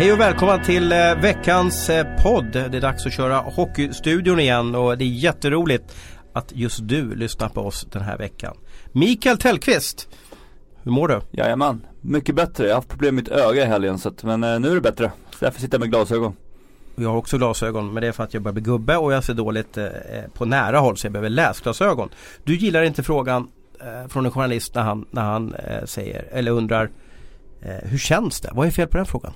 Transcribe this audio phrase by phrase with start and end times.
[0.00, 2.52] Hej och välkomna till eh, veckans eh, podd.
[2.52, 5.96] Det är dags att köra Hockeystudion igen och det är jätteroligt
[6.32, 8.56] att just du lyssnar på oss den här veckan.
[8.92, 10.08] Mikael Tellqvist,
[10.82, 11.20] hur mår du?
[11.30, 12.64] Jajamän, mycket bättre.
[12.64, 14.74] Jag har haft problem med mitt öga i helgen så att, men eh, nu är
[14.74, 15.12] det bättre.
[15.30, 16.36] Så därför sitter jag med glasögon.
[16.96, 19.24] Jag har också glasögon men det är för att jag börjar bli gubbe och jag
[19.24, 19.86] ser dåligt eh,
[20.34, 22.08] på nära håll så jag behöver läsglasögon.
[22.44, 23.48] Du gillar inte frågan
[23.80, 26.90] eh, från en journalist när han, när han eh, säger eller undrar
[27.82, 28.50] hur känns det?
[28.52, 29.32] Vad är fel på den frågan?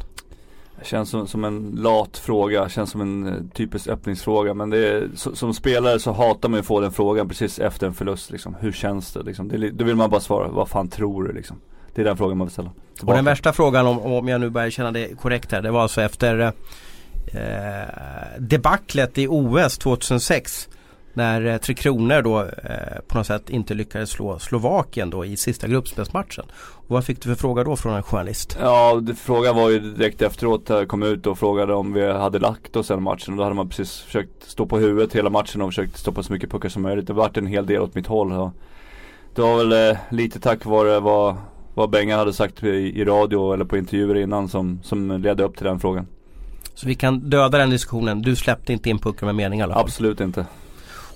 [0.85, 4.55] Känns som, som en lat fråga, känns som en eh, typisk öppningsfråga.
[4.55, 7.59] Men det är, så, som spelare så hatar man ju att få den frågan precis
[7.59, 8.31] efter en förlust.
[8.31, 8.55] Liksom.
[8.61, 9.23] Hur känns det?
[9.23, 9.49] Liksom.
[9.49, 9.71] det?
[9.71, 11.33] Då vill man bara svara, vad fan tror du?
[11.33, 11.57] Liksom.
[11.95, 12.71] Det är den frågan man vill ställa.
[12.97, 13.13] Tillbaka.
[13.13, 15.63] Och den värsta frågan om, om jag nu börjar känna det korrekt här.
[15.63, 16.53] Det var alltså efter
[17.27, 17.41] eh,
[18.39, 20.69] debaclet i OS 2006.
[21.15, 25.37] När eh, Tre Kronor då eh, på något sätt inte lyckades slå Slovakien då i
[25.37, 26.45] sista gruppspelsmatchen.
[26.55, 28.59] Och vad fick du för fråga då från en journalist?
[28.61, 30.69] Ja, frågan var ju direkt efteråt.
[30.69, 33.35] Jag kom ut och frågade om vi hade lagt oss den matchen.
[33.35, 36.33] Och då hade man precis försökt stå på huvudet hela matchen och försökt stoppa så
[36.33, 37.07] mycket puckar som möjligt.
[37.07, 38.33] Det vart en hel del åt mitt håll.
[38.33, 38.51] Och
[39.35, 41.37] det var väl eh, lite tack vare vad,
[41.75, 45.57] vad Bengan hade sagt i, i radio eller på intervjuer innan som, som ledde upp
[45.57, 46.07] till den frågan.
[46.75, 48.23] Så vi kan döda den diskussionen.
[48.23, 49.83] Du släppte inte in pucken med mening i alla fall?
[49.83, 50.47] Absolut inte.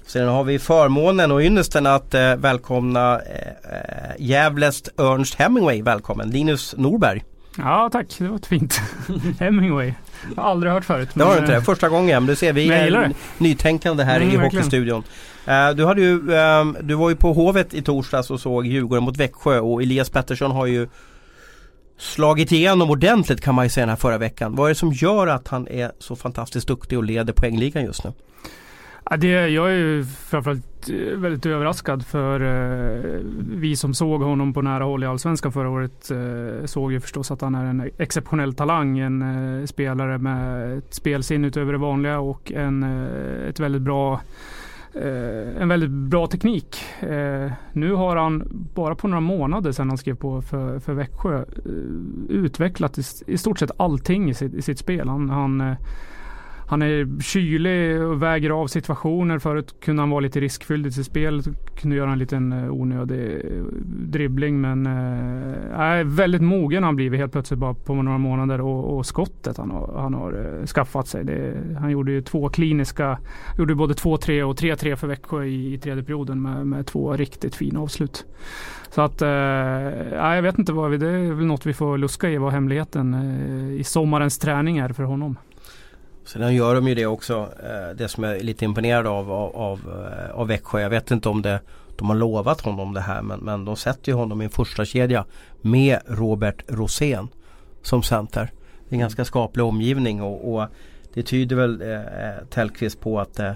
[0.08, 5.82] Sen har vi förmånen och ynnesten att eh, välkomna eh, Gävles Ernst Hemingway.
[5.82, 7.24] Välkommen Linus Norberg.
[7.58, 8.80] Ja tack, det var fint
[9.40, 9.94] Hemingway.
[10.36, 11.08] Jag har aldrig hört förut.
[11.14, 12.26] Det har du inte det, första gången.
[12.26, 15.02] Du ser vi är nytänkande här mm, i Hockeystudion.
[15.48, 19.04] Uh, du, hade ju, um, du var ju på Hovet i torsdags och såg Djurgården
[19.04, 20.88] mot Växjö och Elias Pettersson har ju
[21.98, 24.56] slagit igenom ordentligt kan man ju säga den här förra veckan.
[24.56, 28.04] Vad är det som gör att han är så fantastiskt duktig och leder poängligan just
[28.04, 28.12] nu?
[29.10, 34.52] Ja, det, jag är ju framförallt eh, väldigt överraskad för eh, vi som såg honom
[34.52, 37.90] på nära håll i Allsvenskan förra året eh, såg ju förstås att han är en
[37.98, 38.98] exceptionell talang.
[38.98, 39.22] En
[39.60, 44.20] eh, spelare med ett spelsinne utöver det vanliga och en, eh, ett väldigt bra
[44.94, 46.76] eh, en väldigt bra teknik.
[47.00, 51.38] Eh, nu har han bara på några månader sedan han skrev på för, för Växjö
[51.38, 51.44] eh,
[52.28, 55.08] utvecklat i, i, stort sett allting i sitt, i sitt spel.
[55.08, 55.76] Han, han
[56.68, 59.38] han är kylig och väger av situationer.
[59.38, 61.42] Förut kunde han vara lite riskfylld i sitt spel.
[61.76, 64.60] Kunde göra en liten eh, onödig eh, dribbling.
[64.60, 68.60] Men äh, väldigt mogen har han blivit helt plötsligt bara på några månader.
[68.60, 71.24] Och, och skottet han har, han har skaffat sig.
[71.24, 73.18] Det, han gjorde ju två kliniska,
[73.58, 77.54] gjorde både 2-3 och 3-3 för Växjö i, i tredje perioden med, med två riktigt
[77.54, 78.26] fina avslut.
[78.90, 82.30] Så att, eh, jag vet inte vad vi, det är väl något vi får luska
[82.30, 83.14] i vad hemligheten
[83.78, 85.36] i sommarens träning är för honom.
[86.28, 87.48] Sen gör de ju det också.
[87.62, 90.80] Eh, det som jag är lite imponerad av, av, av, eh, av Växjö.
[90.80, 91.60] Jag vet inte om det,
[91.96, 94.84] de har lovat honom det här men, men de sätter ju honom i en första
[94.84, 95.24] kedja
[95.60, 97.28] med Robert Rosén
[97.82, 98.50] som center.
[98.88, 100.68] Det är en ganska skaplig omgivning och, och
[101.14, 103.52] det tyder väl eh, eh Tellqvist på att eh,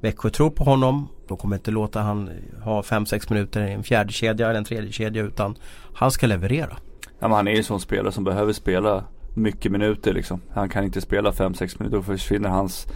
[0.00, 1.08] Växjö tror på honom.
[1.28, 2.30] De kommer inte låta han
[2.62, 5.56] ha 5-6 minuter i en fjärde kedja eller en tredje kedja utan
[5.94, 6.76] han ska leverera.
[7.18, 9.04] Ja, men han är ju en sån spelare som behöver spela
[9.38, 10.40] mycket minuter liksom.
[10.50, 12.86] Han kan inte spela 5-6 minuter, då försvinner hans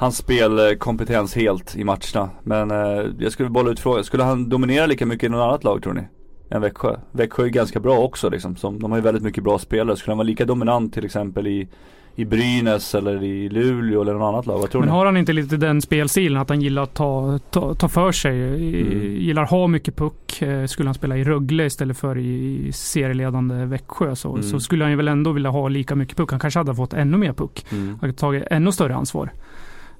[0.00, 2.30] Hans spelkompetens helt i matcherna.
[2.42, 5.64] Men eh, jag skulle bolla ut frågan, skulle han dominera lika mycket i något annat
[5.64, 6.02] lag tror ni?
[6.50, 6.96] Än Växjö?
[7.12, 8.56] Växjö är ganska bra också liksom.
[8.56, 9.96] Som, de har ju väldigt mycket bra spelare.
[9.96, 11.68] Skulle han vara lika dominant till exempel i
[12.14, 14.58] i Brynäs eller i Luleå eller något annat lag.
[14.58, 14.94] Vad tror Men ni?
[14.94, 18.44] har han inte lite den spelstilen att han gillar att ta, ta, ta för sig?
[18.44, 19.16] Mm.
[19.16, 20.42] Gillar ha mycket puck.
[20.42, 24.42] Eh, skulle han spela i Rögle istället för i serieledande Växjö så, mm.
[24.42, 26.30] så skulle han ju väl ändå vilja ha lika mycket puck.
[26.30, 27.66] Han kanske hade fått ännu mer puck.
[27.72, 27.98] Mm.
[28.02, 29.32] Och tagit ännu större ansvar.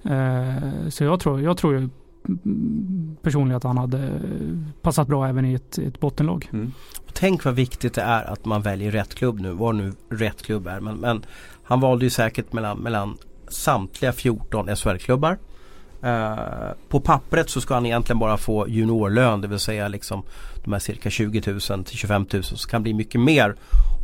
[0.07, 1.89] Uh, så jag tror, jag tror ju
[3.23, 4.11] personligen att han hade
[4.83, 6.49] passat bra även i ett, ett bottenlag.
[6.53, 6.73] Mm.
[7.13, 10.67] Tänk vad viktigt det är att man väljer rätt klubb nu, vad nu rätt klubb
[10.67, 10.81] är.
[10.81, 11.23] Men, men
[11.71, 15.39] han valde ju säkert mellan, mellan samtliga 14 SHL-klubbar.
[16.05, 20.23] Uh, eh, på pappret så ska han egentligen bara få juniorlön, det vill säga liksom
[20.65, 23.57] de här cirka 20 000 till 25 000 så kan bli mycket mer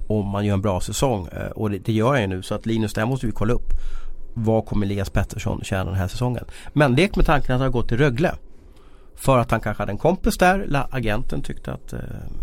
[0.09, 1.29] om man gör en bra säsong.
[1.29, 3.33] Uh, och det, det, gör han ju nu så att Linus, det här måste vi
[3.33, 3.73] kolla upp.
[4.35, 6.45] Vad kommer Elias Pettersson tjäna den här säsongen?
[6.73, 8.35] Men lek med tanken att han har gått till Rögle.
[9.17, 12.01] För att han kanske hade en kompis där, agenten tyckte att uh,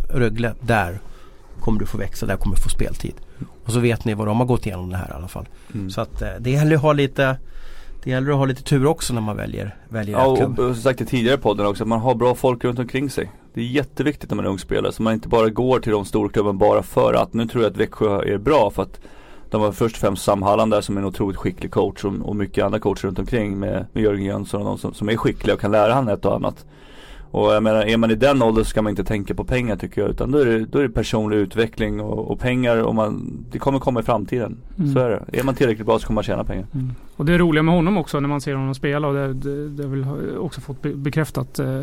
[0.10, 1.00] Rögle, där
[1.64, 3.14] kommer du få växa, där kommer du få speltid.
[3.66, 5.46] Och så vet ni vad de har gått igenom det här i alla fall.
[5.74, 5.90] Mm.
[5.90, 7.38] Så att eh, det gäller att ha lite
[8.04, 10.60] det gäller att ha lite tur också när man väljer, väljer ja, klubb.
[10.60, 13.10] och, och sagt det tidigare i podden också, att man har bra folk runt omkring
[13.10, 13.32] sig.
[13.54, 16.06] Det är jätteviktigt när man är ung spelare, så man inte bara går till de
[16.06, 19.00] storklubbarna bara för att, nu tror jag att Växjö är bra för att
[19.50, 22.14] de var först och främst Sam Halland där som är en otroligt skicklig coach och,
[22.22, 25.18] och mycket andra coacher runt omkring med, med Jörgen Jönsson och de som, som är
[25.18, 26.66] skickliga och kan lära han ett och annat.
[27.34, 29.76] Och jag menar, är man i den åldern så ska man inte tänka på pengar
[29.76, 30.10] tycker jag.
[30.10, 33.60] Utan då är det, då är det personlig utveckling och, och pengar och man, det
[33.60, 34.58] kommer komma i framtiden.
[34.78, 34.94] Mm.
[34.94, 35.40] Så är det.
[35.40, 36.66] Är man tillräckligt bra så kommer man tjäna pengar.
[36.74, 36.92] Mm.
[37.16, 39.84] Och det roliga med honom också när man ser honom spela och det, det, det
[39.84, 41.82] har väl också fått bekräftat eh,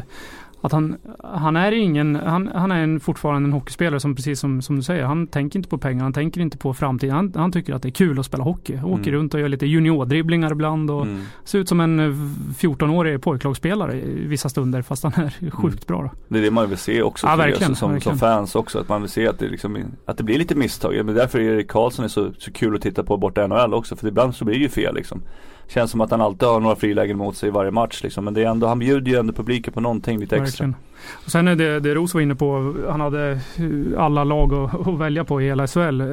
[0.60, 4.62] att han, han är ingen, han, han är en, fortfarande en hockeyspelare som precis som,
[4.62, 7.16] som du säger, han tänker inte på pengar, han tänker inte på framtiden.
[7.16, 8.76] Han, han tycker att det är kul att spela hockey.
[8.76, 9.14] Han åker mm.
[9.14, 11.22] runt och gör lite juniordribblingar ibland och mm.
[11.44, 12.00] ser ut som en
[12.58, 15.50] 14-årig eh, pojklagsspelare i vissa stunder fast han är mm.
[15.50, 16.02] sjukt bra.
[16.02, 16.10] Då.
[16.28, 18.18] Det är det man vill se också ja, verkligen, som, verkligen.
[18.18, 18.78] som fans också.
[18.78, 21.04] Att man vill se att det, liksom, att det blir lite misstag.
[21.04, 23.74] Men därför är Erik Karlsson är så, så kul att titta på borta i NHL
[23.74, 23.96] också.
[23.96, 25.22] För ibland så blir det ju fel liksom.
[25.74, 28.24] Känns som att han alltid har några frilägen mot sig i varje match liksom.
[28.24, 30.66] Men det är ändå, han bjuder ju ändå publiken på någonting lite extra.
[30.66, 30.74] Verkligen.
[31.24, 33.40] Och sen är det, det Ros var inne på, han hade
[33.98, 36.00] alla lag att, att välja på i hela SHL.
[36.00, 36.06] Eh,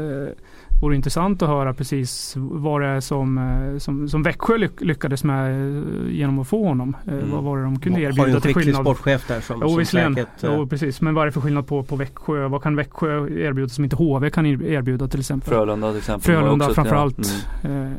[0.82, 5.52] vore intressant att höra precis vad det är som, eh, som, som Växjö lyckades med
[5.52, 6.96] eh, genom att få honom.
[7.08, 7.32] Mm.
[7.32, 8.86] Vad var det de kunde erbjuda till skillnad?
[8.86, 10.28] Har ju en skicklig sportchef där som, jo, som säkert...
[10.44, 11.02] Jo, precis.
[11.02, 12.48] Men vad är det för skillnad på, på Växjö?
[12.48, 15.50] Vad kan Växjö erbjuda som inte HV kan erbjuda till exempel?
[15.50, 16.34] Frölunda till exempel.
[16.34, 17.18] Frölunda framförallt.
[17.64, 17.94] Mm.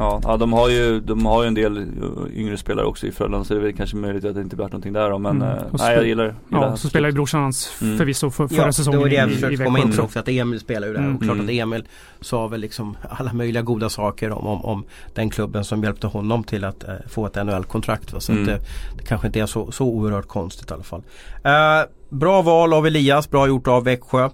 [0.00, 1.86] Ja, ja de, har ju, de har ju en del
[2.34, 4.66] yngre spelare också i Frölunda så det är väl kanske möjligt att det inte blir
[4.66, 5.48] någonting där då, men mm.
[5.48, 7.98] eh, nej jag gillar, gillar Ja, så spelar ju brorsan hans mm.
[7.98, 10.28] förvisso för, förra ja, säsongen det var det jag försökte komma in på också, att
[10.28, 11.16] Emil spelar ju där mm.
[11.16, 11.58] och klart att mm.
[11.58, 11.84] Emil
[12.20, 16.44] sa väl liksom alla möjliga goda saker om, om, om den klubben som hjälpte honom
[16.44, 18.22] till att eh, få ett NHL-kontrakt.
[18.22, 18.46] Så mm.
[18.46, 18.58] det,
[18.96, 21.02] det, kanske inte är så, så oerhört konstigt i alla fall.
[21.44, 24.28] Eh, bra val av Elias, bra gjort av Växjö.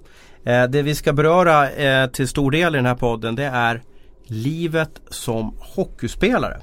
[0.44, 3.82] Eh, det vi ska beröra eh, till stor del i den här podden det är
[4.26, 6.60] livet som hockeyspelare.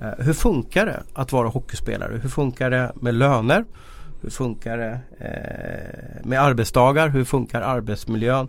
[0.00, 2.18] Eh, hur funkar det att vara hockeyspelare?
[2.22, 3.64] Hur funkar det med löner?
[4.20, 7.08] Hur funkar det eh, med arbetsdagar?
[7.08, 8.48] Hur funkar arbetsmiljön?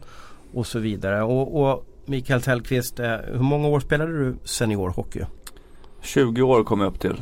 [0.53, 1.23] Och så vidare.
[1.23, 5.25] Och, och Mikael Tellqvist, eh, hur många år spelade du seniorhockey?
[6.01, 7.21] 20 år kom jag upp till.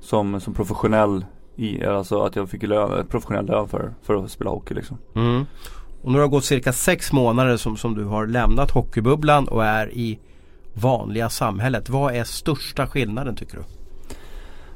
[0.00, 1.24] Som, som professionell
[1.56, 4.98] i, alltså att jag fick lön, professionell lön för, för att spela hockey liksom.
[5.14, 5.46] Mm.
[6.02, 9.64] Och nu har det gått cirka sex månader som, som du har lämnat hockeybubblan och
[9.64, 10.18] är i
[10.74, 11.88] vanliga samhället.
[11.88, 13.62] Vad är största skillnaden tycker du?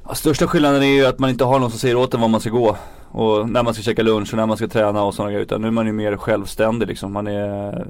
[0.09, 2.29] Ja, största skillnaden är ju att man inte har någon som säger åt en var
[2.29, 2.77] man ska gå.
[3.11, 5.45] Och när man ska käka lunch och när man ska träna och sådana grejer.
[5.45, 7.13] Utan nu är man ju mer självständig liksom.
[7.13, 7.87] Man är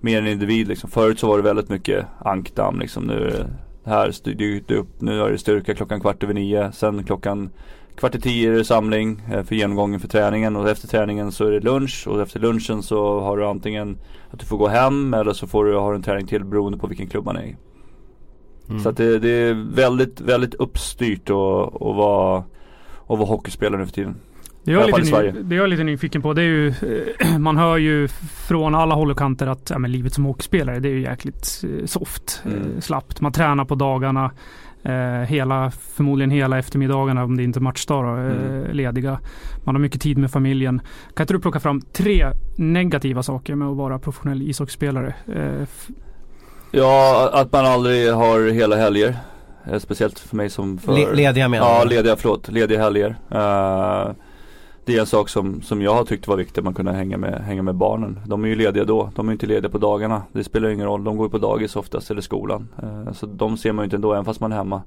[0.00, 0.90] mer en individ liksom.
[0.90, 3.04] Förut så var det väldigt mycket ankdamm liksom.
[3.04, 3.46] Nu är
[3.84, 4.14] det här,
[4.66, 6.72] du upp, nu är det styrka klockan kvart över nio.
[6.72, 7.50] Sen klockan
[7.98, 11.46] Kvart i tio är det samling eh, för genomgången för träningen och efter träningen så
[11.46, 13.98] är det lunch och efter lunchen så har du antingen
[14.30, 16.86] att du får gå hem eller så får du ha en träning till beroende på
[16.86, 17.56] vilken klubb man är i.
[18.68, 18.80] Mm.
[18.80, 21.36] Så att det, det, är väldigt, väldigt uppstyrt att
[21.80, 24.16] vara, att vara hockeyspelare nu för tiden.
[24.64, 26.74] Det jag, är lite, det jag är lite nyfiken på det är ju
[27.38, 28.08] Man hör ju
[28.48, 31.64] från alla håll och kanter att ja, men livet som hockeyspelare det är ju jäkligt
[31.64, 32.80] eh, soft, mm.
[32.80, 33.20] slappt.
[33.20, 34.30] Man tränar på dagarna eh,
[35.28, 38.70] hela, förmodligen hela eftermiddagarna om det inte är matchdag eh, mm.
[38.72, 39.18] lediga.
[39.64, 40.80] Man har mycket tid med familjen.
[41.14, 42.26] Kan inte du plocka fram tre
[42.56, 45.14] negativa saker med att vara professionell ishockeyspelare?
[45.34, 45.68] Eh,
[46.70, 49.16] ja, att man aldrig har hela helger.
[49.70, 50.92] Eh, speciellt för mig som för...
[50.92, 52.48] Le lediga menar Ja, lediga, förlåt.
[52.48, 53.16] Lediga helger.
[53.34, 54.12] Uh,
[54.88, 57.16] det är en sak som, som jag har tyckt var viktigt, att man kunde hänga
[57.16, 58.20] med, hänga med barnen.
[58.26, 60.22] De är ju lediga då, de är inte lediga på dagarna.
[60.32, 62.68] Det spelar ingen roll, de går ju på dagis oftast eller skolan.
[62.82, 64.82] Eh, så de ser man ju inte ändå, även fast man är hemma.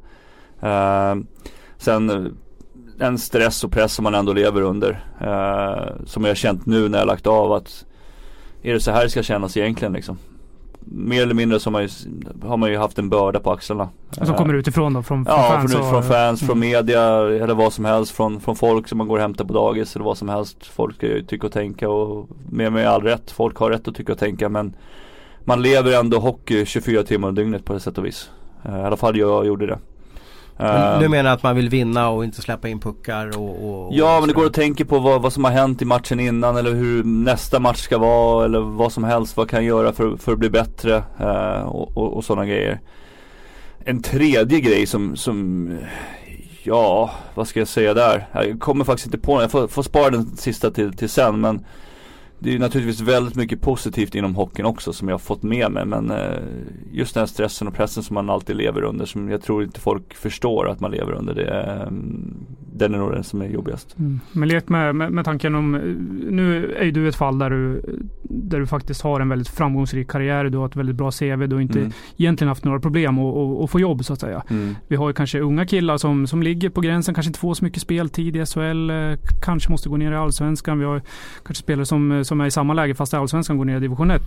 [0.61, 1.23] Eh,
[1.77, 2.31] sen eh,
[3.07, 5.05] en stress och press som man ändå lever under.
[5.19, 7.85] Eh, som jag har känt nu när jag lagt av att
[8.61, 10.17] är det så här det ska kännas egentligen liksom?
[10.85, 11.89] Mer eller mindre så har man, ju,
[12.47, 13.89] har man ju haft en börda på axlarna.
[14.11, 15.03] Som kommer utifrån då?
[15.03, 15.73] Från, från ja, fans?
[15.73, 16.47] från, från fans, mm.
[16.47, 17.01] från media
[17.43, 18.11] eller vad som helst.
[18.11, 20.65] Från, från folk som man går och hämtar på dagis eller vad som helst.
[20.65, 23.31] Folk ska ju tycka och tänka och med, med all rätt.
[23.31, 24.75] Folk har rätt att tycka och tänka men
[25.43, 28.29] man lever ändå hockey 24 timmar om dygnet på ett sätt och vis.
[28.65, 29.79] Uh, I alla fall jag gjorde det.
[30.61, 33.93] Men du menar att man vill vinna och inte släppa in puckar och, och, och
[33.93, 36.57] Ja men det går att tänka på vad, vad, som har hänt i matchen innan
[36.57, 39.37] eller hur nästa match ska vara eller vad som helst.
[39.37, 42.79] Vad kan jag göra för, för att bli bättre uh, och, och, och sådana grejer.
[43.85, 45.69] En tredje grej som, som
[46.63, 48.27] Ja, vad ska jag säga där?
[48.33, 49.41] Jag kommer faktiskt inte på den.
[49.41, 51.65] Jag får, får spara den sista till, till sen men
[52.43, 55.85] det är naturligtvis väldigt mycket positivt inom hockeyn också som jag har fått med mig
[55.85, 56.39] men eh,
[56.91, 59.79] just den här stressen och pressen som man alltid lever under som jag tror inte
[59.79, 61.33] folk förstår att man lever under.
[61.33, 62.45] Det ehm,
[62.81, 63.95] den är nog den som är jobbigast.
[63.99, 64.19] Mm.
[64.31, 65.71] Men lek med, med, med, tanken om,
[66.29, 67.81] nu är ju du ett fall där du,
[68.23, 71.55] där du faktiskt har en väldigt framgångsrik karriär, du har ett väldigt bra CV, du
[71.55, 71.91] har inte mm.
[72.17, 74.43] egentligen haft några problem att få jobb så att säga.
[74.49, 74.75] Mm.
[74.87, 77.65] Vi har ju kanske unga killar som, som ligger på gränsen, kanske inte får så
[77.65, 80.79] mycket speltid i SHL, eh, kanske måste gå ner i Allsvenskan.
[80.79, 81.01] Vi har
[81.43, 84.21] kanske spelare som som är i samma läge fast Allsvenskan går ner i division 1.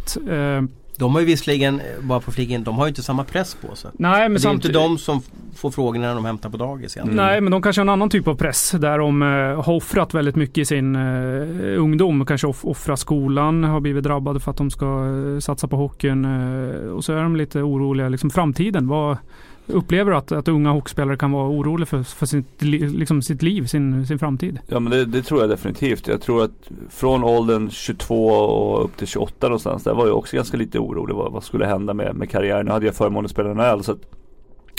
[0.94, 3.76] Eh, de har ju visserligen, bara på fliken, de har ju inte samma press på
[3.76, 3.90] sig.
[3.94, 5.22] Nej men Det är inte de som
[5.56, 6.96] få frågorna när de hämtar på dagis.
[6.96, 7.16] Mm.
[7.16, 9.28] Nej, men de kanske har en annan typ av press där de eh,
[9.64, 12.26] har offrat väldigt mycket i sin eh, ungdom.
[12.26, 16.24] Kanske off offra skolan, har blivit drabbade för att de ska eh, satsa på hockeyn.
[16.24, 18.88] Eh, och så är de lite oroliga, liksom framtiden.
[18.88, 19.16] Vad,
[19.66, 23.66] Upplever du att, att unga hockeyspelare kan vara oroliga för, för sitt, liksom sitt liv,
[23.66, 24.58] sin, sin framtid?
[24.66, 26.08] Ja men det, det, tror jag definitivt.
[26.08, 30.36] Jag tror att från åldern 22 och upp till 28 någonstans, där var jag också
[30.36, 31.14] ganska lite orolig.
[31.14, 32.66] Vad, vad skulle hända med, med karriären?
[32.66, 34.00] Nu hade jag förmånen att spela NHL så att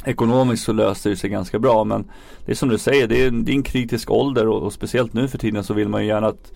[0.05, 2.11] Ekonomiskt så löste det sig ganska bra men
[2.45, 5.13] det är som du säger, det är, det är en kritisk ålder och, och, speciellt
[5.13, 6.51] nu för tiden så vill man ju gärna att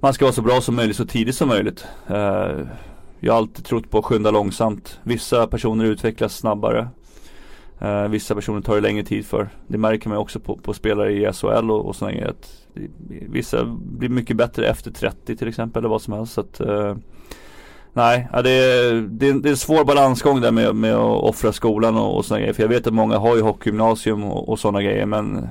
[0.00, 1.86] man ska vara så bra som möjligt så tidigt som möjligt.
[2.10, 2.66] Uh,
[3.20, 5.00] jag har alltid trott på att skynda långsamt.
[5.02, 6.88] Vissa personer utvecklas snabbare.
[7.82, 9.48] Uh, vissa personer tar det längre tid för.
[9.66, 12.28] Det märker man också på, på spelare i SHL och, och sådana grejer.
[12.28, 12.66] Att
[13.28, 16.32] vissa blir mycket bättre efter 30 till exempel eller vad som helst.
[16.32, 16.96] Så att, uh,
[17.92, 21.22] nej, ja, det, är, det, är, det är en svår balansgång där med, med att
[21.22, 22.54] offra skolan och, och sådana grejer.
[22.54, 25.06] För jag vet att många har ju hockeygymnasium och, och sådana grejer.
[25.06, 25.48] Men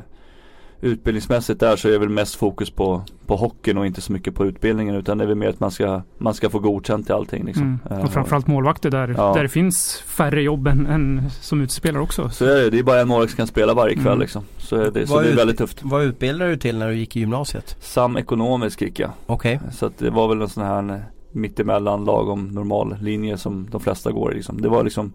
[0.81, 4.35] utbildningsmässigt där så är det väl mest fokus på, på hockeyn och inte så mycket
[4.35, 7.13] på utbildningen utan det är väl mer att man ska, man ska få godkänt i
[7.13, 7.45] allting.
[7.45, 7.79] Liksom.
[7.89, 8.03] Mm.
[8.03, 9.33] Och framförallt målvakter där, ja.
[9.33, 12.29] där det finns färre jobb än, än som utspelare också.
[12.29, 14.19] Så är det, det är bara en målvakt som kan spela varje kväll mm.
[14.19, 14.43] liksom.
[14.57, 15.79] Så, är det, så det är väldigt tufft.
[15.83, 17.75] Vad utbildade du till när du gick i gymnasiet?
[17.79, 19.11] Samekonomisk gick jag.
[19.25, 19.55] Okej.
[19.55, 19.71] Okay.
[19.71, 24.11] Så att det var väl en sån här mittemellan lagom normal linje som de flesta
[24.11, 24.61] går liksom.
[24.61, 25.13] Det var liksom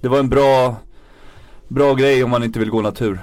[0.00, 0.76] Det var en bra
[1.70, 3.18] Bra grej om man inte vill gå natur.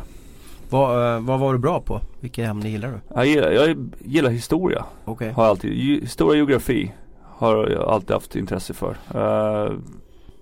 [0.70, 2.02] Vad, uh, vad var du bra på?
[2.20, 3.00] Vilket ämne gillar du?
[3.16, 4.86] Jag gillar, jag gillar historia.
[5.06, 5.32] Okay.
[5.32, 5.72] Har alltid,
[6.02, 6.92] historia och geografi
[7.24, 8.98] har jag alltid haft intresse för.
[9.16, 9.78] Uh,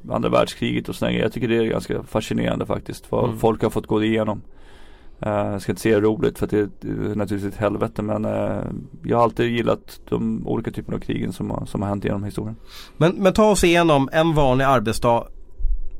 [0.09, 3.11] andra världskriget och sådär Jag tycker det är ganska fascinerande faktiskt.
[3.11, 3.37] Vad mm.
[3.37, 4.41] folk har fått gå igenom.
[5.25, 8.63] Uh, jag ska inte säga roligt för att det är naturligtvis ett helvete men uh,
[9.03, 12.23] jag har alltid gillat de olika typerna av krigen som har, som har hänt genom
[12.23, 12.55] historien.
[12.97, 15.27] Men, men ta oss igenom en vanlig arbetsdag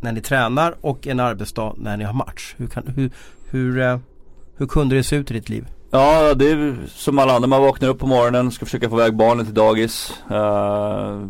[0.02, 2.56] när ni tränar och en arbetsdag när ni har match.
[2.58, 3.12] Hur, kan, hur,
[3.50, 4.00] hur,
[4.58, 5.68] hur kunde det se ut i ditt liv?
[5.92, 7.48] Ja, det är som alla andra.
[7.48, 10.14] Man vaknar upp på morgonen, ska försöka få iväg barnen till dagis.
[10.32, 11.28] Uh,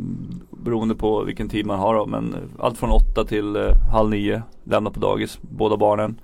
[0.50, 2.06] beroende på vilken tid man har då.
[2.06, 4.44] Men allt från åtta till uh, halv nio.
[4.64, 6.22] Lämna på dagis, båda barnen.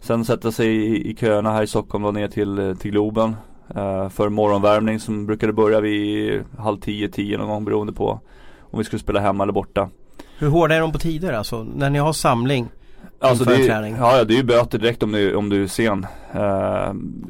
[0.00, 3.36] Sen sätta sig i, i köerna här i Stockholm och ner till, eh, till Globen.
[3.76, 8.20] Uh, för morgonvärmning som brukade börja vid halv tio, tio någon gång beroende på
[8.60, 9.88] om vi skulle spela hemma eller borta.
[10.38, 11.66] Hur hårda är de på tider alltså?
[11.76, 12.68] När ni har samling?
[13.22, 16.06] Alltså det är, ja, det är ju böter direkt om du, om du är sen.
[16.34, 16.42] Uh,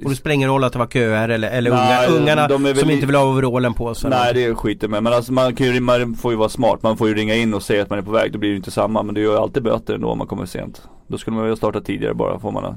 [0.05, 2.91] och det spelar ingen roll att det var köer eller, eller nej, unga, ungarna som
[2.91, 4.11] inte vill ha overallen på sig?
[4.11, 5.02] Nej det skiter med.
[5.02, 6.83] Men alltså man, kan ju, man får ju vara smart.
[6.83, 8.33] Man får ju ringa in och säga att man är på väg.
[8.33, 9.02] Då blir det inte samma.
[9.02, 10.83] Men det gör ju alltid böter ändå om man kommer sent.
[11.07, 12.38] Då skulle man ju ha startat tidigare bara.
[12.38, 12.75] Får man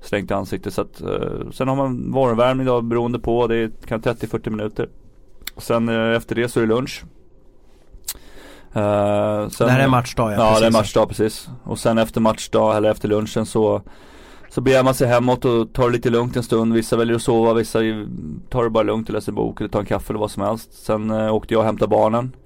[0.00, 0.74] slängt i ansiktet.
[0.74, 3.46] Så att, uh, sen har man morgonvärmning då beroende på.
[3.46, 4.88] Det är kan 30-40 minuter.
[5.56, 7.04] Sen uh, efter det så är det lunch.
[8.76, 10.36] Uh, sen, det här är matchdag ja.
[10.36, 11.48] Ja det är matchdag precis.
[11.64, 13.82] Och sen efter matchdag eller efter lunchen så
[14.54, 16.74] så beger man sig hemåt och tar det lite lugnt en stund.
[16.74, 17.78] Vissa väljer att sova, vissa
[18.48, 20.84] tar det bara lugnt och läser bok eller tar en kaffe eller vad som helst.
[20.84, 22.36] Sen uh, åkte jag och hämtade barnen.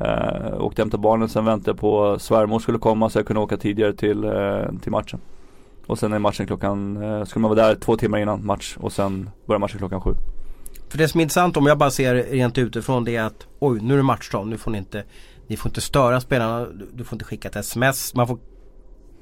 [0.00, 3.40] Uh, åkte och hämtade barnen, sen väntade jag på svärmor skulle komma så jag kunde
[3.40, 5.20] åka tidigare till, uh, till matchen.
[5.86, 8.92] Och sen är matchen klockan, uh, skulle man vara där två timmar innan match och
[8.92, 10.14] sen börjar matchen klockan sju.
[10.88, 13.80] För det som är intressant om jag bara ser rent utifrån det är att oj
[13.82, 15.04] nu är det matchdag, nu får ni inte
[15.46, 18.14] ni får inte störa spelarna, du får inte skicka ett sms.
[18.14, 18.38] Man får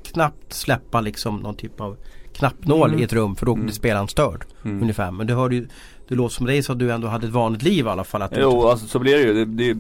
[0.03, 1.97] knappt släppa liksom någon typ av
[2.33, 3.01] knappnål mm.
[3.01, 3.73] i ett rum för då blir mm.
[3.73, 4.45] spelaren störd.
[4.65, 4.83] Mm.
[4.83, 5.11] Ungefär.
[5.11, 5.69] Men du hörde ju
[6.09, 8.23] det låter som dig så att du ändå hade ett vanligt liv i alla fall.
[8.23, 8.69] Att jo, inte...
[8.69, 9.45] alltså så blir det ju.
[9.45, 9.79] Det, det,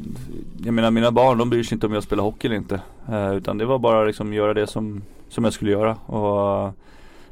[0.64, 2.80] jag menar mina barn de bryr sig inte om jag spelar hockey eller inte.
[3.08, 5.96] Uh, utan det var bara liksom göra det som, som jag skulle göra.
[6.06, 6.72] Och uh,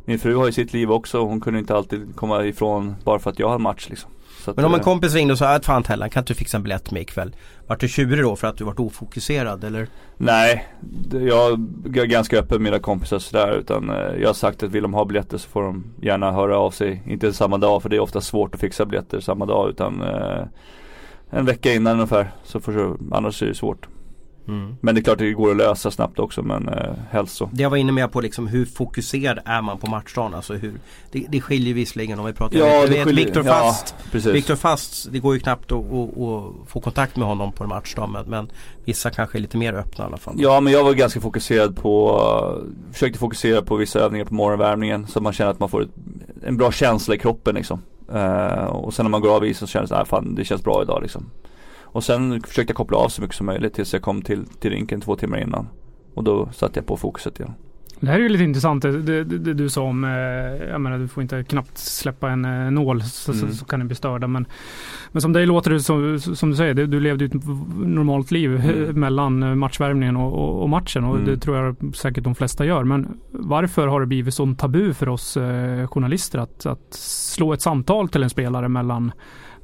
[0.05, 1.25] min fru har ju sitt liv också.
[1.25, 4.11] Hon kunde inte alltid komma ifrån bara för att jag hade match liksom.
[4.49, 6.37] Att, men om en eh, kompis ringde och sa att fan Tellan kan inte du
[6.37, 7.37] fixa en biljett med ikväll?
[7.67, 9.89] Vart du tjurig då för att du varit ofokuserad eller?
[10.17, 10.69] Nej,
[11.11, 11.53] jag
[11.97, 14.95] är ganska öppen med mina kompisar sådär utan eh, jag har sagt att vill de
[14.95, 17.03] ha biljetter så får de gärna höra av sig.
[17.07, 20.45] Inte samma dag för det är ofta svårt att fixa biljetter samma dag utan eh,
[21.31, 22.33] en vecka innan ungefär.
[22.45, 23.89] Så för, annars är det svårt.
[24.49, 24.77] Mm.
[24.81, 27.51] Men det är klart det går att lösa snabbt också men eh, helst så.
[27.53, 30.35] Det jag var inne med på liksom hur fokuserad är man på matchdagen?
[30.35, 30.73] Alltså hur,
[31.13, 35.13] det, det skiljer visserligen om vi pratar ja, jag vet, Viktor Fast, ja, Viktor Fast,
[35.13, 38.25] det går ju knappt att, att, att, få kontakt med honom på en matchdag men,
[38.27, 38.51] men,
[38.85, 40.35] vissa kanske är lite mer öppna i alla fall.
[40.39, 45.21] Ja men jag var ganska fokuserad på, försökte fokusera på vissa övningar på morgonvärmningen så
[45.21, 45.91] man känner att man får ett,
[46.47, 47.83] en bra känsla i kroppen liksom.
[48.15, 50.65] Uh, och sen när man går av isen så känns det, nej fan det känns
[50.65, 51.31] bra idag liksom.
[51.93, 54.71] Och sen försökte jag koppla av så mycket som möjligt tills jag kom till, till
[54.71, 55.69] rinken två timmar innan.
[56.15, 57.55] Och då satte jag på fokuset igen.
[58.03, 60.11] Det här är ju lite intressant det, det, det du sa om, eh,
[60.71, 63.49] jag menar du får inte knappt släppa en eh, nål så, mm.
[63.49, 64.27] så, så, kan det bli störda.
[64.27, 64.47] Men,
[65.13, 67.35] men som dig låter det som, som du säger, du levde ett
[67.85, 69.01] normalt liv mm.
[69.01, 71.27] mellan matchvärmningen och, och, och matchen och mm.
[71.27, 72.85] det tror jag säkert de flesta gör.
[72.85, 77.63] Men varför har det blivit sån tabu för oss eh, journalister att, att slå ett
[77.63, 79.13] samtal till en spelare mellan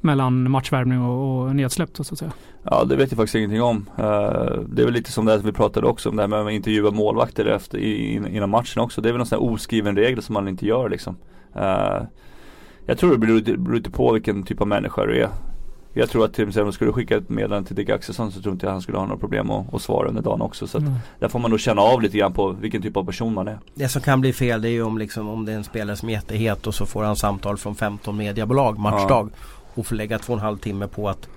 [0.01, 2.31] mellan matchvärmning och, och nedsläpp så att säga?
[2.63, 3.89] Ja det vet jag faktiskt ingenting om.
[3.99, 4.05] Uh,
[4.67, 6.51] det är väl lite som det här vi pratade också om det här med att
[6.51, 9.01] intervjua målvakter efter, i, innan matchen också.
[9.01, 11.15] Det är väl någon sån här oskriven regel som man inte gör liksom.
[11.55, 12.01] Uh,
[12.85, 15.29] jag tror det beror, lite på vilken typ av människa du är.
[15.93, 18.53] Jag tror att till exempel skulle du skicka ett meddelande till Dick Axelsson så tror
[18.53, 20.67] inte jag han skulle ha några problem att, att svara under dagen också.
[20.67, 20.95] Så att mm.
[21.19, 23.59] där får man nog känna av lite grann på vilken typ av person man är.
[23.73, 25.95] Det som kan bli fel det är ju om, liksom, om det är en spelare
[25.95, 29.29] som är jättehet och så får han samtal från 15 mediebolag matchdag.
[29.31, 31.29] Ja och får lägga två och en halv timme på att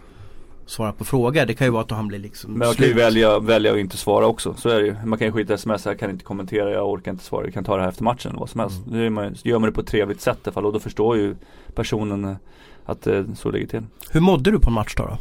[0.67, 1.47] svara på frågor.
[1.47, 3.79] Det kan ju vara att han blir liksom Men man kan ju välja, välja att
[3.79, 4.55] inte svara också.
[4.55, 4.97] Så är det ju.
[5.05, 7.45] Man kan ju skita i sms, jag kan inte kommentera, jag orkar inte svara.
[7.45, 8.87] Jag kan ta det här efter matchen vad som helst.
[8.87, 8.99] Mm.
[8.99, 10.81] Det gör man, gör man det på ett trevligt sätt i alla fall och då
[10.81, 11.37] förstår ju
[11.75, 12.37] personen
[12.85, 13.83] att det så ligger till.
[14.11, 15.05] Hur mådde du på en match då?
[15.05, 15.19] då?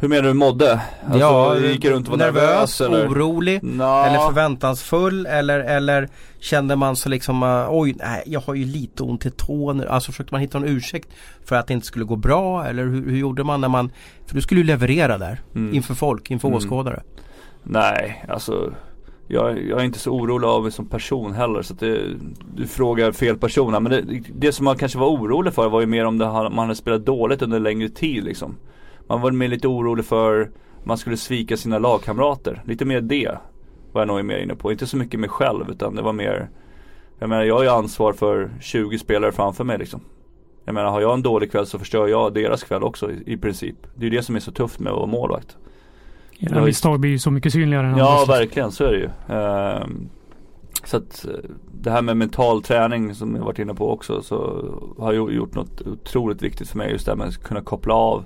[0.00, 0.80] Hur menar du mådde?
[1.04, 3.08] Alltså, ja, gick runt och var nervös, nervös eller?
[3.08, 4.02] orolig Nå.
[4.02, 9.02] eller förväntansfull eller, eller kände man så liksom uh, oj, nej, jag har ju lite
[9.02, 9.84] ont i tån.
[9.88, 11.08] Alltså försökte man hitta en ursäkt
[11.44, 13.92] för att det inte skulle gå bra eller hur, hur gjorde man när man,
[14.26, 15.74] för du skulle ju leverera där mm.
[15.74, 16.58] inför folk, inför mm.
[16.58, 17.02] åskådare.
[17.62, 18.72] Nej, alltså
[19.28, 22.00] jag, jag, är inte så orolig av mig som person heller så att det,
[22.54, 23.82] du frågar fel person.
[23.82, 26.58] Men det, det som man kanske var orolig för var ju mer om det, man
[26.58, 28.56] hade spelat dåligt under längre tid liksom.
[29.10, 30.50] Man var mer lite orolig för
[30.84, 32.62] man skulle svika sina lagkamrater.
[32.66, 33.38] Lite mer det
[33.92, 34.72] var jag nog mer inne på.
[34.72, 36.48] Inte så mycket mig själv utan det var mer
[37.18, 40.00] Jag menar jag har ju ansvar för 20 spelare framför mig liksom.
[40.64, 43.36] Jag menar har jag en dålig kväll så förstör jag deras kväll också i, i
[43.36, 43.76] princip.
[43.94, 45.56] Det är ju det som är så tufft med att vara målvakt.
[46.38, 49.10] Era misstag blir ju så mycket synligare än Ja verkligen så är det ju.
[49.34, 50.08] Uh,
[50.84, 54.64] så att eh, det här med mental träning som jag varit inne på också så
[54.98, 58.24] har gjort något otroligt viktigt för mig just det här med att kunna koppla av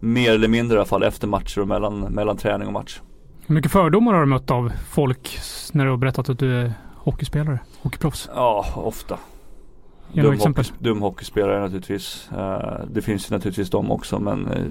[0.00, 3.00] mer eller mindre i alla fall efter matcher och mellan, mellan träning och match.
[3.46, 5.38] Hur mycket fördomar har du mött av folk
[5.72, 8.30] när du har berättat att du är hockeyspelare, hockeyproffs?
[8.34, 9.18] Ja, ofta.
[10.12, 10.64] Dum, exempel.
[10.64, 12.28] Hockey, dum hockeyspelare naturligtvis.
[12.32, 14.64] Uh, det finns ju naturligtvis de också men uh,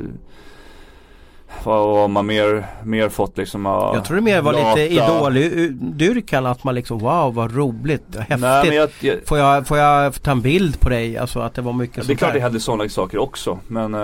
[1.64, 4.76] vad har man mer, mer fått liksom uh, Jag tror det mer var lata.
[4.76, 8.40] lite idoldyrkan att man liksom wow vad roligt, häftigt.
[8.40, 11.18] Nej, jag, jag, får, jag, får jag ta en bild på dig?
[11.18, 12.40] Alltså att det var mycket ja, Det är klart där.
[12.40, 13.96] jag hade sådana saker också men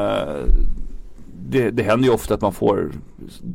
[1.50, 2.92] det, det händer ju ofta att man får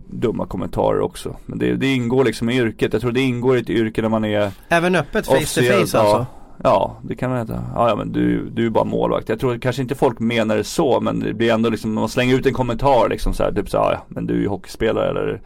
[0.07, 1.37] dumma kommentarer också.
[1.46, 2.92] Men det, det ingår liksom i yrket.
[2.92, 5.81] Jag tror det ingår i ett yrke när man är Även öppet face to face
[5.81, 5.96] alltså?
[5.96, 6.27] Ja,
[6.62, 7.64] ja det kan man heta.
[7.74, 9.29] Ja, ja men du, du är bara målvakt.
[9.29, 12.35] Jag tror kanske inte folk menar det så men det blir ändå liksom, man slänger
[12.35, 15.40] ut en kommentar liksom så här, typ så ja men du är ju hockeyspelare eller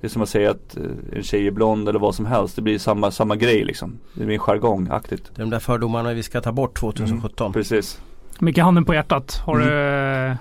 [0.00, 0.82] det är som att säga att eh,
[1.12, 2.56] en tjej är blond eller vad som helst.
[2.56, 3.98] Det blir samma, samma grej liksom.
[4.14, 5.30] Det blir jargongaktigt.
[5.34, 7.46] De där fördomarna vi ska ta bort 2017.
[7.46, 8.00] Mm, precis.
[8.38, 9.42] Mycket handen på hjärtat.
[9.44, 9.68] Har, mm.
[9.68, 9.74] du,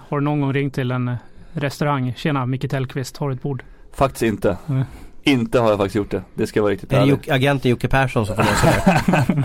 [0.10, 1.18] har du någon gång ringt till en
[1.56, 2.14] restaurang.
[2.18, 3.64] Tjena Micke Tellqvist, har du ett bord?
[3.94, 4.58] Faktiskt inte.
[4.70, 4.84] Mm.
[5.24, 6.22] Inte har jag faktiskt gjort det.
[6.34, 6.94] Det ska vara riktigt.
[6.94, 9.44] Är det agenten Jocke Persson som får lösa det?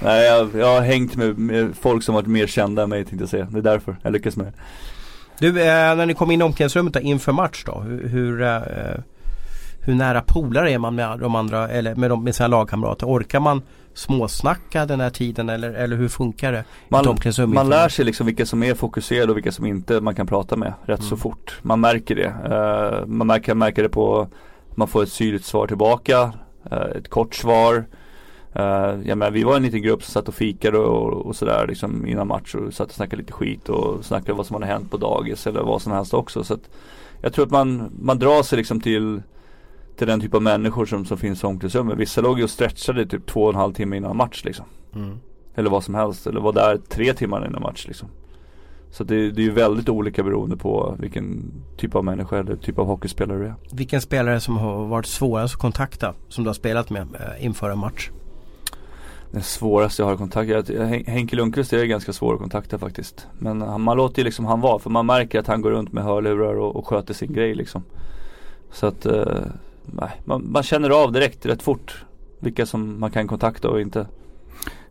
[0.00, 3.22] Nej jag, jag, har hängt med, med, folk som varit mer kända än mig tänkte
[3.22, 3.44] jag säga.
[3.50, 4.52] Det är därför jag lyckas med det.
[5.38, 7.80] Du, eh, när ni kom in i omklädningsrummet då, inför match då.
[7.80, 8.60] Hur, hur, eh,
[9.80, 13.06] hur nära polare är man med de andra, eller med, de, med sina lagkamrater?
[13.06, 13.62] Orkar man
[13.96, 16.64] småsnacka den här tiden eller, eller hur funkar det?
[16.88, 17.16] Man,
[17.48, 20.56] man lär sig liksom vilka som är fokuserade och vilka som inte man kan prata
[20.56, 21.08] med rätt mm.
[21.08, 21.58] så fort.
[21.62, 22.28] Man märker det.
[22.28, 24.28] Uh, man märker, märker det på
[24.74, 26.32] man får ett syrligt svar tillbaka,
[26.72, 27.86] uh, ett kort svar.
[28.56, 28.62] Uh,
[29.08, 32.06] jag menar, vi var en liten grupp som satt och fikade och, och sådär liksom
[32.06, 34.96] innan match och satt och snackade lite skit och snackade vad som hade hänt på
[34.96, 36.44] dagis eller vad som helst också.
[36.44, 36.70] Så att
[37.20, 39.22] jag tror att man, man drar sig liksom till
[39.96, 41.98] till den typ av människor som, som finns i omklädningsrummet.
[41.98, 44.64] Vissa låg ju och stretchade typ två och en halv timme innan match liksom.
[44.94, 45.18] Mm.
[45.54, 46.26] Eller vad som helst.
[46.26, 48.08] Eller var där tre timmar innan match liksom.
[48.90, 52.78] Så det, det är ju väldigt olika beroende på vilken typ av människa eller typ
[52.78, 53.54] av hockeyspelare du är.
[53.72, 57.70] Vilken spelare som har varit svårast att kontakta som du har spelat med eh, inför
[57.70, 58.10] en match?
[59.30, 60.68] Den svåraste jag har kontaktat,
[61.06, 63.26] Henke Lundqvist är ganska svår att kontakta faktiskt.
[63.38, 65.92] Men han, man låter ju liksom han vara för man märker att han går runt
[65.92, 67.82] med hörlurar och, och sköter sin grej liksom.
[68.70, 69.42] Så att eh,
[70.24, 72.04] man, man, känner av direkt rätt fort
[72.40, 74.06] vilka som man kan kontakta och inte.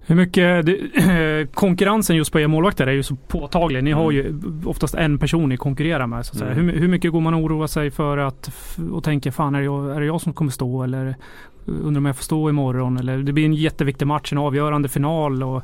[0.08, 3.84] Hur mycket, det, konkurrensen just på er målvakter är ju så påtaglig.
[3.84, 6.26] Ni har ju oftast en person ni konkurrerar med.
[6.26, 6.52] Så att säga.
[6.52, 6.70] Mm.
[6.70, 9.66] Hur, hur, mycket går man och oroar sig för att och tänker fan är det,
[9.66, 11.16] jag, är det jag som kommer stå eller
[11.66, 15.44] undrar om jag får stå imorgon eller det blir en jätteviktig match, en avgörande final.
[15.44, 15.64] Och,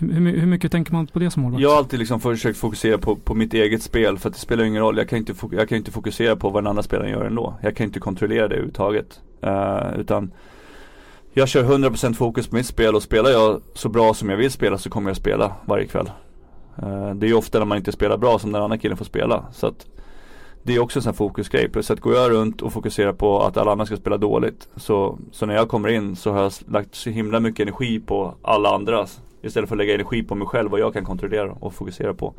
[0.00, 1.62] hur, hur, mycket tänker man på det som målvakt?
[1.62, 4.64] Jag har alltid liksom försökt fokusera på, på mitt eget spel för att det spelar
[4.64, 4.98] ingen roll.
[4.98, 7.54] Jag kan inte, jag kan inte fokusera på vad den andra spelaren gör ändå.
[7.62, 9.20] Jag kan inte kontrollera det överhuvudtaget.
[9.46, 10.32] Uh, utan
[11.32, 14.50] jag kör 100% fokus på mitt spel och spelar jag så bra som jag vill
[14.50, 16.10] spela så kommer jag spela varje kväll.
[16.82, 19.04] Uh, det är ju ofta när man inte spelar bra som den andra killen får
[19.04, 19.44] spela.
[19.52, 19.86] Så att
[20.62, 21.68] det är också en sån här fokusgrej.
[21.68, 24.68] Plus att går jag runt och fokuserar på att alla andra ska spela dåligt.
[24.76, 28.34] Så, så när jag kommer in så har jag lagt så himla mycket energi på
[28.42, 29.06] alla andra.
[29.42, 32.34] Istället för att lägga energi på mig själv vad jag kan kontrollera och fokusera på.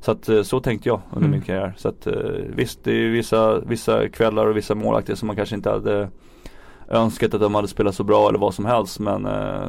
[0.00, 1.30] Så att eh, så tänkte jag under mm.
[1.30, 1.74] min karriär.
[1.76, 2.06] Så att
[2.48, 6.08] visst, det är vissa, vissa kvällar och vissa målaktiga som man kanske inte hade
[6.88, 9.68] önskat att de hade spelat så bra eller vad som helst men eh,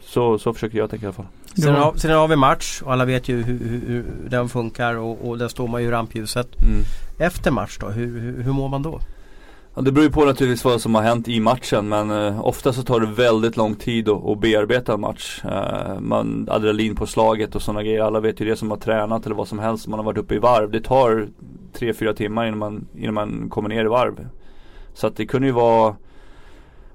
[0.00, 1.26] så, så försöker jag tänka i alla fall.
[1.54, 4.94] Sen har, sen har vi match och alla vet ju hur, hur, hur den funkar
[4.94, 6.62] och, och där står man ju i rampljuset.
[6.62, 6.82] Mm.
[7.18, 9.00] Efter match då, hur, hur, hur mår man då?
[9.74, 12.72] Ja, det beror ju på naturligtvis vad som har hänt i matchen men eh, ofta
[12.72, 15.44] så tar det väldigt lång tid att, att bearbeta en match.
[15.44, 18.02] Eh, man, adrenalin på slaget och sådana grejer.
[18.02, 19.86] Alla vet ju det som har tränat eller vad som helst.
[19.86, 20.70] Man har varit uppe i varv.
[20.70, 21.28] Det tar
[21.78, 24.26] 3-4 timmar innan man, innan man kommer ner i varv.
[24.94, 25.96] Så att det kunde ju vara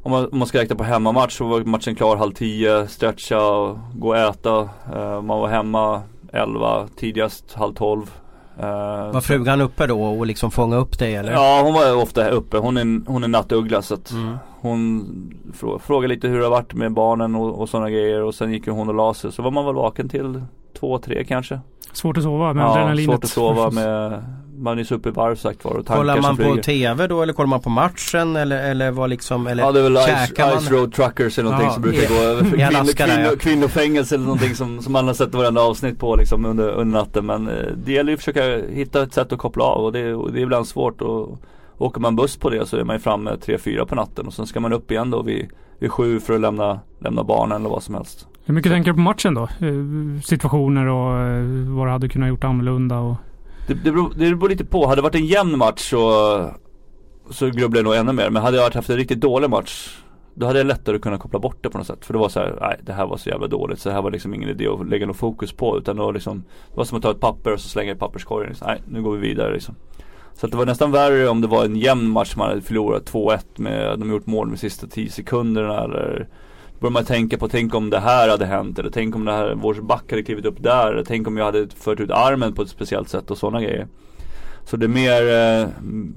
[0.01, 3.47] om man, om man ska räkna på hemmamatch så var matchen klar halv 10, stretcha,
[3.47, 4.69] och gå och äta.
[4.95, 6.01] Eh, man var hemma
[6.33, 8.11] 11, tidigast halv 12
[9.13, 11.32] var frugan uppe då och liksom fånga upp dig eller?
[11.32, 12.58] Ja hon var ofta uppe.
[12.58, 14.38] Hon är, hon är nattuggla så att mm.
[14.60, 15.06] hon
[15.54, 18.54] frå, frågade lite hur det har varit med barnen och, och sådana grejer och sen
[18.54, 19.32] gick hon och la sig.
[19.32, 20.41] Så var man väl vaken till
[20.80, 21.60] två, tre kanske.
[21.97, 23.05] Svårt att sova med ja, adrenalinet.
[23.05, 24.23] svårt att sova med
[24.60, 25.83] man är så uppe i varv sagt var.
[25.83, 29.63] Kollar man på TV då eller kollar man på matchen eller, eller vad liksom eller
[29.63, 32.13] Ja det är väl Ice, Ice Road Truckers eller någonting ja, som brukar i, gå
[32.13, 36.45] över kvinno, kvinno, kvinnofängelse eller någonting som, som man har sett varenda avsnitt på liksom
[36.45, 37.25] under, under natten.
[37.25, 40.13] Men eh, det gäller ju att försöka hitta ett sätt att koppla av och det,
[40.13, 41.01] och det är ibland svårt.
[41.01, 41.39] Och,
[41.77, 44.47] åker man buss på det så är man ju framme 3-4 på natten och sen
[44.47, 47.83] ska man upp igen då vid, vid 7 för att lämna, lämna barnen eller vad
[47.83, 48.27] som helst.
[48.47, 49.43] Hur mycket tänker du på matchen då?
[49.43, 51.43] Eh, situationer och eh,
[51.77, 53.15] vad du hade kunnat gjort annorlunda och
[53.67, 54.88] det, det, beror, det beror lite på.
[54.88, 56.51] Hade det varit en jämn match så,
[57.29, 58.29] så grubblar jag nog ännu mer.
[58.29, 59.97] Men hade jag haft en riktigt dålig match
[60.33, 62.05] då hade jag lättare att kunna koppla bort det på något sätt.
[62.05, 63.79] För det var så här, nej det här var så jävla dåligt.
[63.79, 65.77] Så det här var liksom ingen idé att lägga något fokus på.
[65.77, 67.95] Utan det var liksom, det var som att ta ett papper och så slänga i
[67.95, 68.49] papperskorgen.
[68.49, 68.67] Liksom.
[68.67, 69.75] Nej, nu går vi vidare liksom.
[70.33, 73.39] Så det var nästan värre om det var en jämn match man hade förlorat 2-1
[73.55, 76.27] med, de gjort mål med sista 10 sekunderna eller
[76.79, 79.55] börjar man tänka på, tänk om det här hade hänt eller tänk om det här,
[79.55, 82.61] vår back hade klivit upp där eller tänk om jag hade fört ut armen på
[82.61, 83.87] ett speciellt sätt och sådana grejer.
[84.69, 85.67] Så det är mer, eh,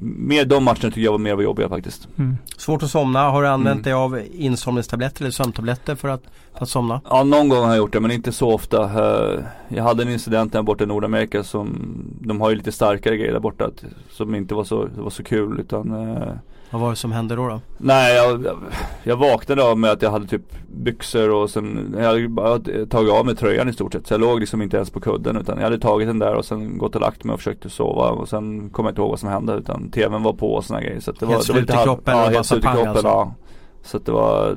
[0.00, 2.08] mer de matcherna tycker jag var mer var jobbiga faktiskt.
[2.18, 2.36] Mm.
[2.56, 3.30] Svårt att somna.
[3.30, 3.82] Har du använt mm.
[3.82, 6.22] dig av insomningstabletter eller sömntabletter för att,
[6.54, 7.00] för att somna?
[7.10, 8.82] Ja någon gång har jag gjort det men inte så ofta.
[8.84, 13.16] Eh, jag hade en incident där borta i Nordamerika som De har ju lite starkare
[13.16, 13.70] grejer där borta
[14.10, 16.32] som inte var så, var så kul utan eh,
[16.70, 17.48] vad var det som hände då?
[17.48, 17.60] då?
[17.78, 18.58] Nej jag, jag,
[19.02, 22.58] jag vaknade av med att jag hade typ byxor och sen Jag hade bara
[22.90, 24.06] tagit av mig tröjan i stort sett.
[24.06, 26.44] Så jag låg liksom inte ens på kudden utan jag hade tagit den där och
[26.44, 29.20] sen gått och lagt mig och försökte sova och sen kom jag inte ihåg vad
[29.20, 31.00] som hände utan tvn var på och sådana grejer.
[31.00, 32.16] Så det helt var, slut i kroppen?
[32.16, 33.06] Ja, helt slut i kroppen alltså.
[33.06, 33.34] ja.
[33.82, 34.56] Så det var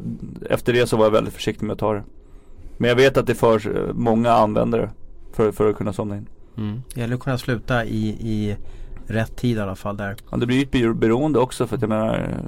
[0.50, 2.04] Efter det så var jag väldigt försiktig med att ta det.
[2.78, 4.90] Men jag vet att det för många användare
[5.34, 6.28] för, för att kunna somna in.
[6.58, 6.82] Mm.
[6.94, 8.56] Det gäller att kunna sluta i, i
[9.08, 10.16] rätt tid i alla fall där.
[10.32, 12.40] Ja, det blir ett beroende också för att jag menar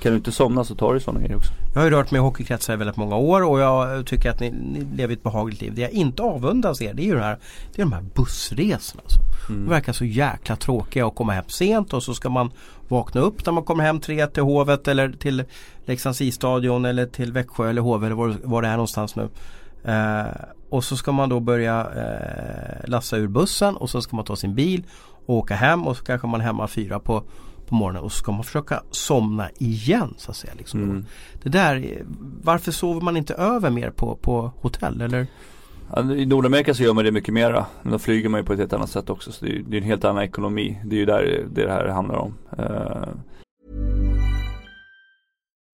[0.00, 1.52] kan du inte somna så tar du sådana grejer också.
[1.74, 4.40] Jag har ju rört mig i hockeykretsar i väldigt många år och jag tycker att
[4.40, 5.74] ni, ni lever ett behagligt liv.
[5.74, 7.38] Det jag inte avundas er det är ju det här,
[7.74, 9.02] det är de här bussresorna.
[9.04, 9.20] Alltså.
[9.48, 9.64] Mm.
[9.64, 12.50] De verkar så jäkla tråkiga att komma hem sent och så ska man
[12.88, 15.44] vakna upp när man kommer hem tre till Hovet eller till
[15.84, 19.28] Leksands isstadion eller till Växjö eller Hov eller var, var det är någonstans nu.
[19.84, 20.26] Eh,
[20.70, 24.36] och så ska man då börja eh, lassa ur bussen och så ska man ta
[24.36, 24.84] sin bil
[25.28, 27.22] åka hem och så kanske man är hemma fyra på,
[27.66, 30.52] på morgonen och så ska man försöka somna igen så att säga.
[30.58, 30.82] Liksom.
[30.82, 31.04] Mm.
[31.42, 32.02] Det där,
[32.42, 35.26] varför sover man inte över mer på, på hotell eller?
[36.16, 37.66] I Nordamerika så gör man det mycket mera.
[37.82, 39.32] Men då flyger man ju på ett helt annat sätt också.
[39.32, 40.80] Så det är, det är en helt annan ekonomi.
[40.84, 42.34] Det är ju där det, det här handlar om.
[42.58, 43.08] Uh,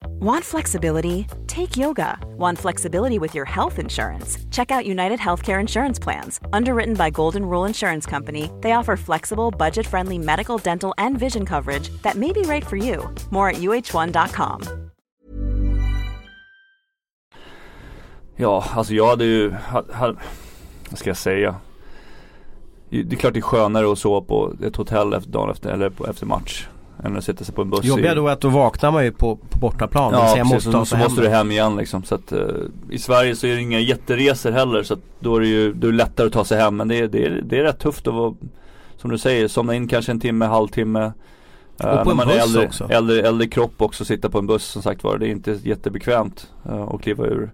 [0.06, 1.26] Want flexibility?
[1.46, 2.18] Take yoga.
[2.38, 4.38] Want flexibility with your health insurance?
[4.50, 6.40] Check out United Healthcare Insurance Plans.
[6.52, 11.46] Underwritten by Golden Rule Insurance Company, they offer flexible, budget friendly medical, dental, and vision
[11.46, 13.08] coverage that may be right for you.
[13.30, 14.62] More at uh1.com.
[18.36, 20.16] Ja, alltså jag hade ju, hade,
[20.90, 21.56] vad ska jag säga?
[22.90, 25.90] Det är klart det är skönare att sova på ett hotell efter dagen efter, eller
[25.90, 26.68] på, efter match.
[27.04, 29.12] Än att sätta sig på en buss Jobbiga då är att då vaknar man ju
[29.12, 30.12] på, på bortaplan.
[30.12, 32.04] Ja precis, måste så, så måste du hem igen liksom.
[32.04, 32.38] Så att, uh,
[32.90, 35.86] I Sverige så är det inga jätteresor heller så att då är det ju då
[35.86, 36.76] är det lättare att ta sig hem.
[36.76, 38.34] Men det, är, det, är, det är rätt tufft att vara,
[38.96, 41.12] som du säger, somna in kanske en timme, halvtimme.
[41.84, 42.86] Uh, och på en man buss är äldre, också.
[42.90, 45.18] Äldre, äldre kropp också, sitta på en buss som sagt var.
[45.18, 47.50] Det är inte jättebekvämt uh, att kliva ur.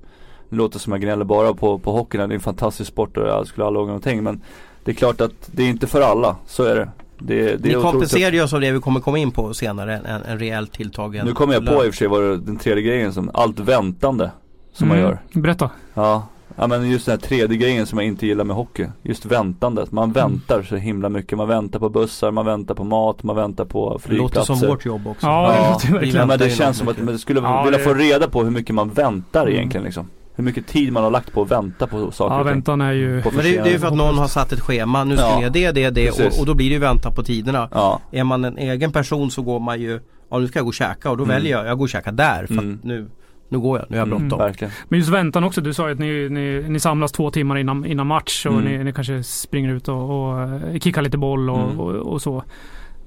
[0.48, 2.28] Det låter som jag gnäller bara på, på hockeyn.
[2.28, 4.22] Det är en fantastisk sport och jag skulle aldrig åka någonting.
[4.22, 4.40] Men
[4.84, 6.88] det är klart att det är inte för alla, så är det.
[7.22, 10.22] Det, det Ni kompenserar ju oss av det vi kommer komma in på senare, en,
[10.22, 11.86] en rejält tilltagen Nu kommer jag på lön.
[11.86, 14.30] i och för sig vad det- den tredje grejen som, allt väntande
[14.72, 15.10] som man Mm.
[15.10, 15.18] gör.
[15.40, 15.70] Berätta.
[15.94, 18.86] Ja, ja men just den här tredje grejen som jag inte gillar med hockey.
[19.02, 19.92] Just väntandet.
[19.92, 21.38] Man väntar så himla mycket.
[21.38, 24.54] Man väntar på bussar, man väntar på mat, man väntar på Det låter flygplatser.
[24.54, 25.26] som vårt jobb också.
[25.26, 26.28] Ja, det Ja, låter vi verkligen.
[26.28, 28.74] Men det känns som att man skulle Ja, vilja det- få reda på hur mycket
[28.74, 29.54] man väntar Mm.
[29.54, 30.08] egentligen liksom.
[30.34, 33.22] Hur mycket tid man har lagt på att vänta på saker Ja, väntan är ju...
[33.22, 35.04] På Men det, är- det är ju för att någon har satt ett schema.
[35.04, 37.22] Nu ska Ja, göra det, det, det och, och då blir det ju vänta på
[37.22, 37.68] tiderna.
[37.72, 40.68] Ja, Är man en egen person så går man ju Ja nu ska jag gå
[40.68, 41.34] och käka och då Mm.
[41.36, 42.74] väljer jag, jag går och käka där för Mm.
[42.74, 43.08] att nu,
[43.48, 44.38] nu går jag, nu har jag mm, bråttom.
[44.46, 44.72] verkligen.
[44.88, 45.60] Men just väntan också.
[45.60, 48.64] Du sa ju att ni, ni, ni samlas två timmar innan, innan match och Mm.
[48.64, 51.80] ni, ni kanske springer ut och, och eh, kickar lite boll och, Mm.
[51.80, 52.42] och, och så.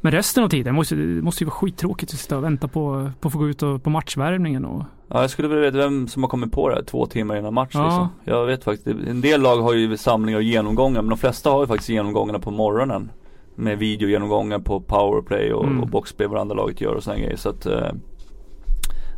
[0.03, 3.11] Men resten av tiden måste, det måste ju vara skittråkigt att sitta och vänta på,
[3.19, 4.65] på att få gå ut och, på matchvärvningen.
[4.65, 7.35] Och, Ja, jag skulle vilja veta vem som har kommit på det här två timmar
[7.37, 7.83] innan match Ja.
[7.85, 8.07] liksom.
[8.23, 11.61] Jag vet faktiskt, en del lag har ju samlingar och genomgångar men de flesta har
[11.61, 13.11] ju faktiskt genomgångarna på morgonen.
[13.55, 15.83] Med videogenomgångar på powerplay och, Mm.
[15.83, 17.87] och boxplay vad andra laget gör och sådana grejer så att eh,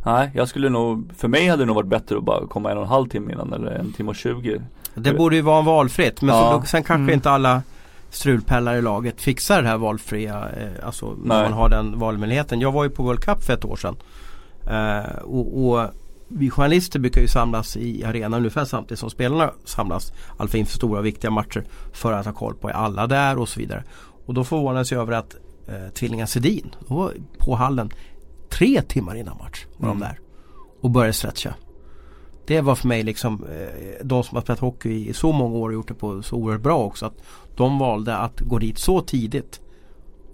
[0.04, 2.76] Nej, jag skulle nog, för mig hade det nog varit bättre att bara komma en
[2.76, 4.60] och en halv timme innan eller en timme och tjugo
[4.94, 6.60] Det borde ju vara valfritt men Ja.
[6.62, 7.14] så, sen kanske Mm.
[7.14, 7.62] inte alla
[8.16, 11.42] strulpellar i laget fixar det här valfria, eh, alltså Nej.
[11.42, 12.60] man har den valmöjligheten.
[12.60, 13.96] Jag var ju på World Cup för ett år sedan.
[14.66, 15.90] Eh, och, och
[16.28, 20.12] vi journalister brukar ju samlas i arenan ungefär samtidigt som spelarna samlas.
[20.36, 23.48] Alltså inför stora och viktiga matcher för att ha koll på är alla där och
[23.48, 23.84] så vidare.
[24.26, 25.36] Och då förvånades jag över att
[25.68, 27.90] eh, tvillingar Sedin var på hallen
[28.50, 29.66] tre timmar innan match.
[29.76, 30.00] Var Mm.
[30.00, 30.18] de där
[30.80, 31.54] och började stretcha.
[32.46, 35.68] Det var för mig liksom eh, de som har spelat hockey i så många år
[35.68, 37.06] och gjort det på så oerhört bra också.
[37.06, 37.16] Att
[37.56, 39.60] de valde att gå dit så tidigt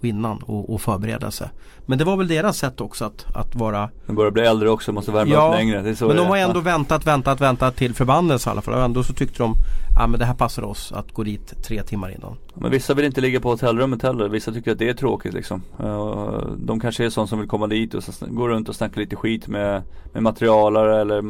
[0.01, 1.49] innan och, och förbereda sig.
[1.85, 4.91] Men det var väl deras sätt också att, att vara De börjar bli äldre också,
[4.91, 5.81] måste värma Ja, upp längre.
[5.83, 6.25] Men de är.
[6.25, 8.73] har ändå väntat, väntat, väntat till förbannelse i alla fall.
[8.73, 9.53] Och ändå så tyckte de
[9.99, 12.35] Ja men det här passar oss att gå dit tre timmar innan.
[12.55, 14.29] Men vissa vill inte ligga på hotellrummet heller.
[14.29, 15.61] Vissa tycker att det är tråkigt liksom.
[15.79, 19.15] Eh, De kanske är sådana som vill komma dit och gå runt och snacka lite
[19.15, 19.83] skit med,
[20.13, 21.21] med materialare eller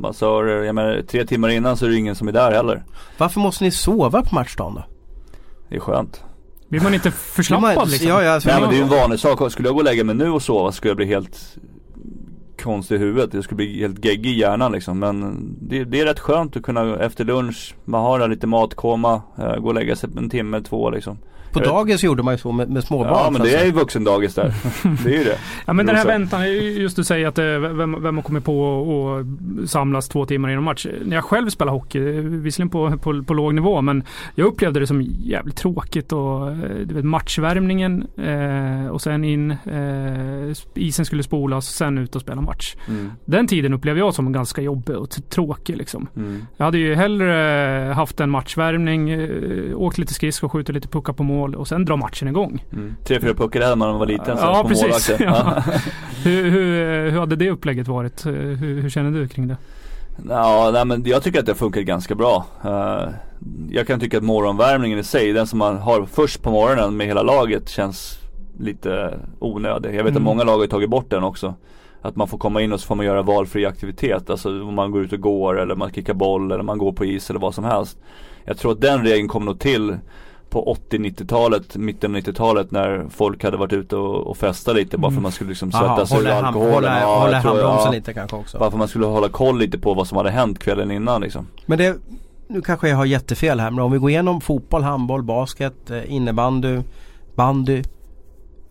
[0.00, 0.64] massörer.
[0.64, 2.84] Jag menar, tre timmar innan så är det ingen som är där heller.
[3.18, 4.82] Varför måste ni sova på matchdagen då?
[5.68, 6.24] Det är skönt.
[6.68, 8.08] blir man inte förslappad Man- liksom?
[8.08, 9.52] Ja, ja, Nej men det är ju en vanlig sak.
[9.52, 11.56] Skulle jag gå och lägga mig nu och sova skulle jag bli helt
[12.62, 13.34] konstig i huvudet.
[13.34, 14.98] Jag skulle bli helt geggig i hjärnan liksom.
[14.98, 19.22] Men det, det är rätt skönt att kunna efter lunch, man har där lite matkoma,
[19.38, 21.18] eh, gå och lägga sig en timme, två liksom.
[21.56, 23.12] På vet- dagis gjorde man ju så med, med småbarn.
[23.12, 24.54] Ja men det är ju vuxendagis där.
[25.04, 25.38] det är ju det.
[25.66, 29.24] Ja men den här väntan, just du säger att eh, vem, vem har kommit på
[29.62, 30.86] att samlas två timmar innan match.
[31.04, 34.80] När jag själv spelar hockey, eh, visserligen på, på, på låg nivå, men jag upplevde
[34.80, 41.04] det som jävligt tråkigt och eh, du vet, matchvärmningen eh, och sen in, eh, isen
[41.04, 42.74] skulle spolas, sen ut och spela match.
[42.88, 43.12] Mm.
[43.24, 46.08] Den tiden upplevde jag som ganska jobbig och tråkig liksom.
[46.16, 46.46] Mm.
[46.56, 51.22] Jag hade ju hellre haft en matchvärmning, eh, åkt lite skridskor, skjutit lite puckar på
[51.22, 52.64] mål och sen dra matchen igång.
[52.72, 52.96] Mm.
[53.04, 54.38] Tre, fyra puckar hade man när man var liten.
[54.40, 55.10] Ja, på precis.
[55.20, 55.62] Ja.
[56.24, 58.26] Hur, hur, hur hade det upplägget varit?
[58.26, 59.56] Hur, hur känner du kring det?
[60.28, 62.46] Ja, nej, men jag tycker att det funkar ganska bra.
[62.64, 63.08] Eh,
[63.70, 67.06] jag kan tycka att morgonvärmningen i sig, den som man har först på morgonen med
[67.06, 68.18] hela laget känns
[68.58, 69.88] lite onödig.
[69.88, 70.16] Jag vet Mm.
[70.16, 71.54] att många lag har tagit bort den också.
[72.02, 74.30] Att man får komma in och så får man göra valfri aktivitet.
[74.30, 77.04] Alltså om man går ut och går eller man kickar boll eller man går på
[77.04, 77.98] is eller vad som helst.
[78.44, 79.96] Jag tror att den regeln kom nog till
[80.50, 85.10] på 80-90-talet, mitten av 90-talet när folk hade varit ute och, och festat lite bara
[85.10, 86.74] för att man skulle liksom svettas ur alkoholen.
[86.74, 87.90] hålla, Ja, hålla handbromsen ja.
[87.90, 88.58] lite kanske också.
[88.58, 91.20] Bara för att man skulle hålla koll lite på vad som hade hänt kvällen innan
[91.20, 91.46] liksom.
[91.66, 91.96] Men det,
[92.48, 96.14] nu kanske jag har jättefel här men om vi går igenom fotboll, handboll, basket, eh,
[96.14, 96.80] innebandy,
[97.34, 97.82] bandy.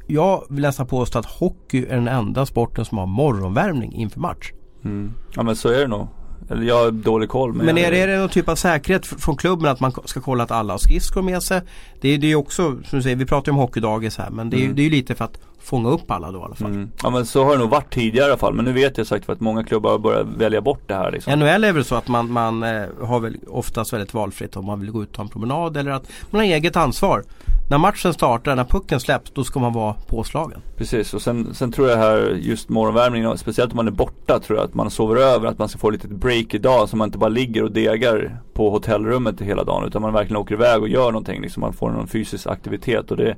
[0.07, 4.51] Jag vill nästan påstå att hockey är den enda sporten som har morgonvärmning inför match.
[4.83, 5.13] Mm.
[5.35, 6.07] Ja men så är det nog.
[6.49, 9.05] Eller jag har dålig koll men, Men är det, är det någon typ av säkerhet
[9.07, 11.61] fr- från klubben att man ska kolla att alla har skridskor med sig?
[12.01, 14.49] Det är det är också, som du säger, vi pratar ju om hockeydagis här men
[14.49, 14.77] det är, ju- Mm.
[14.83, 16.71] ju lite för att fånga upp alla då i alla fall.
[16.71, 16.91] mm.
[17.03, 18.53] Ja men så har det nog varit tidigare i alla fall.
[18.53, 21.11] Men nu vet jag sagt för att många klubbar har börjat välja bort det här
[21.11, 21.39] liksom.
[21.39, 24.79] NHL är väl så att man, man eh, har väl oftast väldigt valfritt om man
[24.79, 27.23] vill gå ut och ta en promenad eller att man har eget ansvar.
[27.69, 30.61] När matchen startar, när pucken släpps, då ska man vara påslagen.
[30.77, 34.59] Precis och sen, sen tror jag här just morgonvärmningen, speciellt om man är borta tror
[34.59, 37.17] jag att man sover över, att man ska få lite break idag så man inte
[37.17, 41.11] bara ligger och degar på hotellrummet hela dagen utan man verkligen åker iväg och gör
[41.11, 43.35] någonting liksom, man får någon fysisk aktivitet och det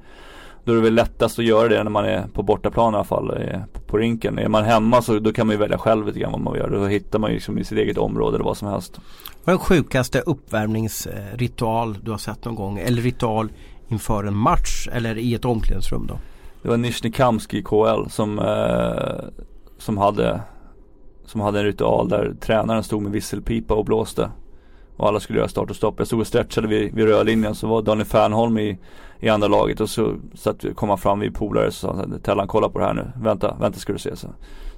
[0.68, 3.04] då är det väl lättast att göra det när man är på bortaplan i alla
[3.04, 4.40] fall, eh, på, rinken.
[4.40, 6.62] Är man hemma så då kan man ju välja själv lite grann vad man vill
[6.62, 6.80] göra.
[6.80, 9.00] Då hittar man ju liksom i sitt eget område eller vad som helst.
[9.44, 12.80] Vad är den sjukaste uppvärmningsritual du har sett någon gång?
[12.80, 13.50] Eller ritual
[13.88, 16.18] inför en match eller i ett omklädningsrum då?
[16.62, 19.44] Det var Nizjnekamsk i KL som, eh,
[19.78, 20.42] som hade
[21.26, 24.30] Som hade en ritual där tränaren stod med visselpipa och blåste
[24.98, 25.96] och alla skulle göra start och stopp.
[25.98, 28.80] Jag stod och stretchade vid, vid röda linjen så var Daniel Fernholm i,
[29.20, 32.70] i andra laget och så satt, kom han fram vid polare och sa Tellan kolla
[32.70, 34.16] på det här nu, vänta, vänta ska du se.
[34.16, 34.28] Så,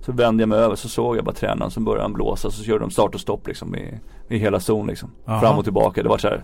[0.02, 2.80] så vände jag mig över så såg jag bara tränaren som började blåsa så körde
[2.80, 5.12] de start och stopp liksom i, i hela zon liksom.
[5.28, 5.40] Aha.
[5.40, 6.04] Fram och tillbaka.
[6.04, 6.44] Det var så här,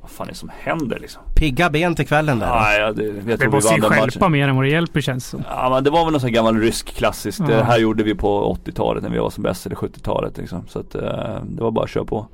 [0.00, 1.22] vad fan är det som händer liksom?
[1.34, 2.46] Pigga ben till kvällen där.
[2.46, 5.42] Ja, ja, det, jag det måste ju stjälpa mer än vad det hjälper känns som.
[5.48, 7.40] Ja men det var väl någon sån gammal rysk klassiskt.
[7.40, 7.46] Ja.
[7.46, 10.66] Det här gjorde vi på 80-talet när vi var som bäst, eller 70-talet liksom.
[10.68, 11.02] Så att uh,
[11.44, 12.26] det var bara att köra på.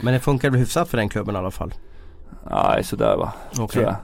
[0.00, 1.74] Men det funkar väl hyfsat för den klubben i alla fall?
[2.50, 3.32] Nej sådär va.
[3.58, 3.82] Okay.
[3.82, 3.96] Jag.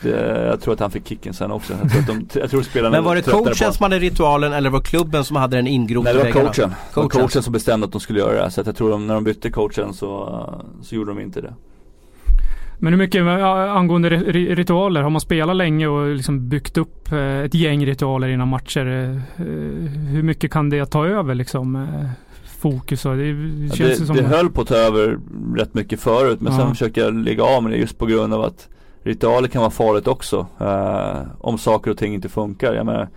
[0.00, 1.72] Det, jag tror att han fick kicken sen också.
[1.82, 4.70] Jag tror, att de, jag tror spelarna Men var det coachen som hade ritualen eller
[4.70, 6.46] var klubben som hade den ingrott Nej det var coachen.
[6.46, 6.74] coachen.
[6.94, 8.50] Det var coachen som bestämde att de skulle göra det.
[8.50, 10.44] Så jag tror att när de bytte coachen så,
[10.82, 11.54] så gjorde de inte det.
[12.78, 17.54] Men hur mycket angående ritualer, har man spelat länge och liksom byggt upp eh, ett
[17.54, 18.86] gäng ritualer innan matcher.
[18.86, 19.44] Eh,
[20.10, 21.86] hur mycket kan det ta över liksom?
[22.58, 24.16] Eh, fokus och det, känns det, som...
[24.16, 25.18] Det höll på att ta över
[25.56, 26.58] rätt mycket förut men ja.
[26.58, 28.68] sen försökte jag lägga av med det just på grund av att
[29.02, 30.46] ritualer kan vara farligt också.
[30.60, 32.74] Uh, om saker och ting inte funkar.
[32.74, 33.08] Jag menar,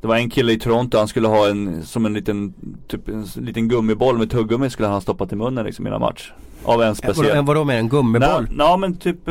[0.00, 2.54] det var en kille i Toronto, han skulle ha en, som en liten,
[2.88, 6.32] typ en liten gummiboll med tuggummi skulle han ha stoppat i munnen liksom innan match.
[6.64, 7.26] Av en speciell.
[7.26, 8.48] Vadå, vadå med en gummiboll?
[8.58, 9.28] Ja men typ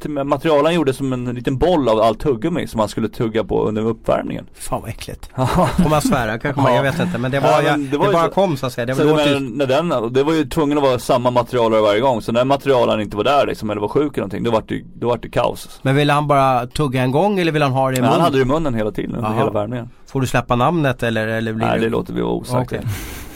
[0.00, 3.64] typ materialen gjorde som en liten boll av allt tuggummi som man skulle tugga på
[3.68, 4.46] under uppvärmningen.
[4.54, 5.30] Fan vad äckligt.
[5.82, 8.06] Får man svära kanske man, jag vet inte men det var, ja, men det, var
[8.06, 8.86] det bara så, kom så att säga.
[8.86, 12.22] Det, så var när den, det var ju tvungen att vara samma material varje gång.
[12.22, 14.82] Så när materialen inte var där liksom eller var sjuk eller någonting då var det,
[14.94, 15.80] då var det kaos.
[15.82, 18.12] Men ville han bara tugga en gång eller ville han ha det i munnen?
[18.12, 19.38] Han hade det i munnen hela tiden under Aha.
[19.38, 19.90] hela värmningen.
[20.06, 21.26] Får du släppa namnet eller?
[21.26, 22.72] eller blir Nej det låter vi vara osagt.
[22.72, 22.84] Okay.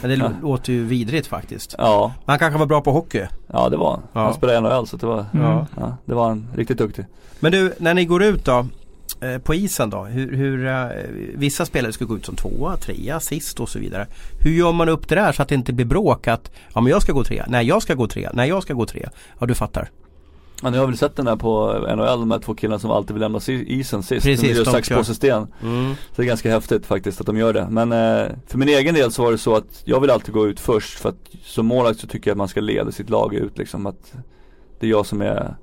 [0.03, 1.75] Men det låter ju vidrigt faktiskt.
[1.79, 2.13] Ja.
[2.25, 3.27] Men han kanske var bra på hockey?
[3.47, 4.03] Ja det var han.
[4.13, 4.21] Ja.
[4.21, 5.65] Han spelade i NHL så det var, mm.
[5.77, 7.05] ja, det var han riktigt duktig.
[7.41, 8.67] Men du, när ni går ut då
[9.21, 10.05] eh, på isen då?
[10.05, 10.87] Hur, hur eh,
[11.35, 14.07] vissa spelare ska gå ut som tvåa, trea, sist och så vidare.
[14.41, 16.91] Hur gör man upp det där så att det inte blir bråk att ja men
[16.91, 19.11] jag ska gå trea, nej jag ska gå trea, nej jag ska gå trea.
[19.39, 19.91] Ja du fattar.
[20.63, 23.15] Ja, ni har väl sett den där på NHL, de här två killarna som alltid
[23.15, 24.27] vill lämna isen sist.
[24.27, 25.47] Precis, de sax, påse, sten.
[25.63, 25.95] Mm.
[25.95, 27.69] Så det är ganska häftigt faktiskt att de gör det.
[27.71, 30.47] Men eh, för min egen del så var det så att jag vill alltid gå
[30.47, 30.99] ut först.
[30.99, 33.87] För att som målvakt så tycker jag att man ska leda sitt lag ut liksom.
[33.87, 34.15] Att
[34.81, 35.57] det är jag som är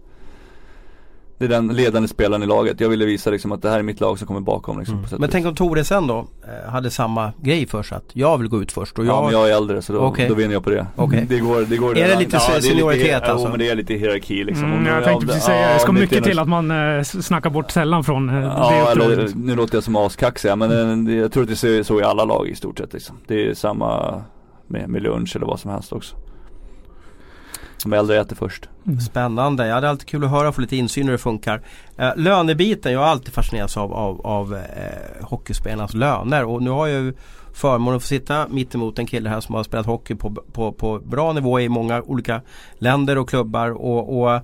[1.39, 2.79] det är den ledande spelaren i laget.
[2.79, 4.79] Jag ville visa liksom att det här är mitt lag som kommer bakom.
[4.79, 5.09] Liksom, mm.
[5.19, 8.61] Men tänk om Toresen då eh, hade samma grej för sig att jag vill gå
[8.61, 9.15] ut först och jag...
[9.15, 10.27] Ja men jag är äldre så då, okay.
[10.27, 10.87] då vinner jag på det.
[10.95, 11.25] Okay.
[11.25, 13.45] Det går, det går Är det lite ja, senioritet det lite, alltså?
[13.45, 14.73] Ja men det är lite hierarki liksom.
[14.73, 18.03] Mm, jag tänkte precis säga, det ska mycket till att man äh, snackar bort sällan
[18.03, 21.49] från äh, ja, det eller, Nu låter jag som askaxig men äh, jag tror att
[21.49, 23.17] det är så i alla lag i stort sett liksom.
[23.27, 24.21] Det är samma
[24.67, 26.15] med, med lunch eller vad som helst också.
[27.83, 28.69] De äldre äter först.
[28.85, 28.99] Mm.
[28.99, 29.67] Spännande.
[29.67, 31.61] Ja, det är alltid kul att höra och få lite insyn hur det funkar.
[31.97, 36.87] Eh, lönebiten, jag har alltid fascinerats av, av, av eh, hockeyspelarnas löner och nu har
[36.87, 37.13] jag ju
[37.53, 40.71] förmånen att få sitta mitt emot en kille här som har spelat hockey på, på,
[40.71, 42.41] på bra nivå i många olika
[42.77, 43.69] länder och klubbar.
[43.69, 44.41] Och, och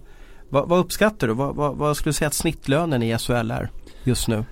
[0.50, 1.34] vad, vad, uppskattar du?
[1.34, 3.70] Vad, vad, vad, skulle du säga att snittlönen i SHL är
[4.04, 4.46] just nu?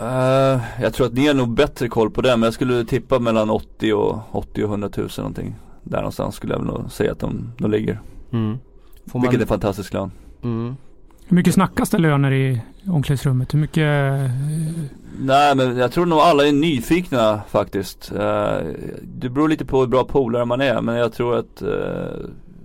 [0.00, 3.18] Uh, jag tror att ni har nog bättre koll på det men jag skulle tippa
[3.18, 5.54] mellan 80 och, 80 och 100 000 någonting.
[5.82, 8.00] Där någonstans skulle jag nog säga att de, de ligger.
[8.30, 8.58] Mm.
[9.06, 9.42] Får Vilket man...
[9.42, 10.10] är fantastisk lön.
[10.42, 10.76] Mm.
[11.26, 13.54] Hur mycket snackas det löner i omklädningsrummet?
[13.54, 13.86] Hur mycket?
[15.18, 18.12] Nej men jag tror nog alla är nyfikna faktiskt.
[18.12, 18.58] Uh,
[19.02, 21.70] det beror lite på hur bra polare man är men jag tror att uh,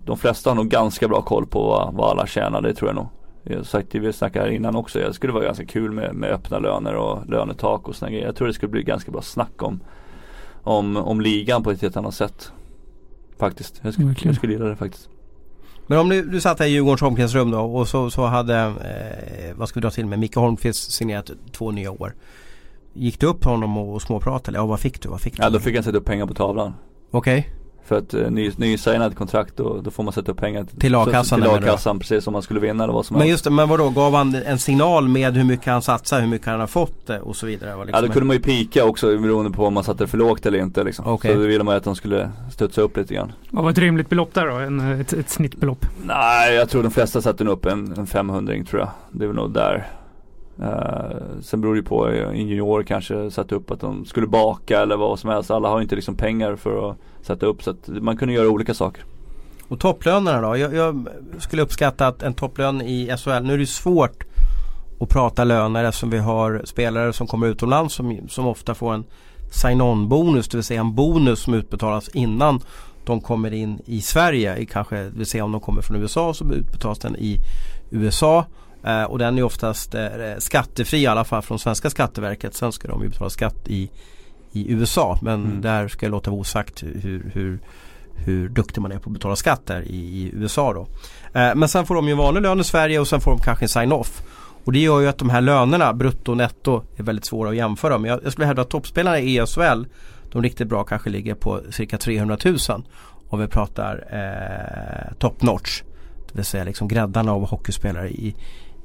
[0.06, 2.62] de flesta har nog ganska bra koll på vad, vad alla tjänar.
[2.62, 3.08] Det tror jag nog.
[3.44, 5.00] Jag har sagt det vi snackade här innan också.
[5.00, 8.26] Det skulle vara ganska kul med, med öppna löner och lönetak och sådana grejer.
[8.26, 9.80] Jag tror det skulle bli ganska bra snack om,
[10.64, 12.52] om, om ligan på ett helt annat sätt.
[13.40, 13.80] Faktiskt.
[13.84, 15.10] Jag skulle, jag skulle gilla det faktiskt.
[15.88, 19.56] Men om du, du satt här i Djurgårdens omklädningsrum då och så, så hade, eh,
[19.56, 22.16] vad ska vi dra till med, Micke Holmqvist signerat två nya år.
[22.94, 24.58] Gick du upp på honom och småpratade?
[24.58, 25.10] Ja vad fick du?
[25.10, 25.44] Vad fick du?
[25.44, 26.74] Ja då fick han sätta upp pengar på tavlan.
[27.12, 27.40] Okej.
[27.40, 27.65] Okay.
[27.86, 31.42] För att eh, ny, nysignat kontrakt och då får man sätta upp pengar till a-kassan.
[31.42, 33.90] Till a-kassan precis om man skulle vinna eller vad som Men just det, men vadå
[33.90, 37.20] gav han en signal med hur mycket han satsar, hur mycket han har fått det
[37.20, 37.78] och så vidare?
[37.78, 40.46] Liksom ja då kunde man ju pika också beroende på om man satte för lågt
[40.46, 41.08] eller inte liksom.
[41.08, 41.34] Okay.
[41.34, 43.32] Så då ville man ju att de skulle studsa upp lite grann.
[43.50, 44.56] Vad var ett rimligt belopp där då?
[44.56, 45.86] En, ett, ett snittbelopp?
[46.04, 48.90] Nej jag tror de flesta satte upp en, en 500 tror jag.
[49.12, 49.88] Det är väl nog där.
[50.60, 54.28] Uh, sen beror det ju på, eh, en junior kanske satte upp att de skulle
[54.28, 55.52] baka eller vad som helst.
[55.52, 58.74] Alla har inte liksom pengar för att sätta upp så att man kunde göra olika
[58.74, 59.04] saker.
[59.68, 60.58] Och topplönerna då?
[60.58, 61.08] Jag, jag,
[61.40, 64.24] skulle uppskatta att en topplön i SHL, nu är det svårt
[65.00, 69.04] att prata löner eftersom vi har spelare som kommer utomlands som, som ofta får en
[69.52, 72.60] sign-on bonus, det vill säga en bonus som utbetalas innan
[73.06, 74.66] de kommer in i Sverige.
[74.66, 77.38] Kanske, det vill säga om de kommer från USA så utbetalas den i
[77.90, 78.46] USA.
[78.86, 80.08] Eh, och den är oftast eh,
[80.38, 82.56] skattefri i alla fall från svenska skatteverket.
[82.56, 83.90] Sen ska de ju betala skatt i,
[84.52, 85.20] i USA.
[85.22, 85.62] Men mm.
[85.62, 87.60] där ska jag låta vara osagt hur, hur,
[88.16, 90.88] hur duktig man är på att betala skatt där i, i USA då.
[91.40, 93.66] Eh, men sen får de ju vanlig lön i Sverige och sen får de kanske
[93.66, 94.24] en sign-off.
[94.66, 97.56] Och det gör ju att de här lönerna, brutto och netto, är väldigt svåra att
[97.56, 97.98] jämföra.
[97.98, 99.86] Men jag, jag skulle hävda att toppspelarna i ESL,
[100.32, 102.58] de riktigt bra kanske ligger på cirka 300 000.
[103.30, 105.82] Om vi pratar eh, top notch.
[106.28, 108.36] Det vill säga liksom gräddarna av hockeyspelare i,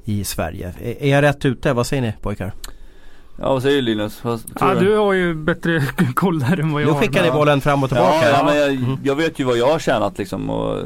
[0.04, 0.74] i Sverige.
[1.00, 1.72] Är, jag rätt ute?
[1.72, 2.52] Vad säger ni pojkar?
[3.36, 4.24] Ja vad säger du Linus?
[4.24, 5.80] Vad, ja, du har ju bättre
[6.14, 6.94] koll där än vad jag har.
[6.94, 8.30] Nu skickar ni bollen fram och tillbaka.
[8.30, 8.98] Ja, ja men jag, mm.
[9.04, 10.50] jag, vet ju vad jag har tjänat liksom.
[10.50, 10.82] Och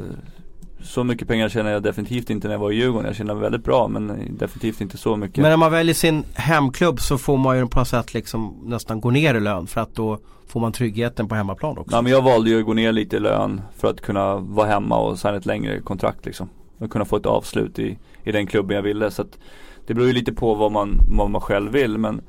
[0.82, 3.06] så mycket pengar tjänar jag definitivt inte när jag var i Djurgården.
[3.06, 5.36] Jag tjänar väldigt bra men definitivt inte så mycket.
[5.36, 9.00] Men när man väljer sin hemklubb så får man ju på något sätt liksom nästan
[9.00, 11.96] gå ner i lön för att då får man tryggheten på hemmaplan också.
[11.96, 14.66] Ja men jag valde ju att gå ner lite i lön för att kunna vara
[14.66, 16.48] hemma och signa ett längre kontrakt liksom.
[16.78, 19.10] Och kunna få ett avslut i, i den klubben jag ville.
[19.10, 19.38] Så att
[19.86, 22.20] det beror ju lite på vad man, vad man själv vill men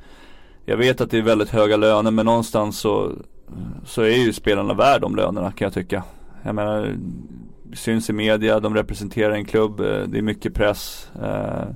[0.65, 3.11] jag vet att det är väldigt höga löner men någonstans så,
[3.85, 6.03] så är ju spelarna värd de lönerna kan jag tycka.
[6.43, 6.95] Jag menar,
[7.73, 11.09] syns i media, de representerar en klubb, eh, det är mycket press.
[11.21, 11.67] Eh,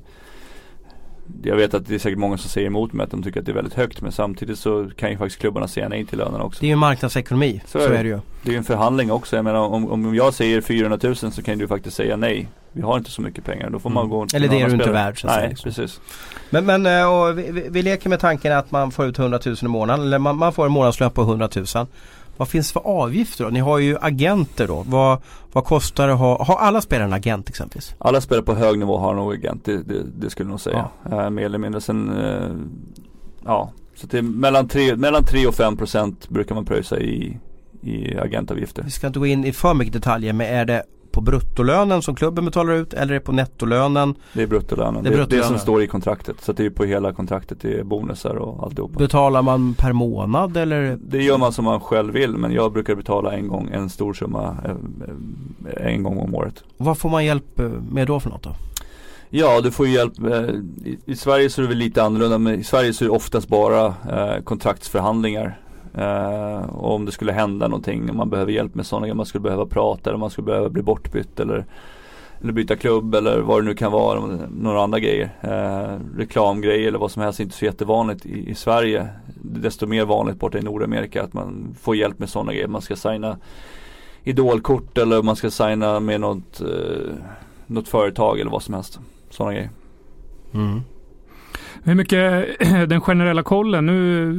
[1.43, 3.45] jag vet att det är säkert många som säger emot mig att de tycker att
[3.45, 6.43] det är väldigt högt men samtidigt så kan ju faktiskt klubbarna säga nej till lönerna
[6.43, 6.59] också.
[6.61, 8.09] Det är ju marknadsekonomi, så, så är, det.
[8.09, 8.19] ju.
[8.43, 9.35] Det är ju en förhandling också.
[9.35, 12.47] Jag menar om, om jag säger 400 000 så kan du faktiskt säga nej.
[12.71, 13.69] Vi har inte så mycket pengar.
[13.69, 14.17] Då får man mm.
[14.17, 15.21] gå Eller det är du inte värd.
[15.21, 15.71] Så nej, säga, liksom.
[15.71, 15.99] precis.
[16.49, 19.67] Men, men eh, vi, vi, leker med tanken att man får ut 100 000 i
[19.67, 20.05] månaden.
[20.05, 21.87] Eller man, man får en månadslön på 100 000.
[22.37, 23.49] Vad finns för avgifter då?
[23.49, 24.83] Ni har ju agenter då.
[24.87, 27.95] Vad, vad kostar det att ha, har alla spelare en agent exempelvis?
[27.97, 30.89] Alla spelare på hög nivå har nog agent, det, det, det skulle jag nog säga.
[31.09, 31.23] Ja.
[31.23, 31.81] Uh, mer eller mindre.
[31.81, 32.57] Sen, uh,
[33.45, 37.37] ja, så det mellan 3, mellan 3 och 5 procent brukar man pröjsa i,
[37.81, 38.83] i agentavgifter.
[38.83, 42.15] Vi ska inte gå in i för mycket detaljer men är det på bruttolönen som
[42.15, 44.15] klubben betalar ut eller är det på nettolönen?
[44.33, 45.03] Det är bruttolönen.
[45.03, 45.29] Det är, bruttolönen.
[45.29, 46.35] det, det som står i kontraktet.
[46.41, 47.57] Så det är på hela kontraktet.
[47.61, 48.99] Det är bonusar och alltihopa.
[48.99, 50.97] Betalar man per månad eller?
[51.01, 54.13] Det gör man som man själv vill men jag brukar betala en gång en stor
[54.13, 54.71] summa eh,
[55.75, 56.63] eh, en gång om året.
[56.77, 58.55] Vad får man hjälp eh, med då för något då?
[59.29, 60.13] Ja, du får ju hjälp.
[61.05, 63.47] I, Sverige så är det väl lite annorlunda men i Sverige så är det oftast
[63.47, 63.93] bara
[64.43, 65.59] kontraktsförhandlingar
[65.93, 69.25] Eh, och om det skulle hända någonting, om man behöver hjälp med sådana grejer, man
[69.25, 71.65] skulle behöva prata eller man skulle behöva bli bortbytt eller,
[72.41, 75.29] eller byta klubb eller vad det nu kan vara, några andra grejer.
[75.41, 79.07] Eh, reklamgrejer eller vad som helst, inte så jättevanligt i, i Sverige.
[79.41, 82.67] Desto mer vanligt borta i Nordamerika att man får hjälp med sådana grejer.
[82.67, 83.37] Man ska signa
[84.23, 87.13] idolkort eller man ska signa med något, eh,
[87.67, 88.99] något företag eller vad som helst.
[89.29, 89.69] Sådana grejer.
[90.53, 90.81] Mm.
[91.83, 92.59] Hur mycket
[92.89, 94.29] den generella kollen nu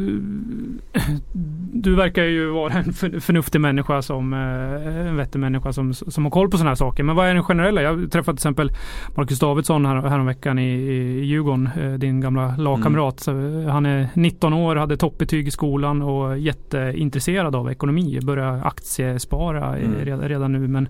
[1.73, 6.31] du verkar ju vara en förnuftig människa som eh, en vettig människa som, som har
[6.31, 7.03] koll på sådana här saker.
[7.03, 7.83] Men vad är den generella?
[7.83, 8.73] Jag träffade till exempel
[9.17, 13.27] Marcus Davidsson här, häromveckan i, i Djurgården, eh, din gamla lagkamrat.
[13.27, 13.67] Mm.
[13.67, 18.21] Han är 19 år, hade toppbetyg i skolan och jätteintresserad av ekonomi.
[18.23, 20.21] Börjar aktiespara mm.
[20.29, 20.69] redan, nu.
[20.69, 20.89] Men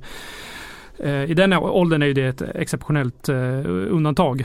[0.98, 3.28] eh, i den åldern är det ett exceptionellt
[3.88, 4.44] undantag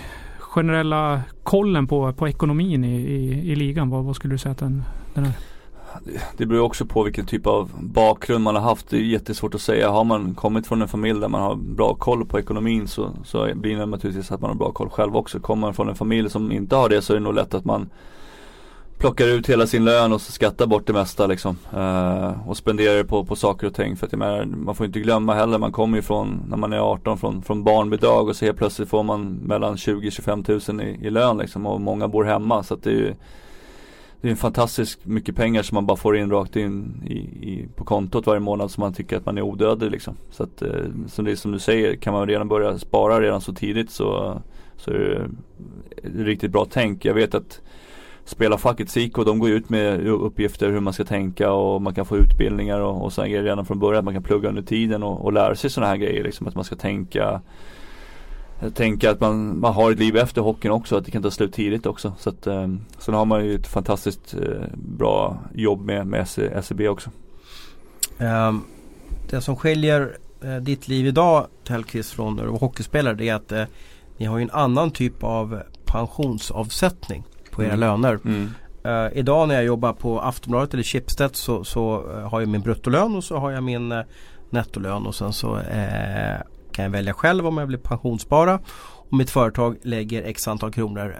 [0.56, 3.90] generella kollen på, på ekonomin i, i, i ligan?
[3.90, 4.84] Vad, vad, skulle du säga att den,
[5.14, 5.32] den är?
[6.38, 8.90] Det beror också på vilken typ av bakgrund man har haft.
[8.90, 9.90] Det är jättesvårt att säga.
[9.90, 13.50] Har man kommit från en familj där man har bra koll på ekonomin så, så
[13.56, 15.40] blir det naturligtvis att man har bra koll själv också.
[15.40, 17.66] Kommer man från en familj som inte har det så är det nog lätt att
[17.66, 17.90] man
[18.98, 21.58] plockar ut hela sin lön och så skattar bort det mesta liksom.
[21.74, 23.96] Eh, och spenderar det på, på saker och ting.
[23.96, 26.74] För att jag menar, man får inte glömma heller, man kommer ju från, när man
[26.74, 31.00] är 18, från, från barnbidrag och så helt plötsligt får man mellan 20-25 tusen i,
[31.02, 31.66] i lön liksom.
[31.66, 32.64] Och många bor hemma.
[32.64, 33.14] Så att det är ju
[34.22, 37.18] det är en fantastiskt mycket pengar som man bara får in rakt in i,
[37.50, 40.18] i, på kontot varje månad som man tycker att man är odödlig liksom.
[40.32, 40.70] Så att, eh,
[41.08, 44.42] som det är som du säger, kan man redan börja spara redan så tidigt så,
[44.78, 47.06] så är det riktigt bra tänk.
[47.06, 47.62] Jag vet att
[48.26, 52.18] spelarfacket SIKO de går ut med uppgifter hur man ska tänka och man kan få
[52.18, 54.06] utbildningar och, och sådana grejer redan från början.
[54.06, 56.24] Man kan plugga under tiden och, och lära sig sådana här grejer.
[56.24, 57.42] Liksom, att man ska tänka
[58.74, 61.54] Tänka att man, man har ett liv efter hockeyn också, att det kan ta slut
[61.54, 62.14] tidigt också.
[62.20, 62.68] Så att, eh,
[62.98, 66.28] sen har man ju ett fantastiskt eh, bra jobb med, med
[66.64, 67.10] SEB också.
[68.18, 68.64] Um,
[69.30, 73.36] det som skiljer eh, ditt liv idag Tellqvist från när du var hockeyspelare det är
[73.36, 73.64] att eh,
[74.18, 77.24] ni har ju en annan typ av pensionsavsättning
[77.56, 77.80] på era mm.
[77.80, 78.20] löner.
[78.26, 78.50] Mm.
[78.86, 82.62] Uh, idag när jag jobbar på Aftonbladet eller Schibsted så, så uh, har jag min
[82.62, 84.04] bruttolön och så har jag min uh,
[84.50, 85.60] nettolön och sen så
[86.72, 88.60] kan jag välja själv om jag vill pensionsspara.
[89.10, 91.16] Och mitt företag lägger x antal kronor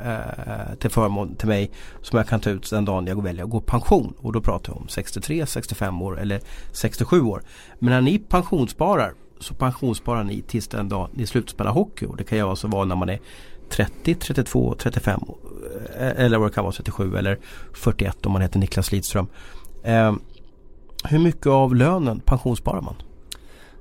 [0.80, 1.72] till förmån till mig
[2.02, 4.14] som jag kan ta ut den dagen jag väljer att gå pension.
[4.18, 7.44] Och då pratar jag om 63, 65 år eller 67 år.
[7.80, 12.06] Men när ni pensionssparar så pensionssparar ni tills den dag ni slutar hockey.
[12.06, 13.20] Och det kan ju alltså vara när man är
[13.70, 15.22] 30, 32, 35
[15.98, 17.40] eller vad det kan vara 37 eller
[17.74, 19.28] 41 om man heter Niklas Lidström.
[19.84, 20.14] Eh,
[21.04, 22.96] hur mycket av lönen pensionssparar man?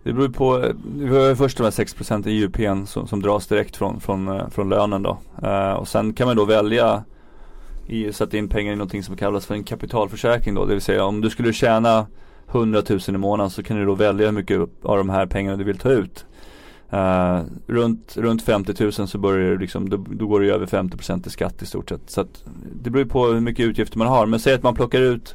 [0.03, 3.09] Det beror på, eh, vi har ju först de här 6 procenten i UPn som,
[3.09, 5.19] som dras direkt från, från, eh, från lönen då.
[5.43, 7.05] Eh, och sen kan man då välja
[7.87, 10.65] i, sätta in pengar i någonting som kallas för en kapitalförsäkring då.
[10.65, 12.07] Det vill säga om du skulle tjäna
[12.49, 15.57] 100 000 i månaden så kan du då välja hur mycket av de här pengarna
[15.57, 16.27] du vill ta ut.
[16.95, 21.27] Uh, runt, runt 50 000 så börjar det liksom, då, då går det över 50%
[21.27, 22.11] i skatt i stort sett.
[22.11, 22.45] Så att
[22.83, 24.27] det beror på hur mycket utgifter man har.
[24.27, 25.35] Men säg att man plockar ut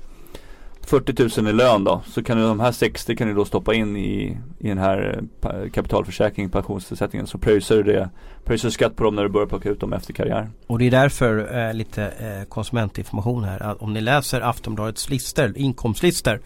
[0.89, 3.73] 40 000 i lön då, så kan du de här 60 kan du då stoppa
[3.73, 7.27] in i, i den här eh, kapitalförsäkringen, pensionsförsäkringen.
[7.27, 8.09] Så pröjsar du det,
[8.43, 10.49] pröjsar skatt på dem när du börjar plocka ut dem efter karriär.
[10.67, 13.63] Och det är därför eh, lite eh, konsumentinformation här.
[13.63, 16.39] Att om ni läser Aftonbladets listor, inkomstlistor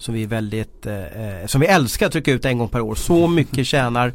[0.00, 2.94] som vi väldigt, eh, eh, som vi älskar att trycka ut en gång per år.
[2.94, 4.12] Så mycket tjänar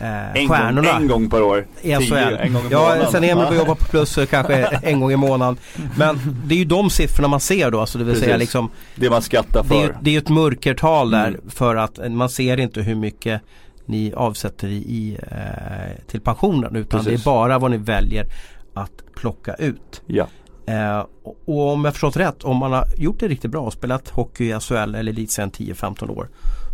[0.00, 0.92] eh, en stjärnorna.
[0.92, 1.66] Gång, en gång per år.
[1.82, 2.14] I SHL.
[2.14, 5.56] En gång i ja, sen Emil börjar jobba på plus kanske en gång i månaden.
[5.96, 7.80] Men det är ju de siffrorna man ser då.
[7.80, 8.24] Alltså det vill Precis.
[8.24, 9.74] säga liksom Det man skattar för.
[9.74, 11.40] Det är, det är ett mörkertal där mm.
[11.48, 13.42] för att man ser inte hur mycket
[13.86, 17.24] ni avsätter i, eh, till pensionen utan Precis.
[17.24, 18.26] det är bara vad ni väljer
[18.74, 20.02] att plocka ut.
[20.06, 20.26] Ja.
[20.66, 21.06] Eh,
[21.46, 24.44] och om jag förstått rätt, om man har gjort det riktigt bra och spelat hockey
[24.44, 26.28] i SHL eller elitserien 10-15 år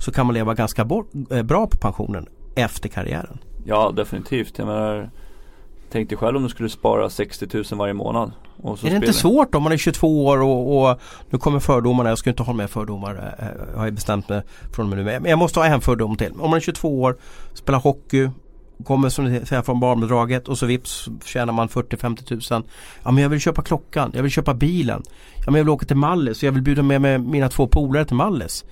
[0.05, 0.83] så kan man leva ganska
[1.31, 3.39] eh, bra på pensionen efter karriären.
[3.65, 4.59] Ja definitivt.
[4.59, 5.11] Jag menar
[5.93, 8.33] Tänk dig själv om du skulle spara 60 000 varje månad.
[8.65, 12.09] är det inte svårt om man är 22 år och, och nu kommer fördomarna.
[12.09, 13.35] Jag ska inte ha med fördomar.
[13.39, 15.21] Jag eh, har jag bestämt mig från och med nu.
[15.21, 16.33] Men jag måste ha en fördom till.
[16.33, 17.17] Om man är 22 år,
[17.55, 18.31] spelar hockey,
[18.83, 22.63] kommer som ni säger från barnbidraget och så vips tjänar man 40-50 tusen.
[23.03, 25.03] Ja men jag vill köpa klockan, jag vill köpa bilen.
[25.35, 27.67] Ja men jag vill åka till Mallis och jag vill bjuda med mig mina två
[27.67, 28.65] polare till Mallis.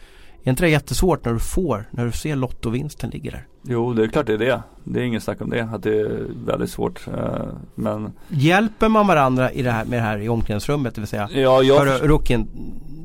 [0.45, 3.47] Är inte det jättesvårt när du får, när du ser lottovinsten ligger där?
[3.63, 4.63] Jo det är klart det är det.
[4.85, 5.69] Det är inget snack om det.
[5.73, 7.07] Att det är väldigt svårt.
[7.09, 10.95] Eh, men Hjälper man varandra i det här, med det här i omklädningsrummet?
[10.95, 12.49] Det vill säga ja, jag Hör rookien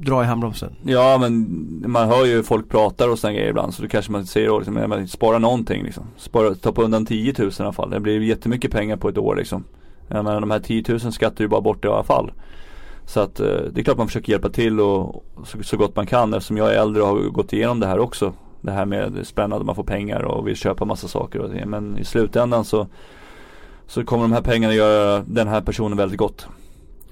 [0.05, 0.75] dra i handbromsen?
[0.83, 1.47] Ja men
[1.88, 3.73] man hör ju folk pratar och sådana grejer ibland.
[3.73, 6.03] Så då kanske man säger liksom, spara någonting liksom.
[6.17, 7.89] Spara, ta på undan 10 000 i alla fall.
[7.89, 9.63] Det blir jättemycket pengar på ett år liksom.
[10.07, 12.31] Menar de här 10 000 skattar ju bara bort i alla fall.
[13.06, 16.06] Så att eh, det är klart man försöker hjälpa till och så, så, gott man
[16.06, 18.34] kan eftersom jag är äldre och har gått igenom det här också.
[18.62, 21.66] Det här med spännande, man får pengar och vill köpa massa saker och det.
[21.66, 22.88] Men i slutändan så
[23.88, 26.47] så kommer de här pengarna göra den här personen väldigt gott.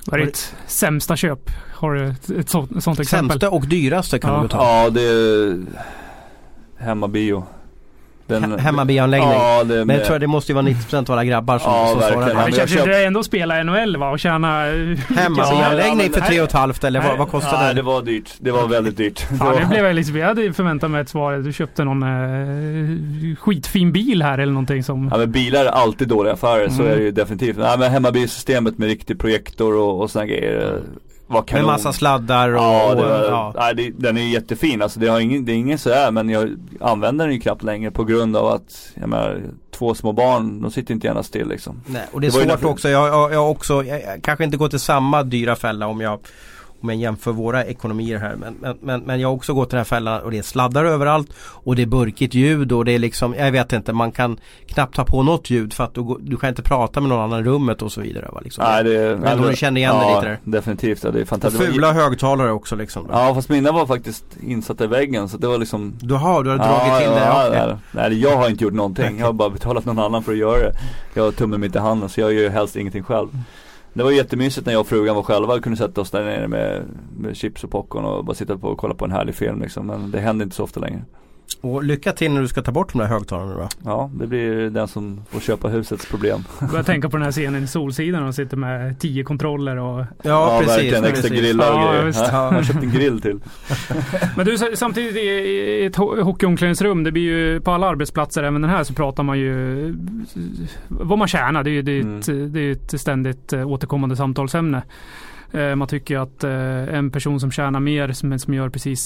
[0.05, 1.49] Vad är ditt sämsta köp?
[1.73, 3.29] Har du ett, ett, sånt, ett sånt exempel?
[3.29, 4.41] Sämsta och dyraste kan ja.
[4.41, 4.57] du ta.
[4.57, 5.65] Ja, det är
[6.77, 7.43] hemmabio.
[8.27, 9.29] Den, Hemmabioanläggning.
[9.29, 11.87] Ja, det, men jag tror det måste ju vara 90% av alla grabbar som, ja,
[11.87, 12.29] som svarar.
[12.29, 12.87] Ja, det känns ju köpt...
[12.87, 14.63] ändå spela NHL va och tjäna
[15.15, 17.67] Hemmabioanläggning för 3 500 eller vad, vad kostar det?
[17.67, 18.33] Ja det var dyrt.
[18.39, 19.25] Det var väldigt dyrt.
[19.39, 21.33] Ja, det blev jag liksom, jag hade förväntat mig ett svar.
[21.33, 25.09] Du köpte någon eh, skitfin bil här eller någonting som.
[25.11, 26.65] Ja men bilar är alltid dåliga affärer.
[26.65, 26.77] Mm.
[26.77, 27.57] Så är det ju definitivt.
[27.57, 30.81] Nej men hemmabiosystemet med riktig projektor och, och sådana grejer
[31.27, 31.65] var kanon.
[31.65, 32.63] Med massa sladdar och...
[32.63, 33.53] Ja, det var, ja.
[33.57, 34.81] Nej, det, den är jättefin.
[34.81, 36.49] Alltså det, har ingen, det är ingen sådär men jag
[36.79, 40.71] använder den ju knappt längre på grund av att jag menar, två små barn, de
[40.71, 41.81] sitter inte gärna still liksom.
[41.85, 42.89] Nej, och det är det svårt också.
[42.89, 46.19] Jag, jag, jag också, jag, jag kanske inte går till samma dyra fälla om jag
[46.83, 48.35] om jag jämför våra ekonomier här.
[48.35, 50.85] Men, men, men, men jag har också gått den här fällan och det är sladdar
[50.85, 54.37] överallt och det är burkigt ljud och det är liksom, jag vet inte, man kan
[54.67, 57.39] knappt ta på något ljud för att du, du kan inte prata med någon annan
[57.39, 58.29] i rummet och så vidare.
[58.33, 58.63] Va, liksom.
[58.63, 60.57] Nej, det, men du känner igen ja, det lite där.
[60.57, 61.63] Definitivt, ja, det är fantastiskt.
[61.63, 63.07] Och fula högtalare också liksom.
[63.07, 63.13] Då.
[63.13, 66.49] Ja fast mina var faktiskt insatta i väggen så det var liksom Du har, du
[66.49, 67.25] har dragit ja, till det?
[67.25, 67.67] Ja, okay.
[67.67, 69.19] nej, nej, jag har inte gjort någonting.
[69.19, 70.73] Jag har bara betalat någon annan för att göra det.
[71.13, 73.27] Jag har tummen mitt i handen så jag gör helst ingenting själv.
[73.93, 76.47] Det var jättemysigt när jag och frugan var själva och kunde sätta oss där nere
[76.47, 76.83] med,
[77.17, 79.87] med chips och popcorn och bara sitta på och kolla på en härlig film liksom.
[79.87, 81.01] Men det händer inte så ofta längre.
[81.61, 83.67] Och lycka till när du ska ta bort de där högtalarna då.
[83.85, 86.43] Ja, det blir den som får köpa husets problem.
[86.73, 90.05] Jag tänker på den här scenen i Solsidan och sitter med tio kontroller och Ja,
[90.23, 90.77] ja precis.
[90.77, 91.05] verkligen.
[91.05, 92.13] Extra grillar och ja, grejer.
[92.15, 93.39] Ja, jag har köpt en grill till.
[94.35, 98.83] Men du, samtidigt i ett hockeyomklädningsrum, det blir ju på alla arbetsplatser, även den här,
[98.83, 99.95] så pratar man ju
[100.87, 101.63] vad man tjänar.
[101.63, 101.79] Det är ju
[102.19, 102.53] ett, mm.
[102.53, 104.81] det är ett ständigt eh, återkommande samtalsämne.
[105.53, 109.01] Eh, man tycker att eh, en person som tjänar mer men som gör precis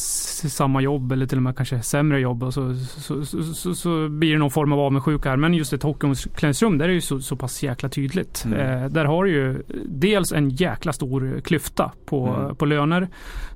[0.50, 4.38] samma jobb eller till och med kanske sämre jobb så, så, så, så blir det
[4.38, 5.38] någon form av avundsjuka här.
[5.38, 8.44] Men just ett hockeyomklädningsrum där är det ju så, så pass jäkla tydligt.
[8.46, 8.60] Mm.
[8.60, 12.56] Eh, där har du ju dels en jäkla stor klyfta på, mm.
[12.56, 13.08] på löner.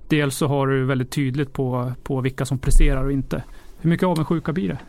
[0.07, 3.43] Dels så har du väldigt tydligt på, på vilka som presterar och inte.
[3.81, 4.79] Hur mycket avundsjuka blir det?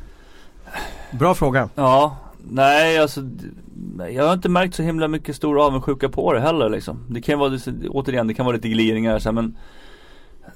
[1.19, 1.69] Bra fråga.
[1.75, 2.17] Ja,
[2.49, 3.21] Nej, alltså
[4.11, 7.07] jag har inte märkt så himla mycket stor avundsjuka på det heller liksom.
[7.09, 9.57] Det kan vara, återigen, det kan vara lite gliringar så här, men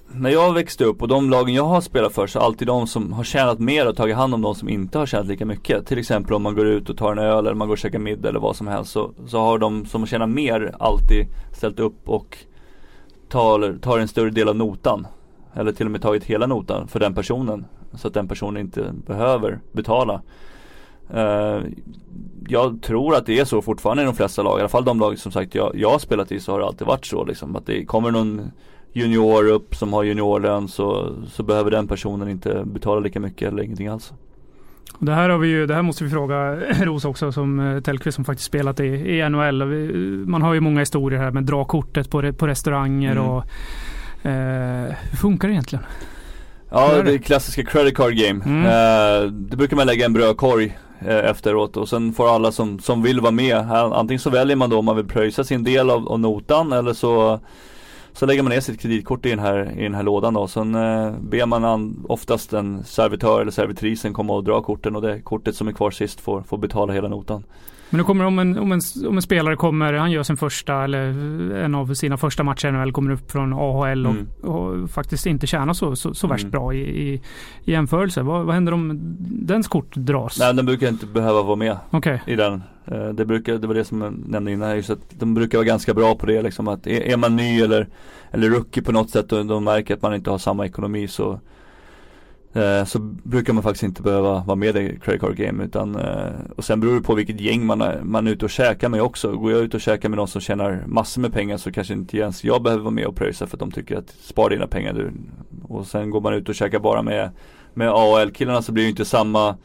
[0.09, 3.13] när jag växte upp och de lagen jag har spelat för så alltid de som
[3.13, 5.87] har tjänat mer och tagit hand om de som inte har tjänat lika mycket.
[5.87, 7.99] Till exempel om man går ut och tar en öl eller man går och käkar
[7.99, 12.09] middag eller vad som helst så, så har de som tjänar mer alltid ställt upp
[12.09, 12.39] och
[13.29, 15.07] tar, tar en större del av notan.
[15.55, 17.65] Eller till och med tagit hela notan för den personen.
[17.95, 20.23] så att den personen inte behöver betala.
[21.15, 21.65] Uh,
[22.49, 25.01] jag tror att det är så fortfarande i de flesta lag, i alla fall de
[25.01, 27.57] lag som sagt jag, jag har spelat i så har det alltid varit så liksom.
[27.57, 28.51] Att det kommer någon
[28.93, 33.63] junior upp som har juniorlön så, så behöver den personen inte betala lika mycket eller
[33.63, 34.13] ingenting alls.
[34.99, 36.55] Det här, har vi ju, det här måste vi fråga
[36.85, 39.65] Ros också som eh, Tellqvist som faktiskt spelat i, i NHL.
[40.27, 43.25] Man har ju många historier här med dra kortet på, på restauranger mm.
[43.25, 43.45] och
[44.23, 45.85] eh, hur funkar det egentligen?
[46.71, 48.45] Ja, det är klassiska credit card game.
[48.45, 48.65] Mm.
[48.65, 52.79] Eh, det brukar man lägga en brödkorg eh, Eh, efteråt och sen får alla som,
[52.79, 53.57] som vill vara med.
[53.73, 56.93] Antingen så väljer man då om man vill pröjsa sin del av, av notan eller
[56.93, 57.41] så
[58.13, 60.49] så lägger man ner sitt kreditkort i den här, i den här lådan då.
[60.49, 65.03] Sen eh, ber man an, oftast en servitör eller servitrisen komma och dra korten och
[65.03, 67.45] det kortet som är kvar sist får, får betala hela notan.
[67.91, 70.85] Men nu kommer om en, om, en, om en spelare kommer, han gör sin första
[70.85, 71.03] eller
[71.55, 74.27] en av sina första matcher i NHL, kommer upp från AHL och, mm.
[74.43, 76.51] och faktiskt inte tjänar så, så, så värst mm.
[76.51, 77.15] bra i, i,
[77.65, 78.23] i jämförelse.
[78.23, 78.99] Vad, vad händer om
[79.31, 80.39] dens kort dras?
[80.39, 82.19] Nej, den brukar inte behöva vara med okay.
[82.27, 82.63] i den.
[82.87, 85.67] Eh, det, brukar, det var det som jag nämnde innan, just att de brukar vara
[85.67, 87.89] ganska bra på det liksom att är, är man ny eller,
[88.31, 91.41] eller rookie på något sätt och de märker att man inte har samma ekonomi så
[92.57, 96.31] Eh, så brukar man faktiskt inte behöva vara med i credit card game utan eh,
[96.57, 99.03] och sen beror det på vilket gäng man är, man är ute och käkar med
[99.03, 99.33] också.
[99.33, 102.19] Går jag ut och käkar med någon som tjänar massor med pengar så kanske inte
[102.19, 104.93] ens jag behöver vara med och pröjsa för att de tycker att spara dina pengar
[104.93, 105.13] du.
[105.63, 107.31] Och sen går man ut och käkar bara med,
[107.75, 109.57] med AL killarna så blir det inte samma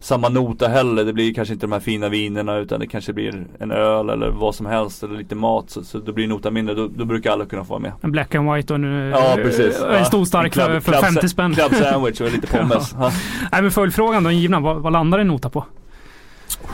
[0.00, 1.04] samma nota heller.
[1.04, 4.28] Det blir kanske inte de här fina vinerna utan det kanske blir en öl eller
[4.30, 5.70] vad som helst eller lite mat.
[5.70, 6.74] Så, så då blir notan mindre.
[6.74, 7.92] Då, då, brukar alla kunna få vara med.
[8.00, 9.82] En black and white och en, ja, precis.
[9.82, 11.54] en stor stark club, för, för club, 50 spänn.
[11.54, 12.94] Club sandwich och lite pommes.
[12.98, 13.12] ja.
[13.52, 14.60] Nej men följdfrågan då, givna.
[14.60, 15.64] Vad, vad landar en nota på?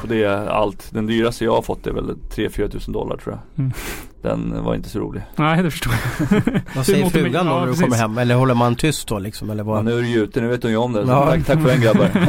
[0.09, 0.93] Det är allt.
[0.93, 3.65] Den dyraste jag har fått är väl 3-4 tusen dollar tror jag.
[3.65, 3.73] Mm.
[4.23, 5.23] Den var inte så rolig.
[5.37, 6.43] Nej det förstår jag.
[6.77, 8.19] vad säger frugan då när du kommer hem?
[8.19, 9.51] Eller håller man tyst då liksom?
[9.51, 9.79] Eller vad?
[9.79, 11.01] Ja, nu är du ju ute, nu vet hon ju om det.
[11.01, 11.27] Ja.
[11.27, 12.11] Tack, tack för den grabbar.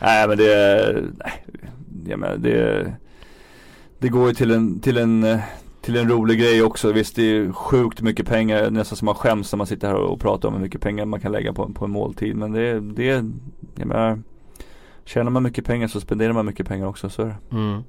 [0.00, 1.44] nej men det, nej,
[2.06, 2.92] jag menar, det,
[3.98, 5.40] det går ju till en, till en
[5.82, 6.92] till en rolig grej också.
[6.92, 10.20] Visst det är sjukt mycket pengar, nästan som man skäms när man sitter här och
[10.20, 12.36] pratar om hur mycket pengar man kan lägga på, på en måltid.
[12.36, 13.24] Men det, det,
[13.74, 14.22] jag menar
[15.04, 17.56] Tjänar man mycket pengar så spenderar man mycket pengar också, så är det.
[17.56, 17.82] Mm.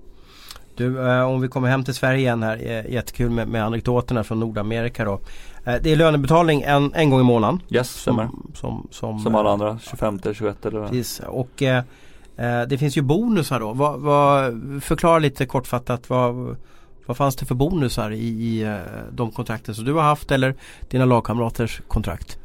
[0.75, 4.23] Du, eh, om vi kommer hem till Sverige igen här, eh, jättekul med, med anekdoterna
[4.23, 5.19] från Nordamerika då.
[5.65, 7.61] Eh, det är lönebetalning en, en gång i månaden.
[7.69, 11.83] Yes, som, som, som, som alla andra, 25, 21 eller vad Precis, och eh,
[12.37, 13.73] eh, det finns ju bonusar då.
[13.73, 14.53] Vad, vad,
[14.83, 16.55] förklara lite kortfattat vad,
[17.05, 18.77] vad fanns det för bonusar i, i eh,
[19.11, 20.55] de kontrakten som du har haft eller
[20.89, 22.39] dina lagkamraters kontrakt?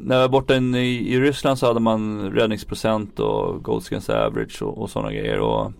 [0.00, 4.78] När jag var borta i, i Ryssland så hade man räddningsprocent och Goldskins average och,
[4.78, 5.40] och sådana grejer.
[5.40, 5.72] Och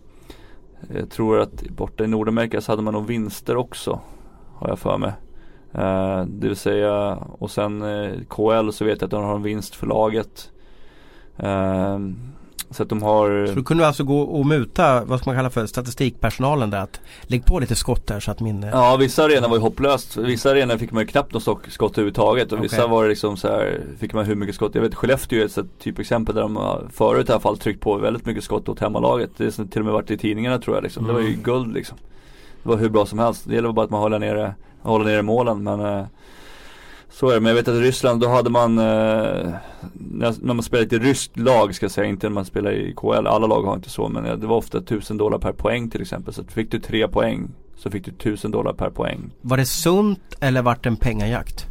[0.95, 4.01] jag tror att borta i Nordamerika så hade man nog vinster också.
[4.55, 5.13] Har jag för mig.
[5.75, 9.35] Uh, det vill säga och sen eh, uh, KL så vet jag att de har
[9.35, 10.51] en vinst för laget.
[11.43, 11.99] Uh,
[12.71, 15.51] så att de har Så du kunde alltså gå och muta, vad ska man kalla
[15.51, 19.49] för statistikpersonalen där att lägg på lite skott där så att min Ja vissa arenor
[19.49, 20.17] var ju hopplöst.
[20.17, 22.63] Vissa arenor fick man ju knappt något skott överhuvudtaget och okay.
[22.63, 24.75] vissa var det liksom så här fick man hur mycket skott.
[24.75, 28.27] Jag vet Skellefteå är ett typexempel där de förut i alla fall tryckt på väldigt
[28.27, 29.31] mycket skott åt hemmalaget.
[29.37, 31.07] Det har till och med varit i tidningarna tror jag liksom.
[31.07, 31.43] Det var ju mm.
[31.43, 31.99] guld liksom.
[32.63, 33.45] Det var hur bra som helst.
[33.49, 36.05] Det gäller bara att man håller nere, håller nere målen men eh,
[37.19, 39.51] så är det, men jag vet att i Ryssland då hade man, eh,
[39.93, 43.27] när, man spelade i ryskt lag ska jag säga, inte när man spelar i KL,
[43.27, 46.35] alla lag har inte så, men det var ofta 1000 dollar per poäng till exempel.
[46.35, 49.31] Så fick du tre poäng så fick du 1000 dollar per poäng.
[49.41, 51.67] Var det sunt eller vart det en pengajakt?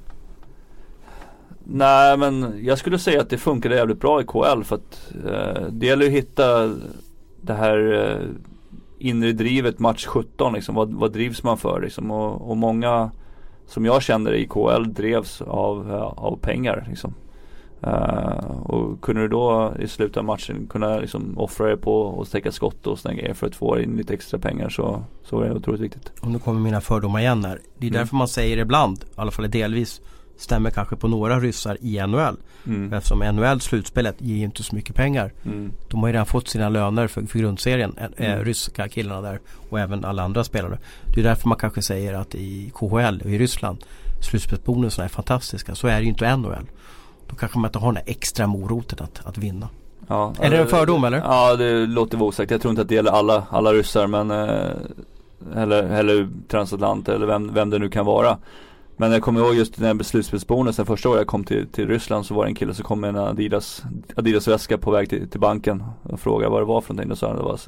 [1.64, 5.64] Nej men jag skulle säga att det funkade jävligt bra i KL för att eh,
[5.72, 6.76] det gäller att hitta
[7.42, 8.28] det här eh,
[9.00, 10.76] inre drivet match 17 liksom.
[10.76, 12.12] Vad, vad drivs man för liksom?
[12.12, 13.12] Och, och många
[13.68, 16.86] som jag känner i KL drevs av, av pengar.
[16.90, 17.14] Liksom.
[17.84, 22.32] Uh, och kunde du då i slutet av matchen kunna liksom offra dig på att
[22.32, 25.50] täcka skott och stänga er för att få in lite extra pengar så, så är
[25.50, 26.12] det otroligt viktigt.
[26.22, 27.60] Och nu kommer mina fördomar igen här.
[27.78, 28.00] Det är mm.
[28.00, 30.02] därför man säger ibland, i alla fall delvis,
[30.38, 32.38] stämmer kanske på några ryssar i NHL.
[32.66, 32.94] Mm.
[32.94, 35.34] Eftersom NHL slutspelet ger inte så mycket pengar.
[35.46, 35.72] Mm.
[35.88, 38.46] De har ju redan fått sina löner för, för grundserien, mm.
[38.46, 40.80] ryska killarna där och även alla andra spelare.
[41.14, 43.78] Det är därför man kanske säger att i KHL och i Ryssland
[44.22, 45.76] slutspelsbonusarna är fantastiska.
[45.76, 46.68] Så är det ju inte i NHL.
[47.28, 49.70] Då kanske man inte har den där extra moroten att, att vinna.
[50.08, 51.18] Ja, är det en fördom eller?
[51.18, 52.52] Ja det låter vara osagt.
[52.52, 54.72] Jag tror inte att det gäller alla, alla ryssar men eh,
[55.56, 58.38] eller, eller transatlant eller vem, vem det nu kan vara.
[59.00, 62.26] Men jag kommer ihåg just den här slutspelsbonusen första året jag kom till, till Ryssland
[62.26, 63.84] så var det en kille som kom med en Adidas
[64.16, 67.10] Adidas väska på väg till, till banken och frågade vad det var för någonting.
[67.10, 67.60] Då sa han det var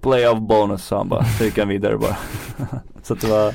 [0.00, 1.24] Play of bonus sa han bara.
[1.24, 2.16] Så gick han vidare bara.
[3.02, 3.54] så att det var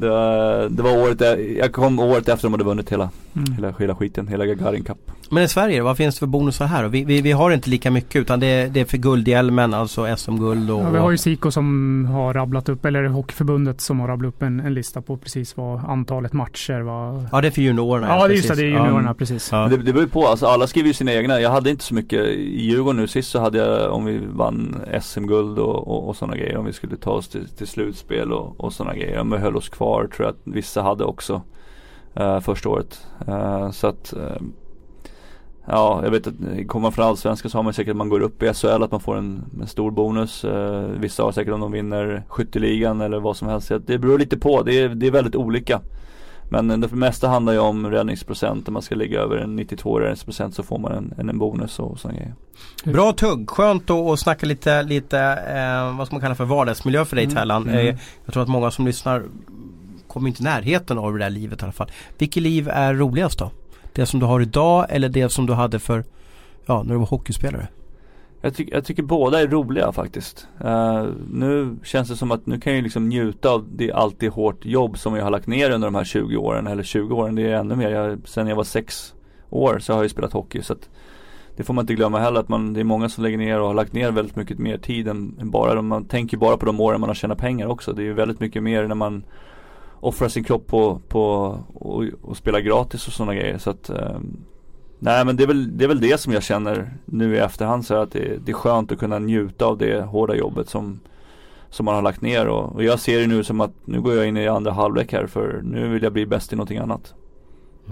[0.00, 1.20] det var, det var året,
[1.58, 3.52] jag kom året efter de hade vunnit hela, Mm.
[3.52, 4.98] hela, hela skiten, hela Gagarin Cup.
[5.30, 6.88] Men i Sverige, vad finns det för bonusar här?
[6.88, 10.16] Vi, vi, vi har inte lika mycket utan det, är- det är för guldhjälmen, alltså
[10.16, 10.80] SM-guld och...
[10.82, 14.42] Ja, vi har ju Siko som har rabblat upp, eller Hockeyförbundet som har rabblat upp
[14.42, 17.24] en, en lista på precis vad antalet matcher var.
[17.32, 18.08] Ja det är för juniorerna.
[18.08, 19.48] Ja, det är just det, det är juniorerna precis.
[19.52, 19.58] Ja.
[19.68, 21.40] Det, det beror ju på, alltså alla skriver ju sina egna.
[21.40, 23.06] Jag hade inte så mycket i Djurgården nu.
[23.08, 26.56] Sist så hade jag, om vi vann SM-guld och, och, och sådana grejer.
[26.56, 29.20] Om vi skulle ta oss till, till slutspel och, och sådana grejer.
[29.20, 31.42] Om vi höll oss kvar tror jag att vissa hade också.
[32.14, 33.06] eh, första året.
[33.28, 34.42] Eh, så att eh,
[35.66, 36.34] Ja, jag vet att
[36.68, 38.90] kommer man från Allsvenskan så har man säkert att man går upp i SHL att
[38.90, 40.44] man får en, en stor bonus.
[40.44, 43.72] Eh, vissa har säkert om de vinner skytteligan eller vad som helst.
[43.86, 45.80] Det beror lite på, det är, det är väldigt olika.
[46.52, 48.68] Men det mesta handlar ju om räddningsprocent.
[48.68, 51.78] Om man ska ligga över en 92 räddningsprocent så får man en, en, en bonus
[51.78, 52.34] och sådana grejer.
[52.84, 55.18] Bra tugg, skönt att, att snacka lite, lite
[55.48, 57.36] eh, vad ska man kalla för vardagsmiljö för dig Mm.
[57.36, 57.62] Tellan.
[57.68, 57.86] Mm.
[57.86, 59.22] Eh, jag tror att många som lyssnar
[60.10, 61.90] kommer inte i närheten av det där livet i alla fall.
[62.18, 63.50] Vilket liv är roligast då?
[63.92, 66.04] Det som du har idag eller det som du hade för,
[66.66, 67.68] ja när du var hockeyspelare?
[68.42, 70.48] Jag, ty jag tycker båda är roliga faktiskt.
[70.64, 74.64] Uh, nu känns det som att nu kan jag liksom njuta av det alltid hårt
[74.64, 76.66] jobb som jag har lagt ner under de här 20 åren.
[76.66, 77.90] Eller 20 åren, det är ännu mer.
[77.90, 79.14] Jag, sen jag var sex
[79.50, 80.62] år så har jag ju spelat hockey.
[80.62, 80.88] Så att
[81.56, 83.66] det får man inte glömma heller att man, det är många som lägger ner och
[83.66, 86.66] har lagt ner väldigt mycket mer tid än, än bara de, Man tänker bara på
[86.66, 87.92] de åren man har tjänat pengar också.
[87.92, 89.24] Det är ju väldigt mycket mer när man
[90.00, 91.22] Offra sin kropp på, på
[91.74, 93.58] och, och spela gratis och sådana grejer.
[93.58, 94.44] Så att ehm,
[95.02, 97.86] Nej men det är, väl, det är väl det som jag känner nu i efterhand
[97.86, 101.00] så att det, det är skönt att kunna njuta av det hårda jobbet som
[101.70, 104.14] Som man har lagt ner och, och jag ser det nu som att nu går
[104.14, 107.14] jag in i andra halvlek här för nu vill jag bli bäst i någonting annat.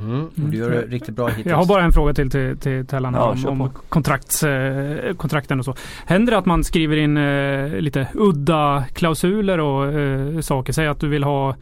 [0.03, 0.25] Mm.
[0.25, 1.47] och Du gör det riktigt bra hittills.
[1.47, 5.59] Jag har bara en fråga till till, till Tellan Ja, om, om kontrakts, eh, kontrakten
[5.59, 5.75] och så.
[6.07, 10.73] Händer det att man skriver in eh, lite udda klausuler och eh, saker?
[10.73, 11.57] Säg att du vill ha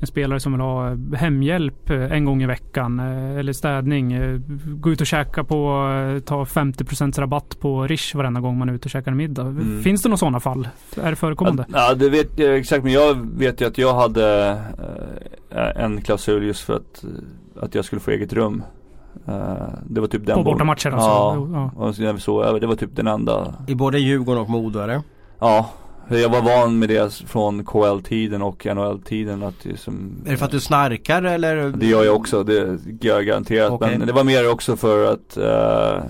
[0.00, 4.16] en spelare som vill ha hemhjälp eh, en gång i veckan eh, eller städning.
[4.64, 5.56] Gå ut och käka på,
[6.24, 9.42] ta 50% rabatt på Rish varenda gång man är ute och käkar middag.
[9.42, 9.82] Mm.
[9.82, 10.68] Finns det några sådana fall?
[11.02, 11.64] Är det förekommande?
[11.72, 14.58] Ja, det vet jag exakt men jag vet ju att jag hade
[15.76, 17.04] en klausul just för att,
[17.62, 18.62] att jag skulle få eget rum.
[19.26, 19.34] Eh,
[19.86, 21.08] det var typ den på bortamatcher alltså?
[21.08, 21.70] Ja, ja.
[21.86, 24.50] och så när vi sov över, det var typ den enda I både Djurgården och
[24.50, 25.00] Modo eller?
[25.38, 25.70] Ja,
[26.08, 30.44] jag var van med det från KL-tiden och NHL-tiden att det som Är det för
[30.44, 31.56] att du snarkar eller?
[31.56, 33.72] Det gör jag också, det gör jag garanterat.
[33.72, 33.98] Okej.
[33.98, 36.04] Men det var mer också för att eh,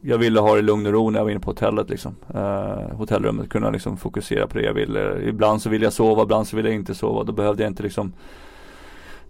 [0.00, 2.16] jag ville ha det i lugn och ro när jag var inne på hotellet liksom.
[2.34, 5.22] Eh, hotellrummet, kunna liksom fokusera på det jag ville.
[5.22, 7.24] Ibland så ville jag sova, ibland så ville jag inte sova.
[7.24, 8.12] Då behövde jag inte liksom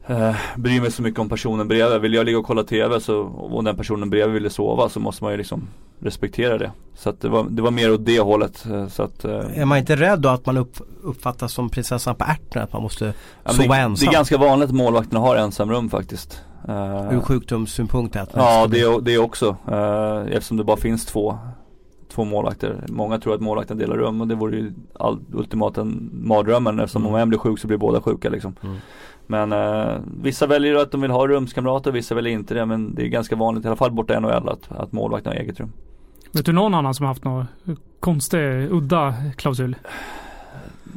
[0.06, 2.00] eh, bry mig så mycket om personen bredvid.
[2.00, 5.24] Vill jag ligga och kolla TV så, och den personen bredvid ville sova så måste
[5.24, 5.62] man ju liksom
[6.00, 6.70] respektera det.
[6.94, 8.66] Så att det var, det var mer åt det hållet.
[8.66, 12.14] eh, Så att, eh, Är man inte rädd då att man upp, uppfattas som prinsessan
[12.14, 12.62] på ärten?
[12.62, 14.06] Att man måste Ja, sova det, ensam?
[14.06, 16.40] det är ganska vanligt att målvakterna har ensamrum faktiskt.
[16.68, 18.16] Eh, Ur sjukdomssynpunkt?
[18.16, 19.56] Att ja det, det också.
[19.68, 21.38] Uh, eftersom det bara finns två,
[22.12, 22.84] två målvakter.
[22.88, 27.14] Många tror att målvakten delar rum och det vore ju all, ultimata mardrömmen eftersom Mm.
[27.14, 28.54] om en blir sjuk så blir båda sjuka liksom.
[28.62, 28.76] Mm.
[29.26, 32.66] Men eh, vissa väljer att de vill ha rumskamrater, vissa väljer inte det.
[32.66, 35.40] Men det är ganska vanligt, i alla fall borta i NHL, att, att målvakten har
[35.40, 35.72] eget rum.
[36.32, 37.46] Vet du någon annan som har haft någon
[38.00, 39.76] konstig, udda klausul?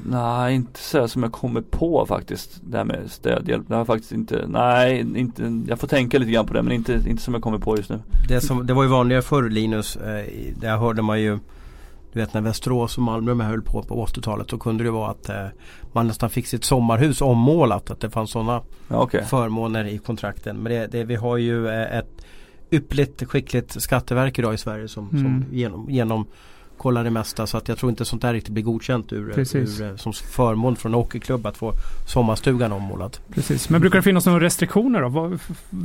[0.10, 2.62] Nej, inte så som jag kommer på faktiskt.
[2.64, 3.68] Det här med städhjälp.
[3.68, 7.04] Det har faktiskt inte, nej, inte, jag får tänka lite grann på det men inte,
[7.08, 8.00] inte som jag kommer på just nu.
[8.28, 9.96] det, som, det var ju vanligare förr Linus.
[9.96, 11.40] Eh, där hörde man ju
[12.16, 14.50] Du vet när Västerås och Malmö höll på på 80-talet.
[14.50, 15.46] Så kunde det vara att eh,
[15.94, 17.92] man nästan fick sitt sommarhus ommålat.
[17.92, 19.26] Att det fanns sådana Ja, okej.
[19.26, 20.58] förmåner i kontrakten.
[20.58, 22.26] Men det, det, vi har ju eh, ett
[22.72, 25.24] yppligt skickligt skatteverk idag i Sverige som, Mm.
[25.24, 26.26] som genom, genom
[26.78, 27.48] kollar det mesta.
[27.48, 30.76] Så att jag tror inte sånt där riktigt blir godkänt ur, ur, eh, som förmån
[30.76, 31.74] från hockeyklubb att få
[32.08, 33.18] sommarstugan ommålad.
[33.34, 33.70] Precis.
[33.70, 35.10] Men brukar det finnas några restriktioner då?
[35.10, 35.40] Vad,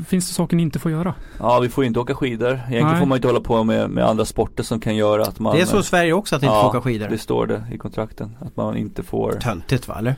[0.08, 1.14] finns det saker ni inte får göra?
[1.38, 2.52] Ja, vi får inte åka skidor.
[2.52, 2.98] Egentligen Nej.
[2.98, 5.62] får man inte hålla på med, med andra sporter som kan göra att man det
[5.62, 7.08] är så i Sverige också att ni inte Ja, får åka skidor.
[7.08, 8.36] Det står det i kontrakten.
[8.40, 10.16] Att man inte får Töntigt va eller?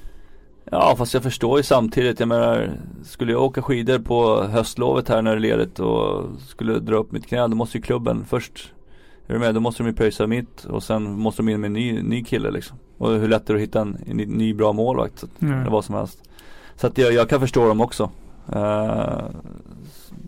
[0.71, 2.71] Ja fast jag förstår ju samtidigt, jag menar
[3.05, 7.13] Skulle jag åka skidor på höstlovet här när det är ledigt och skulle dra upp
[7.13, 8.73] mitt knä Då måste ju klubben först
[9.33, 9.55] Är du med?
[9.55, 12.25] Då måste de ju pröjsa mitt och sen måste de in med en ny, ny
[12.25, 15.27] kille liksom Och hur lätt är det att hitta en, en ny, bra målvakt så,
[15.39, 15.47] Ja.
[15.47, 16.23] Eller vad som helst
[16.77, 18.11] Så att jag, jag kan förstå dem också
[18.49, 19.31] uh,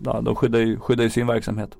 [0.03, 1.77] ja, De skyddar ju, skyddar ju sin verksamhet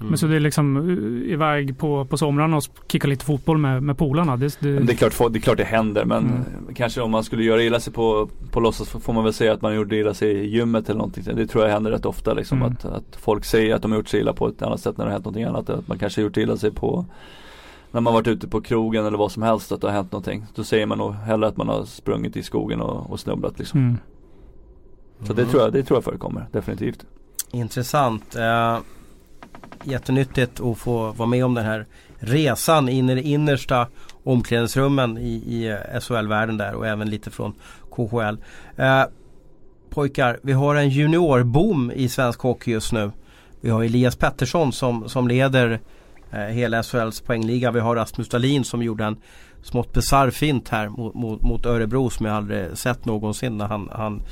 [0.00, 0.08] Mm.
[0.08, 3.82] Men så det är liksom uh, iväg på, på somrarna och kicka lite fotboll med,
[3.82, 4.36] med polarna?
[4.36, 6.40] Det, det, det är klart, det är klart det händer men Mm.
[6.68, 9.52] eh, kanske om man skulle göra illa sig på, på låtsas får man väl säga
[9.52, 11.24] att man gjorde illa sig i gymmet eller någonting.
[11.36, 12.72] Det tror jag händer rätt ofta liksom Mm.
[12.72, 15.04] att, att folk säger att de har gjort sig illa på ett annat sätt när
[15.04, 15.70] det har hänt någonting annat.
[15.70, 17.06] Att man kanske har gjort illa sig på
[17.90, 20.46] när man varit ute på krogen eller vad som helst att det har hänt någonting.
[20.54, 23.80] Då säger man nog hellre att man har sprungit i skogen och, och snubblat liksom.
[23.80, 23.96] Mm.
[25.22, 27.06] Så det, tror jag, det tror jag förekommer, definitivt.
[27.52, 28.36] Intressant.
[28.36, 28.78] Uh,
[29.90, 31.86] jättenyttigt att få vara med om den här
[32.18, 33.86] resan in i det innersta
[34.24, 37.54] omklädningsrummen i, i SHL-världen där och även lite från
[37.90, 38.36] KHL.
[38.76, 39.04] Eh,
[39.90, 43.12] pojkar, vi har en juniorboom i svensk hockey just nu.
[43.60, 45.80] Vi har Elias Pettersson som, som leder
[46.30, 47.70] eh, hela SHLs poängliga.
[47.70, 49.16] Vi har Rasmus Dahlin som gjorde en
[49.62, 53.58] smått bisarr fint här mot, mot, mot, Örebro som jag aldrig sett någonsin.
[53.58, 54.22] När han, han,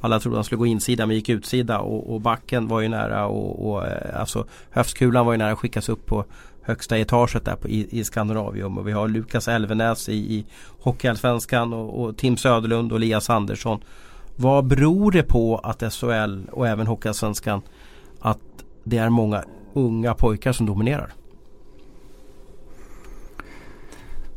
[0.00, 3.26] alla trodde han skulle gå insida men gick utsida och, och backen var ju nära
[3.26, 6.24] och, och eh, alltså höftkulan var ju nära att skickas upp på
[6.62, 8.78] högsta etaget där på, i, i Skandinavium.
[8.78, 10.46] Och vi har Lukas Elvenäs i, i
[10.80, 13.80] Hockeyallsvenskan och, och Tim Söderlund och Elias Andersson.
[14.36, 17.62] Vad beror det på att SHL och även Hockeyallsvenskan
[18.20, 18.38] att
[18.84, 21.12] det är många unga pojkar som dominerar?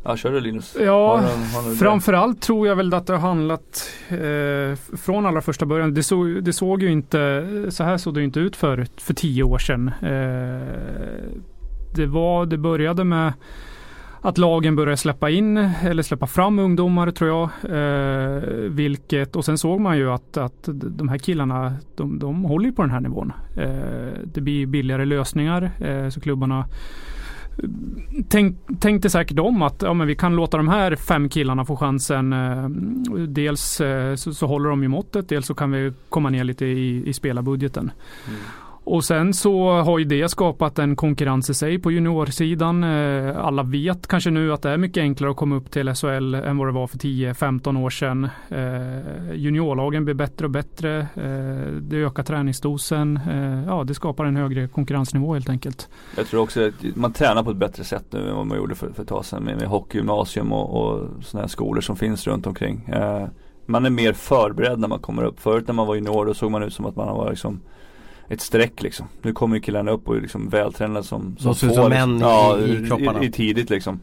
[0.04, 0.76] Ja, kör du Linus.
[0.80, 5.40] Ja, har han, har framförallt tror jag väl att det har handlat eh, från allra
[5.40, 5.94] första början.
[5.94, 9.42] Det, så, det såg ju inte, så här såg det inte ut för, för tio
[9.42, 9.88] år sedan.
[9.88, 11.38] Eh,
[11.94, 13.32] det, var, det började med
[14.20, 17.42] att lagen började släppa in eller släppa fram ungdomar tror jag.
[17.76, 22.72] Eh, vilket, och sen såg man ju att, att de här killarna, de, de håller
[22.72, 23.32] på den här nivån.
[23.56, 26.64] Eh, det blir billigare lösningar eh, så klubbarna
[28.28, 31.76] Tänk, tänkte säkert om att ja, men vi kan låta de här fem killarna få
[31.76, 32.32] chansen.
[32.32, 32.68] Eh,
[33.28, 36.66] dels eh, så, så, håller de ju måttet, dels så kan vi komma ner lite
[36.66, 37.90] i, i spelarbudgeten.
[38.28, 38.40] Mm.
[38.84, 42.84] Och sen så har ju det skapat en konkurrens i sig på juniorsidan.
[42.84, 46.34] Eh, alla vet kanske nu att det är mycket enklare att komma upp till SHL
[46.34, 48.28] än vad det var för 10-15 år sedan.
[48.48, 50.98] Eh, juniorlagen blir bättre och bättre.
[50.98, 53.20] Eh, det ökar träningsdosen.
[53.66, 55.88] Ja, det skapar en högre konkurrensnivå helt enkelt.
[56.16, 58.74] Jag tror också att man tränar på ett bättre sätt nu än vad man gjorde
[58.74, 62.26] för, för ett tag sedan med, med hockeygymnasium och, och sådana här skolor som finns
[62.26, 62.88] runt omkring.
[63.66, 65.40] Man är mer förberedd när man kommer upp.
[65.40, 67.60] Förut när man var junior då såg man ut som att man var liksom
[68.28, 69.06] ett streck liksom.
[69.22, 72.30] Nu kommer ju killarna upp och är liksom vältränade som, som, som, som män liksom,
[72.30, 73.22] ja, i, kropparna.
[73.22, 74.00] I, i, tidigt liksom.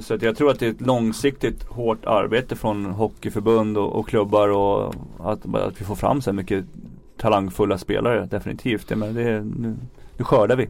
[0.00, 4.08] Så att jag tror att det är ett långsiktigt hårt arbete från hockeyförbund och, och
[4.08, 6.64] klubbar och att, att vi får fram så mycket
[7.16, 8.96] talangfulla spelare definitivt.
[8.96, 9.76] Men det, nu,
[10.16, 10.68] nu skördar vi.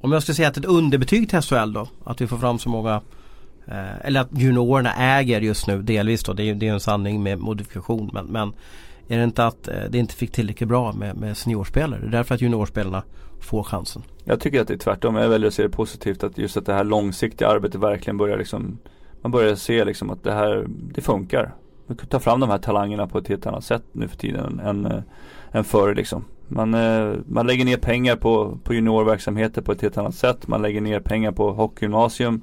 [0.00, 1.88] Om jag ska säga att ett underbetyg till SHL då?
[2.04, 3.00] Att vi får fram så många
[3.66, 6.32] eh, Eller att juniorerna äger just nu delvis då.
[6.32, 8.52] Det är ju en sanning med modifikation men, men
[9.12, 12.00] är det inte att eh, det inte fick tillräckligt bra med, med seniorspelare?
[12.00, 13.02] Det är därför att juniorspelarna
[13.40, 14.02] får chansen.
[14.24, 15.16] Jag tycker att det är tvärtom.
[15.16, 18.38] Jag väljer att se det positivt att just att det här långsiktiga arbetet verkligen börjar
[18.38, 18.78] liksom
[19.22, 21.54] Man börjar se liksom att det här, det funkar.
[21.86, 24.60] Man kan ta fram de här talangerna på ett helt annat sätt nu för tiden
[24.60, 25.02] än, än, eh,
[25.52, 26.24] än förr liksom.
[26.48, 30.48] Man, eh, man lägger ner pengar på, på juniorverksamheter på ett helt annat sätt.
[30.48, 32.42] Man lägger ner pengar på hockeygymnasium.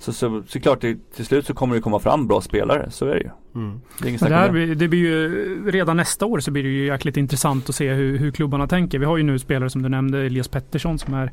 [0.00, 3.06] Så, så, så klart det, till slut så kommer det komma fram bra spelare, så
[3.06, 3.30] är det ju.
[3.54, 3.80] Mm.
[4.02, 7.68] Det, det, här, det blir ju redan nästa år så blir det ju jäkligt intressant
[7.68, 8.98] att se hur, hur klubbarna tänker.
[8.98, 11.32] Vi har ju nu spelare som du nämnde, Elias Pettersson som är,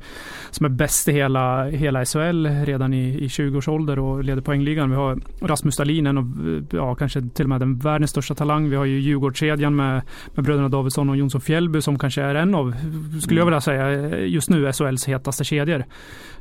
[0.51, 4.41] som är bäst i hela, hela SHL redan i, i 20 års ålder och leder
[4.41, 4.89] poängligan.
[4.89, 8.70] Vi har Rasmus Dahlin, en av, ja, kanske till och med den världens största talang.
[8.70, 10.01] Vi har ju Djurgårdskedjan med,
[10.34, 12.76] med bröderna Davidsson och Jonsson Fjällby som kanske är en av,
[13.22, 15.84] skulle jag vilja säga, just nu SHLs hetaste kedjor.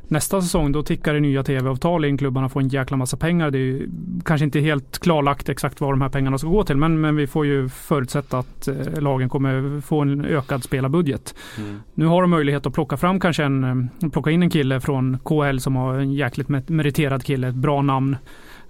[0.09, 3.51] Nästa säsong då tickar det nya tv-avtal in, klubbarna får en jäkla massa pengar.
[3.51, 3.87] Det är
[4.25, 7.27] kanske inte helt klarlagt exakt vad de här pengarna ska gå till men, men vi
[7.27, 11.35] får ju förutsätta att eh, lagen kommer få en ökad spelarbudget.
[11.57, 11.79] Mm.
[11.93, 15.19] Nu har de möjlighet att plocka fram kanske en, eh, plocka in en kille från
[15.25, 18.15] KL som har en jäkligt meriterad kille, ett bra namn,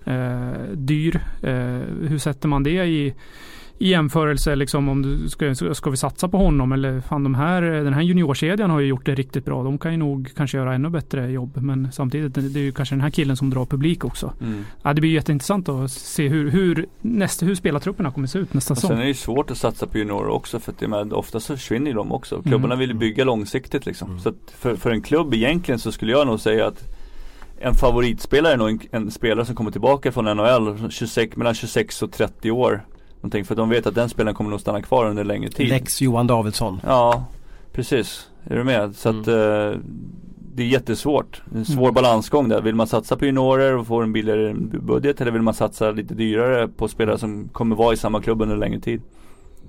[0.05, 1.21] eh, dyr.
[1.41, 1.51] Eh,
[2.09, 3.13] hur sätter man det i
[3.79, 7.61] i jämförelse liksom om du ska, ska vi satsa på honom eller fan de här,
[7.61, 9.63] den här juniorkedjan har ju gjort det riktigt bra.
[9.63, 11.57] De kan ju nog kanske göra ännu bättre jobb.
[11.57, 14.33] Men samtidigt det är ju kanske den här killen som drar publik också.
[14.41, 14.65] Mm.
[14.83, 18.75] Ja, det blir jätteintressant att se hur, hur, nästa, hur spelartrupperna kommer se ut nästa
[18.75, 18.89] säsong.
[18.89, 21.39] Sen är det ju svårt att satsa på juniorer också för att det med, ofta
[21.39, 22.41] så försvinner de också.
[22.41, 22.79] Klubbarna mm.
[22.79, 24.09] vill bygga långsiktigt liksom.
[24.09, 24.19] Mm.
[24.19, 26.83] Så för, för en klubb egentligen så skulle jag nog säga att
[27.59, 32.01] en favoritspelare är nog en, en, spelare som kommer tillbaka från NHL 26, mellan 26
[32.01, 32.85] och 30 år
[33.21, 33.45] någonting.
[33.45, 35.69] För de vet att den spelaren kommer nog stanna kvar under längre tid.
[35.69, 36.79] Lex Johan Davidsson.
[36.83, 37.25] Ja,
[37.71, 38.29] precis.
[38.43, 38.95] Är du med?
[38.95, 39.21] Så mm.
[39.21, 39.81] att eh,
[40.55, 41.41] det är jättesvårt.
[41.55, 41.93] En svår mm.
[41.93, 42.61] balansgång där.
[42.61, 46.13] Vill man satsa på juniorer och få en billigare budget eller vill man satsa lite
[46.13, 49.01] dyrare på spelare som kommer vara i samma klubb under längre tid?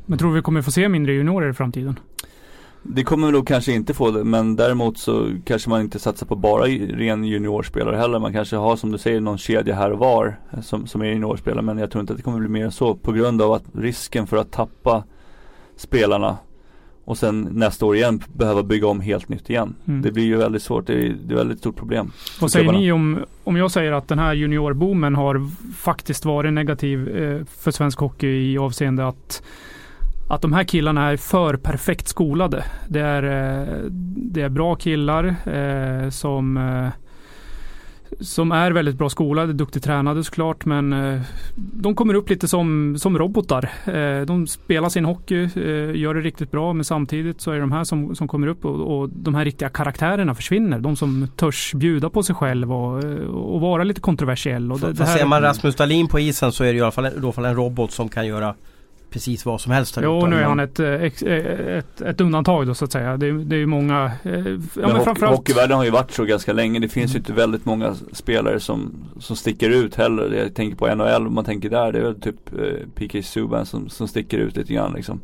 [0.06, 1.98] Men tror vi kommer få se mindre juniorer i framtiden?
[2.82, 6.26] Det kommer vi nog kanske inte få det men däremot så kanske man inte satsar
[6.26, 8.18] på bara ren juniorspelare heller.
[8.18, 11.06] Man kanske har som du säger någon kedja här och var eh, som, som är
[11.06, 13.52] juniorspelare men jag tror inte att det kommer bli mer än så på grund av
[13.52, 15.04] att risken för att tappa
[15.76, 16.36] spelarna
[17.08, 19.74] och sen nästa år igen behöva bygga om helt nytt igen.
[19.88, 20.02] Mm.
[20.02, 20.86] Det blir ju väldigt svårt.
[20.86, 22.12] Det är, det är väldigt stort problem.
[22.40, 27.08] Vad säger ni om, om jag säger att den här juniorboomen har faktiskt varit negativ
[27.08, 29.42] eh, för svensk hockey i avseende att
[30.28, 32.64] att de här killarna är för perfekt skolade.
[32.88, 33.84] Det är, eh,
[34.16, 36.88] det är bra killar eh, som eh,
[38.20, 41.20] som är väldigt bra skolade, duktigt tränade såklart, men eh,
[41.54, 43.70] de kommer upp lite som, som robotar.
[43.84, 45.48] Eh, de spelar sin hockey,
[45.94, 48.64] gör det riktigt bra, men samtidigt så är det de här som, som kommer upp
[48.64, 50.78] och, och de här riktiga karaktärerna försvinner.
[50.78, 53.04] De som törs bjuda på sig själv och,
[53.54, 54.72] och vara lite kontroversiell.
[54.72, 55.16] Och det, det här...
[55.16, 57.44] Ser man Rasmus Dahlin på isen så är det i alla fall, i alla fall
[57.44, 58.54] en robot som kan göra
[59.10, 59.98] precis vad som helst.
[60.02, 63.16] Jo, nu är han ett, eh, ett, ett, ett undantag då så att säga.
[63.16, 64.12] Det, det är ju många.
[64.22, 64.42] Eh, ja,
[64.74, 66.78] men, men hockey, hockeyvärlden har ju varit så ganska länge.
[66.78, 67.14] Det finns mm.
[67.14, 70.32] ju inte väldigt många spelare som, som sticker ut heller.
[70.32, 71.92] Jag tänker på NHL, om man tänker där.
[71.92, 75.20] Det är väl typ eh, PK Subban som, som sticker ut lite grann liksom.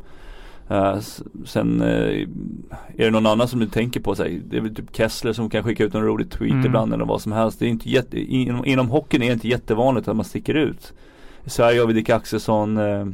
[0.71, 0.99] Uh,
[1.45, 2.27] sen uh,
[2.97, 4.41] är det någon annan som du tänker på, sig.
[4.45, 6.65] det är väl typ Kessler som kan skicka ut någon rolig tweet mm.
[6.65, 7.59] ibland eller vad som helst.
[7.59, 10.93] Det är inte jätte, inom, inom hockeyn är det inte jättevanligt att man sticker ut.
[11.43, 13.07] I Sverige har vi Dick Axelsson, uh,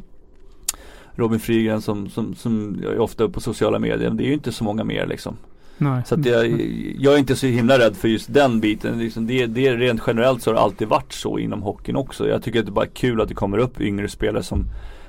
[1.21, 4.09] Robin Frygren som, som, som är ofta på sociala medier.
[4.09, 5.37] Det är ju inte så många mer liksom.
[5.81, 6.01] Nej.
[6.05, 6.61] Så att jag,
[6.99, 8.99] jag är inte så himla rädd för just den biten.
[8.99, 12.27] Liksom det, det rent generellt så har det alltid varit så inom hockeyn också.
[12.27, 14.65] Jag tycker att det är bara kul att det kommer upp yngre spelare som,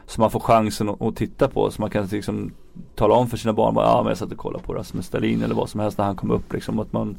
[0.07, 1.71] som man får chansen att, att titta på.
[1.71, 2.53] Så man kan liksom
[2.95, 5.43] tala om för sina barn, ja ah, men jag satt och kollade på Rasmus Stalin
[5.43, 6.53] eller vad som helst när han kom upp.
[6.53, 7.17] Liksom, att man,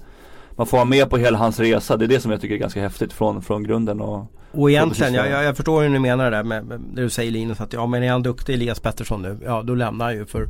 [0.56, 1.98] man får vara med på hela hans resa.
[1.98, 4.02] Det är det som jag tycker är ganska häftigt från, från grunden.
[4.02, 7.02] Och, och egentligen, jag, jag, jag förstår hur ni menar det där med, med det
[7.02, 10.06] du säger Linus att ja men är han duktig Elias Pettersson nu, ja då lämnar
[10.06, 10.48] han ju för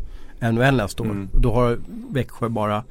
[0.51, 1.07] NHL nästa år.
[1.07, 1.29] Mm.
[1.33, 1.79] Då har
[2.09, 2.83] Växjö bara,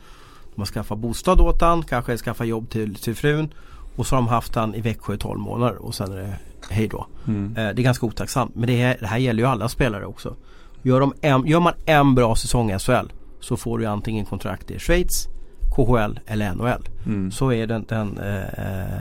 [0.55, 3.55] de har skaffat bostad åt han, kanske skaffa jobb till, till frun
[3.97, 6.37] och så har de haft han i Växjö i 12 månader och sen är det
[6.71, 7.07] hej då.
[7.27, 7.57] Mm.
[7.57, 10.37] Eh, det är ganska otacksamt men det här, det här gäller ju alla spelare också.
[10.83, 13.07] Gör, de en, gör man en bra säsong i SHL
[13.41, 15.29] så får du antingen kontrakt i Schweiz,
[15.75, 16.89] KHL eller NHL.
[17.07, 17.31] Mm.
[17.31, 19.01] Så är den, den eh,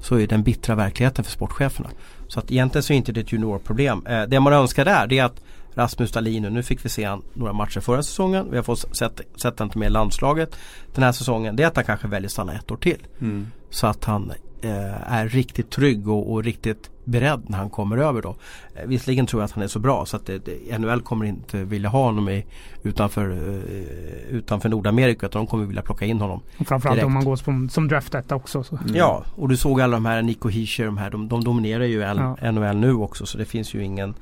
[0.00, 1.90] så är den bittra verkligheten för sportcheferna.
[2.28, 4.06] Så att egentligen så är inte det ett juniorproblem.
[4.06, 5.40] Eh, det man önskar där det är att
[5.74, 8.50] Rasmus Dahlin, nu fick vi se han några matcher förra säsongen.
[8.50, 10.56] Vi har fått sett, sett han med landslaget
[10.94, 11.56] den här säsongen.
[11.56, 13.06] Det är att han kanske väljer att stanna ett år till.
[13.20, 13.46] Mm.
[13.70, 18.22] Så att han eh, är riktigt trygg och, och, riktigt beredd när han kommer över
[18.22, 18.36] då.
[18.74, 21.64] Eh, visserligen tror jag att han är så bra så att det, NHL kommer inte
[21.64, 22.46] vilja ha honom i,
[22.82, 26.40] utanför, eh, utanför Nordamerika utan de kommer vilja plocka in honom.
[26.56, 27.06] framförallt direkt.
[27.06, 28.62] om man går som, som draft också.
[28.62, 28.76] Så.
[28.76, 28.96] Mm.
[28.96, 32.00] Ja och du såg alla de här Nico Hischer, de här de, de dominerar ju
[32.00, 32.52] ja.
[32.52, 34.14] NHL nu också så det finns ju ingen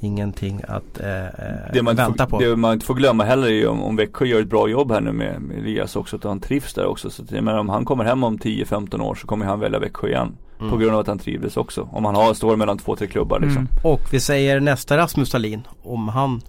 [0.00, 1.30] ingenting att eh, eh
[1.72, 2.44] det man vänta får, på.
[2.44, 5.00] Det man inte får glömma heller är om, om Växjö gör ett bra jobb här
[5.00, 7.10] nu med, med Elias också, att han trivs där också.
[7.10, 10.08] Så att, men om han kommer hem om 10-15 år så kommer han välja Växjö
[10.08, 10.36] igen.
[10.58, 10.70] Mm.
[10.70, 11.88] På grund av att han trivdes också.
[11.92, 13.58] Om han har, står mellan två, tre klubbar liksom.
[13.58, 13.72] Mm.
[13.82, 16.40] Och vi säger nästa Rasmus Dahlin, om han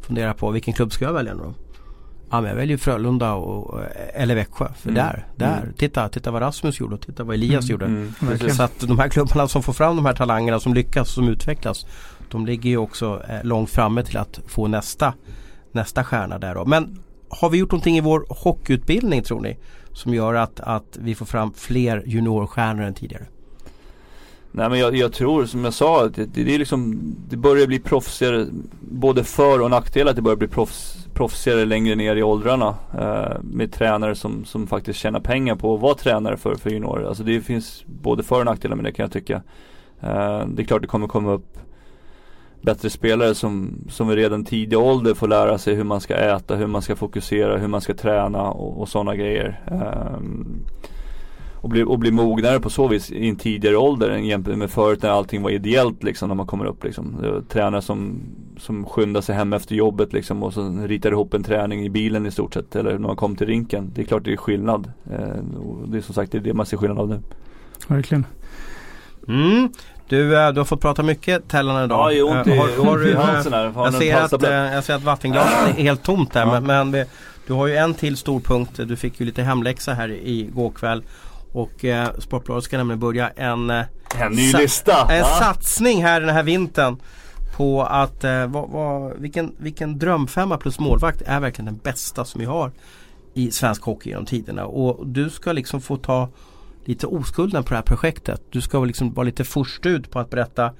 [0.00, 1.54] funderar på vilken klubb ska jag välja nu
[2.30, 3.80] Ja men jag väljer Frölunda och,
[4.14, 4.68] eller Växjö.
[4.74, 5.04] För mm.
[5.04, 5.74] där, där, mm.
[5.74, 7.72] titta, titta vad Rasmus gjorde och titta vad Elias mm.
[7.72, 7.84] gjorde.
[7.86, 8.50] Mm.
[8.50, 11.86] Så att de här klubbarna som får fram de här talangerna som lyckas, som utvecklas
[12.32, 15.14] de ligger ju också eh, långt framme till att få nästa,
[15.72, 16.64] nästa stjärna där då.
[16.64, 16.98] Men
[17.28, 19.58] har vi gjort någonting i vår hockeyutbildning tror ni?
[19.92, 23.26] Som gör att, att vi får fram fler juniorstjärnor än tidigare?
[24.54, 27.66] Nej men jag, jag, tror som jag sa att det, det, är liksom Det börjar
[27.66, 28.46] bli proffsigare
[28.80, 33.42] Både för och nackdelar att det börjar bli proffs, proffsigare längre ner i åldrarna eh,
[33.42, 37.22] Med tränare som, som faktiskt tjänar pengar på att vara tränare för, för juniorer Alltså
[37.22, 39.42] det finns både för och nackdelar med det kan jag tycka
[40.00, 41.58] eh, Det är klart det kommer komma upp
[42.62, 46.56] bättre spelare som, som i redan tidig ålder får lära sig hur man ska äta,
[46.56, 49.60] hur man ska fokusera, hur man ska träna och, och sådana grejer.
[49.66, 50.18] eh,
[51.62, 54.70] och bli, och bli mognare på så vis i en tidigare ålder än jämfört med
[54.70, 57.16] förut när allting var ideellt liksom när man kommer upp liksom.
[57.48, 58.20] Tränare som,
[58.58, 62.26] som skyndar sig hem efter jobbet liksom och så ritar ihop en träning i bilen
[62.26, 63.90] i stort sett eller när man kom till rinken.
[63.94, 64.92] Det är klart det är skillnad.
[65.10, 67.20] Uh, och det är som sagt det är det man ser skillnad av nu.
[67.88, 68.24] Verkligen.
[69.28, 69.68] Mm.
[70.08, 71.98] Du, eh, du har fått prata mycket Tellan idag.
[71.98, 73.72] Ja, det gör ont i, har, har du, halsen här.
[73.74, 76.40] jag, ser att, eh, jag ser att vattenglaset är helt tomt där.
[76.40, 76.60] Ja.
[76.60, 77.06] Men, men,
[77.46, 78.70] du har ju en till stor punkt.
[78.76, 81.02] Du fick ju lite hemläxa här igår kväll.
[81.52, 83.84] Och eh, Sportbladet ska nämligen börja en, eh,
[84.18, 85.12] en ny lista.
[85.12, 86.96] En satsning här den här vintern.
[87.56, 92.38] På att eh, vad, vad, vilken, vilken drömfemma plus målvakt är verkligen den bästa som
[92.38, 92.72] vi har
[93.34, 94.66] i svensk hockey genom tiderna.
[94.66, 96.28] Och du ska liksom få ta
[96.84, 98.42] lite oskulden på det här projektet.
[98.50, 100.70] Du ska liksom vara lite först ut på att berätta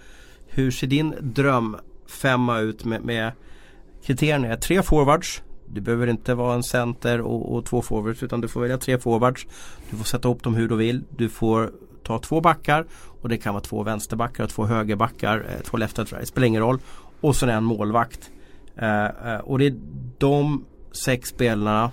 [0.47, 3.33] hur ser din drömfemma ut med, med
[4.05, 4.57] kriterierna?
[4.57, 5.43] Tre forwards.
[5.73, 8.99] Du behöver inte vara en center och, och, två forwards utan du får välja tre
[8.99, 9.47] forwards.
[9.91, 11.05] Du får sätta ihop dem hur du vill.
[11.17, 12.87] Du får ta två backar
[13.21, 15.47] och det kan vara två vänsterbackar och två högerbackar.
[15.49, 16.79] Eh, två left Det spelar ingen roll.
[17.21, 18.31] Och sen en målvakt.
[18.77, 19.75] Eh, eh och det är
[20.19, 21.91] de sex spelarna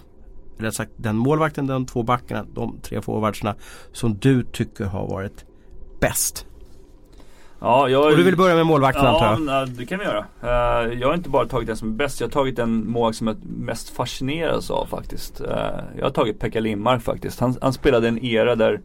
[0.59, 3.55] eller sagt den målvakten, de två backarna, de tre forwardsarna
[3.91, 5.45] som du tycker har varit
[5.99, 6.45] bäst?
[7.61, 9.41] Ja, jag, Och du vill börja med målvakten antar Ja, jag?
[9.41, 10.25] men, ja, det kan vi göra.
[10.43, 13.17] Eh, jag har inte bara tagit den som är bäst, jag har tagit den målvakt
[13.17, 15.41] som jag mest fascineras av faktiskt.
[15.41, 15.47] Eh,
[15.97, 17.39] jag har tagit Pekka Lindmark faktiskt.
[17.39, 18.81] Han, han spelade en era där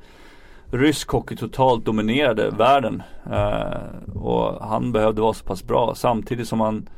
[0.70, 3.02] rysk hockey totalt dominerade världen.
[3.32, 6.88] Eh, och han behövde vara så pass bra samtidigt som han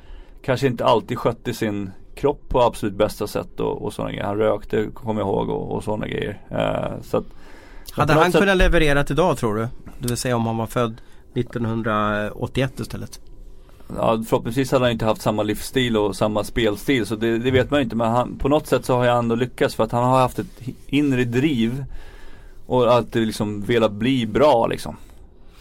[0.44, 4.24] kanske inte alltid skötte sin kropp på absolut bästa sätt och, och sådana grejer.
[4.26, 6.40] Han rökte, kommer jag ihåg, och, och sådana grejer.
[7.02, 7.24] Så att,
[7.92, 9.68] Hade han sätt- kunnat leverera idag tror du?
[9.98, 11.00] Det vill säga om han var född
[11.36, 13.20] 1981 istället?
[13.96, 17.70] Ja, förhoppningsvis hade han inte haft samma livsstil och samma spelstil så det, det vet
[17.70, 19.92] man ju inte men han, på något sätt så har han ändå lyckats för att
[19.92, 21.84] han har haft ett inre driv
[22.66, 24.96] och alltid liksom velat bli bra liksom.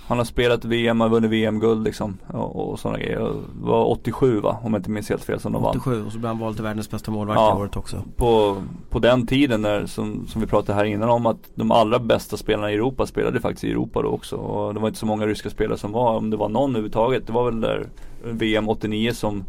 [0.07, 3.19] Han har spelat VM, har vunnit VM-guld liksom och, och sådana grejer.
[3.19, 5.69] Och var 87 va, om jag inte minns helt fel som de vann.
[5.77, 7.55] 87 och så blev han vald till världens bästa målvakt Ja.
[7.57, 8.03] i året också.
[8.15, 11.99] På, på den tiden när, som, som vi pratade här innan om att de allra
[11.99, 14.35] bästa spelarna i Europa spelade faktiskt i Europa då också.
[14.35, 17.27] Och det var inte så många ryska spelare som var, om det var någon överhuvudtaget.
[17.27, 17.87] Det var väl där
[18.23, 19.43] VM 89 som,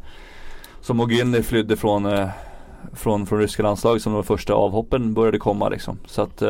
[0.81, 2.29] som Ogilny flydde från, eh,
[2.95, 5.99] från, från ryska landslaget som de första avhoppen började komma liksom.
[6.07, 6.49] Så att eh,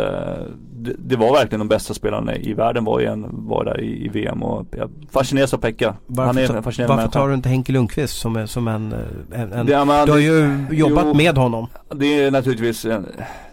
[0.73, 4.09] det, det var verkligen de bästa spelarna i världen var, igen, var där i, i
[4.09, 5.95] VM och jag fascineras av Pekka.
[6.07, 7.19] Varför, Han är en fascinerande varför människa.
[7.21, 10.07] tar du inte Henke Lundqvist som, är, som en, eh, en, en Det- ja, men
[10.07, 11.15] Du har det- ju jobbat jo.
[11.15, 11.67] med honom.
[11.95, 13.07] Det är naturligtvis en,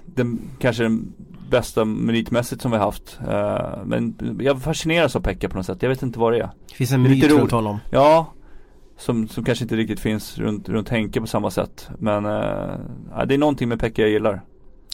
[0.06, 1.14] den, kanske den
[1.50, 3.20] bästa meritmässigt som vi har haft.
[3.30, 5.78] Eh, men jag fascineras av Pekka på något sätt.
[5.82, 6.50] Jag vet inte vad det är.
[6.70, 7.78] Det finns en Det myt runt honom.
[7.92, 8.28] Ja,
[9.04, 11.90] som, som kanske inte riktigt finns runt, runt Henke på samma sätt.
[12.00, 14.42] Men eh, det är någonting med Pekka jag gillar.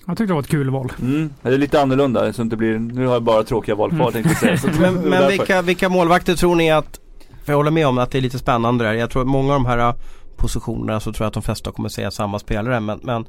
[0.07, 0.91] Jag tyckte det var ett kul val.
[1.01, 1.29] Mm.
[1.41, 4.11] Det är lite annorlunda så det inte blir, nu har jag bara tråkiga val kvar
[4.11, 4.23] Mm.
[4.23, 4.73] tänkte jag säga.
[4.81, 6.99] Men, men vilka, vilka målvakter tror ni att
[7.43, 8.93] För jag håller med om att det är lite spännande där.
[8.93, 9.93] Jag tror att många av de här äh,
[10.37, 12.79] positionerna så tror jag att de flesta kommer säga samma spelare.
[12.79, 13.25] Men, men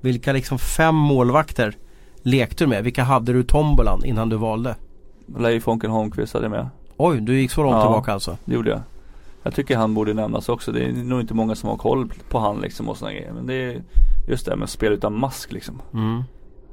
[0.00, 1.76] vilka liksom fem målvakter
[2.22, 2.84] lekte du med?
[2.84, 4.76] Vilka hade du i tombolan innan du valde?
[5.38, 6.68] Leif Honken Holmqvist hade jag med.
[6.96, 7.82] Oj, du gick så långt Ja.
[7.82, 8.36] tillbaka alltså.
[8.44, 8.80] Det gjorde jag.
[9.42, 10.72] Jag tycker han borde nämnas också.
[10.72, 13.32] Det är nog inte många som har koll på han liksom och sådana grejer.
[13.32, 13.82] Men det är
[14.28, 15.82] just det här med spel utan mask liksom.
[15.94, 16.22] Mm.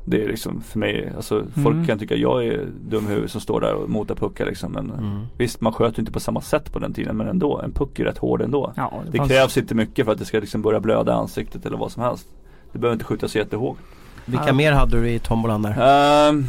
[0.05, 1.85] Det är liksom för mig, alltså folk Mm.
[1.87, 4.71] kan tycka jag är dum i huvudet som står där och motar puckar liksom.
[4.71, 5.25] Men Mm.
[5.37, 7.61] visst man sköt inte på samma sätt på den tiden men ändå.
[7.61, 8.73] En puck är rätt hård ändå.
[8.75, 11.65] Ja, Det fanns- krävs inte mycket för att det ska liksom börja blöda i ansiktet
[11.65, 12.27] eller vad som helst.
[12.71, 13.77] Det behöver inte skjutas jättehårt.
[14.25, 14.53] Vilka Ja.
[14.53, 16.29] mer hade du i tombolan där?
[16.29, 16.45] Um,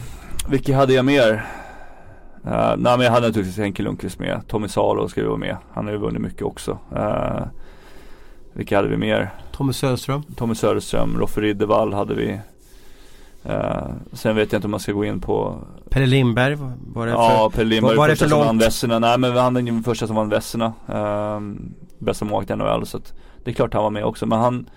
[0.51, 1.45] vilka hade jag mer?
[2.47, 4.41] Uh, nej men jag hade naturligtvis Henke Lundqvist med.
[4.49, 5.57] Tommy Salo ska ju vara med.
[5.73, 6.79] Han har ju vunnit mycket också.
[6.97, 7.43] Uh,
[8.53, 9.31] vilka hade vi mer?
[9.53, 10.23] Tommy Söderström?
[10.37, 12.41] Tommy Söderström, Roffe Riddervall hade vi.
[13.47, 15.59] Uh, sen vet jag inte om man ska gå in på
[15.91, 16.57] Pelle Lindberg?
[16.95, 18.47] Var det Ja, Per Lindberg var det första för som långt?
[18.47, 18.99] vann Vesserna.
[18.99, 20.73] Nej men han är den första som vann Vesserna.
[20.87, 22.87] Um, bästa målvakt i NHL.
[22.87, 23.13] Så att
[23.45, 24.27] det är klart han var med också.
[24.27, 24.71] Men han,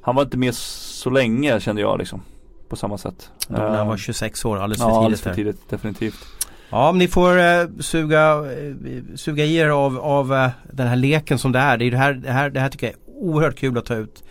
[0.00, 2.22] han var inte med så länge kände jag liksom.
[2.68, 3.30] På samma sätt.
[3.48, 5.68] Då när han var 26 år, alldeles för Ja, tidigt alldeles för tidigt.
[5.70, 6.26] Definitivt.
[6.70, 10.96] Ja, men ni får eh, suga, eh, suga i er av, av eh, den här
[10.96, 11.76] leken som det är.
[11.78, 13.94] Det, är det, här, det, här, det här tycker jag är oerhört kul att ta
[13.94, 14.24] ut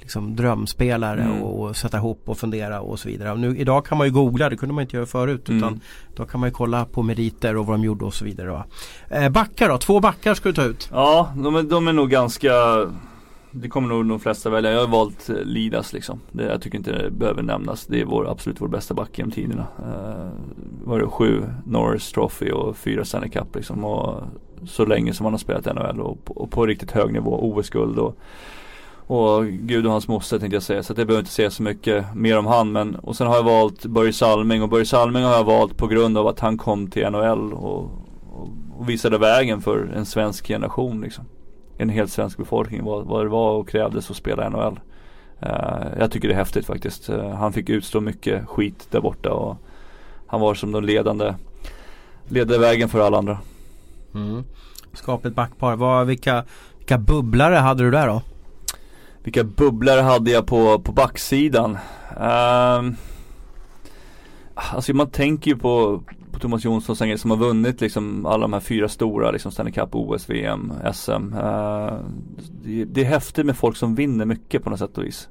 [0.00, 1.42] liksom, drömspelare Mm.
[1.42, 3.32] och, och sätta ihop och fundera och så vidare.
[3.32, 5.48] Och nu, idag kan man ju googla, det kunde man inte göra förut.
[5.48, 5.58] Mm.
[5.58, 5.80] Utan
[6.16, 8.64] då kan man ju kolla på meriter och vad de gjorde och så vidare.
[9.08, 10.88] Eh, backar då, två backar ska du ta ut.
[10.92, 12.52] Ja, de är, de är nog ganska
[13.52, 14.72] det kommer nog de flesta välja.
[14.72, 16.20] Jag har valt eh, Lidas liksom.
[16.32, 17.86] Det, jag tycker inte det behöver nämnas.
[17.86, 19.66] Det är vår, absolut vår bästa back genom tiderna.
[19.78, 20.30] Eh, uh,
[20.84, 23.84] var det sju Norris Trophy och fyra Stanley Cup liksom.
[23.84, 24.22] Och
[24.66, 27.38] så länge som han har spelat i NHL och, på- och på riktigt hög nivå.
[27.42, 28.16] OS-guld och
[29.06, 30.82] och gud och hans moster tänkte jag säga.
[30.82, 32.72] Så det behöver inte säga så mycket mer om han.
[32.72, 34.62] Men, och sen har jag valt Börje Salming.
[34.62, 37.82] Och Börje Salming har jag valt på grund av att han kom till NHL och,
[38.32, 38.48] och,
[38.78, 41.24] och visade vägen för en svensk generation liksom.
[41.80, 42.84] En helt svensk befolkning.
[42.84, 44.80] Vad, vad det var och krävdes att spela i NHL.
[45.40, 47.08] Eh, jag tycker det är häftigt faktiskt.
[47.08, 49.32] Eh, han fick utstå mycket skit där borta.
[49.32, 49.56] Och
[50.26, 51.34] han var som den ledande,
[52.28, 53.38] ledde vägen för alla andra.
[54.14, 54.44] Mm.
[54.92, 55.76] Skapligt backpar.
[55.76, 56.44] Vad, vilka,
[56.78, 58.22] vilka bubblare hade du där då?
[59.22, 61.78] Vilka bubblare hade jag på, på backsidan?
[62.20, 62.96] Um,
[64.54, 66.02] alltså man tänker ju på,
[66.32, 69.72] på Thomas Jonsson som- som har vunnit liksom alla de här fyra stora liksom Stanley
[69.72, 71.34] Cup, OS, VM, SM.
[71.34, 71.94] Uh, eh,
[72.64, 75.28] det, det är häftigt med folk som vinner mycket på något sätt och vis.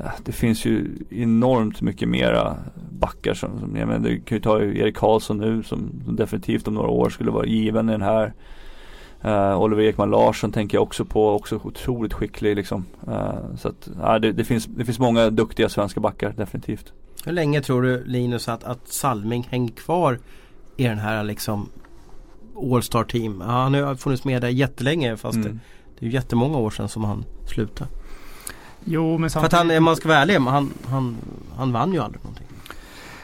[0.00, 2.56] Uh, det finns ju enormt mycket mera
[2.90, 6.68] backar som, som jag menar, du kan ju ta Erik Karlsson nu som, som definitivt
[6.68, 8.32] om några år skulle vara given i den här
[9.24, 12.84] Uh, Oliver Ekman Larsson tänker jag också på, också otroligt skicklig liksom.
[13.08, 13.88] Uh, så att,
[14.22, 16.92] det, det, finns, det finns många duktiga svenska backar definitivt.
[17.24, 20.18] Hur länge tror du Linus att, att Salming hänger kvar
[20.76, 21.68] i den här liksom
[22.72, 23.42] All Star Team?
[23.46, 25.48] Ja, han har funnits med där jättelänge fast Mm.
[25.48, 25.58] det,
[25.98, 27.90] det är ju jättemånga år sedan som han slutade.
[28.84, 29.72] Jo, men För att samtidigt...
[29.72, 31.16] han, om man ska vara ärlig, han, han,
[31.56, 32.46] han vann ju aldrig någonting.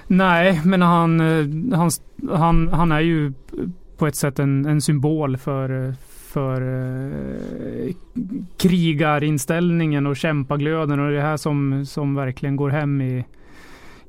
[0.07, 1.91] Nej, men han, eh, han,
[2.39, 3.33] han, han är ju
[3.97, 7.95] på ett sätt en, en symbol för, för eh,
[8.57, 13.25] krigarinställningen och kämpaglöden och det här som, som verkligen går hem i,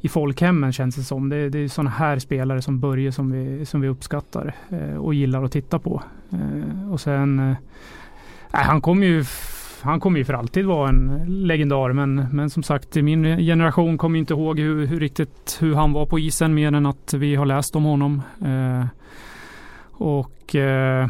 [0.02, 1.30] i folkhemmen känns det som.
[1.30, 5.14] Det, det är sådana här spelare som Börje som vi, som vi uppskattar eh, och
[5.14, 6.04] gillar att titta på.
[6.32, 7.56] Eh, och sen, eh,
[8.52, 9.26] han kommer ju
[9.82, 14.20] han kommer ju för alltid vara en legendar men, men som sagt min generation kommer
[14.20, 17.46] inte ihåg hur, hur, riktigt hur han var på isen mer än att vi har
[17.46, 18.22] läst om honom.
[18.46, 18.86] Eh,
[19.92, 21.08] och eh,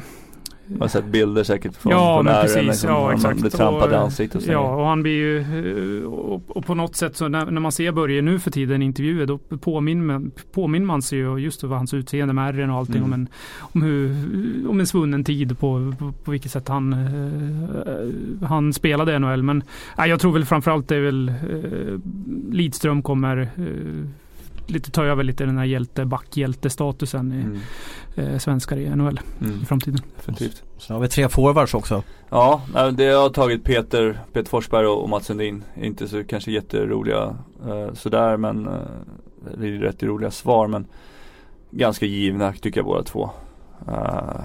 [0.70, 3.34] eh, man har sett bilder säkert från ja, på men precis, liksom, ja, exakt.
[3.36, 4.41] Man blir trampad i ansiktet.
[4.41, 7.62] Och, ja, och han blir ju eh, och, och, på något sätt så när, när,
[7.62, 11.38] man ser Börje nu för tiden i intervjuer då påminner man, påminner man sig ju
[11.38, 13.06] just över hans utseende med ärren och allting mm.
[13.06, 13.28] om, en,
[13.60, 14.16] om, hur,
[14.70, 19.44] om en svunnen tid på, på, på vilket sätt han, uh, han spelade NHL.
[19.44, 19.64] Men
[19.98, 22.00] jag tror väl framförallt det är väl uh,
[22.52, 24.06] Lidström kommer uh,
[24.70, 27.60] lite ta över lite den här hjälte, backhjältestatusen i mm.
[28.16, 29.62] eh, svenskar i NHL mm.
[29.62, 30.02] i framtiden.
[30.16, 30.64] Definitivt.
[30.78, 32.04] Sen har vi tre forwards också.
[32.30, 32.62] Ja,
[32.94, 35.64] det har tagit Peter, Peter Forsberg och Mats Sundin.
[35.82, 37.36] Inte så kanske jätteroliga
[37.68, 38.74] eh, sådär men eh,
[39.58, 40.86] det är rätt roliga svar men
[41.72, 43.30] ganska givna tycker jag båda två.
[43.88, 44.41] Uh,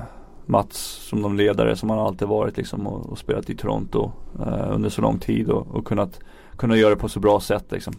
[0.47, 0.79] Mats
[1.09, 4.89] som de ledare som han alltid varit liksom och, och spelat i Toronto uh, under
[4.89, 6.21] så lång tid och, och kunnat
[6.57, 7.95] kunna göra det på så bra sätt liksom.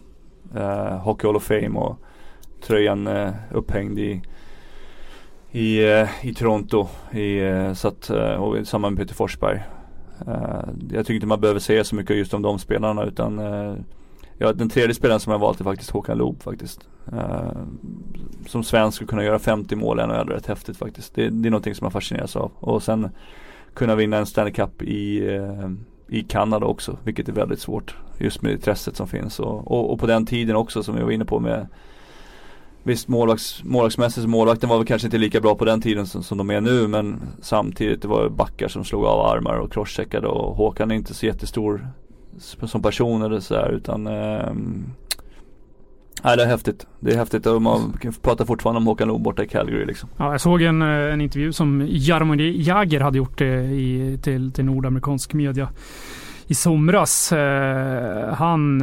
[0.56, 1.98] Uh, Hockey Hall of Fame och
[2.60, 4.22] tröjan eh, upphängd i
[5.56, 9.62] i, eh, i Toronto i, eh, så att, eh, och samband med Peter Forsberg.
[10.26, 13.74] Eh, jag tycker inte man behöver säga så mycket just om de spelarna utan eh,
[14.38, 16.88] ja, den tredje spelaren som jag valt är faktiskt Håkan Loob faktiskt.
[17.12, 17.62] Uh,
[18.46, 21.14] som svensk att kunna göra 50 mål är nog rätt häftigt faktiskt.
[21.14, 22.52] Det, det är någonting som jag fascineras av.
[22.54, 23.08] Och sen
[23.74, 25.38] kunna vinna en Stanley Cup i,
[26.08, 27.96] i Kanada också, vilket är väldigt svårt.
[28.18, 31.10] Just med intresset som finns och, och, och på den tiden också som vi var
[31.10, 31.66] inne på med
[32.86, 36.22] Visst målvakts, målvaktsmässigt så målvakten var väl kanske inte lika bra på den tiden som,
[36.22, 40.26] som de är nu men samtidigt det var backar som slog av armar och crosscheckade
[40.26, 41.88] och Håkan är inte så jättestor
[42.62, 44.52] som person eller sådär utan eh,
[46.22, 46.86] Nej det är häftigt.
[47.00, 50.08] Det är häftigt och man pratar fortfarande om Håkan Loob borta i Calgary liksom.
[50.16, 54.52] Ja, jag såg en, eh, en intervju som Jaromir Jagr hade gjort eh, i, till,
[54.52, 55.68] till nordamerikansk media
[56.48, 57.32] i somras.
[57.32, 58.82] Eh, han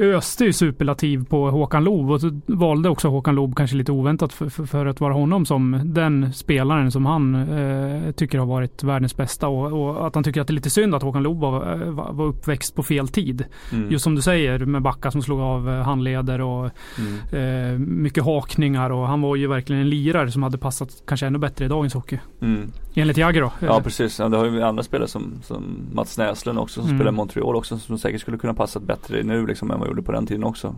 [0.00, 4.48] öste ju superlativ på Håkan Loob och valde också Håkan Loob kanske lite oväntat för,
[4.48, 9.16] för, för, att vara honom som den spelaren som han eh, tycker har varit världens
[9.16, 11.76] bästa och, och, att han tycker att det är lite synd att Håkan Loob var,
[12.12, 13.44] var uppväxt på fel tid.
[13.72, 13.90] Mm.
[13.90, 17.72] Just som du säger med backar som slog av eh, handleder och mm.
[17.72, 21.38] eh, mycket hakningar och han var ju verkligen en lirare som hade passat kanske ännu
[21.38, 22.18] bättre i dagens hockey.
[22.40, 22.72] Mm.
[22.94, 23.52] Enligt Jagger då?
[23.60, 27.03] Ja precis, ja, det har ju andra spelare som, som Mats Näslund också som mm.
[27.04, 30.02] Spelar i Montreal också som säkert skulle kunna passa bättre nu liksom än vad gjorde
[30.02, 30.74] på den tiden också.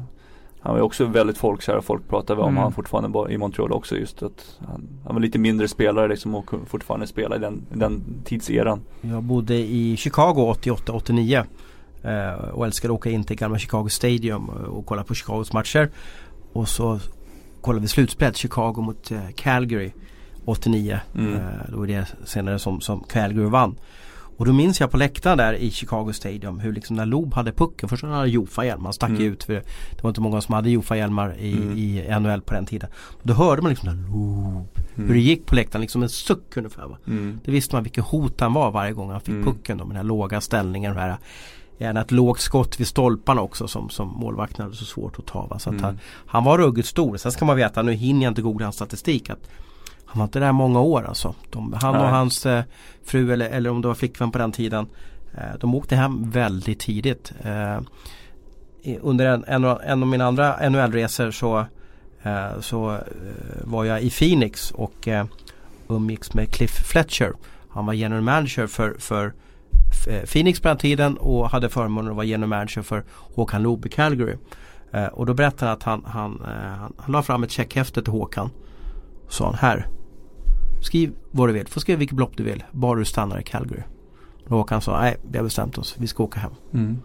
[0.61, 2.63] Han var ju också väldigt folkkär och folk pratade om mm.
[2.63, 6.51] han fortfarande i Montreal också just att han, han var lite mindre spelare liksom och
[6.67, 8.81] fortfarande spela i den, den tidseran.
[9.01, 11.45] Jag bodde i Chicago 88-89
[12.03, 15.91] eh, och älskade att åka in till gamla Chicago Stadium och kolla på Chicagos matcher.
[16.53, 17.01] Och så
[17.61, 19.93] kollade vi slutspelet Chicago mot eh, Calgary
[20.45, 21.01] 89.
[21.15, 21.35] Mm.
[21.35, 23.77] Eh, då var det senare som, som Calgary vann.
[24.37, 27.53] Och då minns jag på läktaren där i Chicago Stadium hur liksom när Loob hade
[27.53, 27.89] pucken.
[27.89, 28.85] Först hade han Jofa-hjälm.
[28.85, 29.23] Han stack mm.
[29.23, 29.45] ut.
[29.45, 31.79] För det var inte många som hade Jofa-hjälmar i, mm.
[31.79, 32.91] i NHL på den tiden.
[32.95, 34.69] Och då hörde man liksom när Loob.
[34.97, 35.09] Mm.
[35.09, 35.81] Hur det gick på läktaren.
[35.81, 36.87] Liksom en suck ungefär.
[36.87, 36.99] Va?
[37.07, 37.41] Mm.
[37.45, 39.45] Det visste man vilket hot han var varje gång han fick mm.
[39.45, 39.79] pucken.
[39.79, 40.95] Då, med den här låga ställningen.
[40.95, 41.17] De här,
[41.79, 45.47] Gärna ett lågt skott vid stolparna också som, som målvakten hade så svårt att ta.
[45.47, 45.59] Va?
[45.59, 45.85] Så att mm.
[45.85, 47.17] han, han var ruggigt stor.
[47.17, 49.31] Sen ska man veta, nu hinner jag inte googla hans statistik.
[49.31, 49.49] Att
[50.07, 51.35] han var inte där många år alltså.
[51.51, 52.03] De, han Nej.
[52.03, 52.65] och hans eh,
[53.05, 54.87] fru eller, eller om det var flickvän på den tiden.
[55.35, 57.33] Eh, de åkte hem väldigt tidigt.
[57.43, 57.81] Eh,
[59.01, 61.59] under en, en, en, av mina andra NHL-resor så,
[62.23, 63.01] eh, så eh,
[63.65, 65.27] var jag i Phoenix och eh,
[65.89, 67.33] umgicks med Cliff Fletcher.
[67.69, 69.33] Han var general manager för, för
[70.27, 73.89] Phoenix på den tiden och hade förmånen att vara general manager för Håkan Loob i
[73.89, 74.37] Calgary.
[75.13, 78.51] och då berättade han att han, han, han, han la fram ett checkhäfte till Håkan.
[79.29, 79.87] Sa han här
[80.87, 81.69] Skriv vad du vill.
[81.69, 82.65] Få skriva vilket block du vill.
[82.71, 83.83] Bara du stannar i Calgary.
[84.45, 85.97] Och Håkan sa, nej vi har bestämt oss.
[85.99, 86.51] Vi ska åka hem.
[86.75, 86.99] Mm.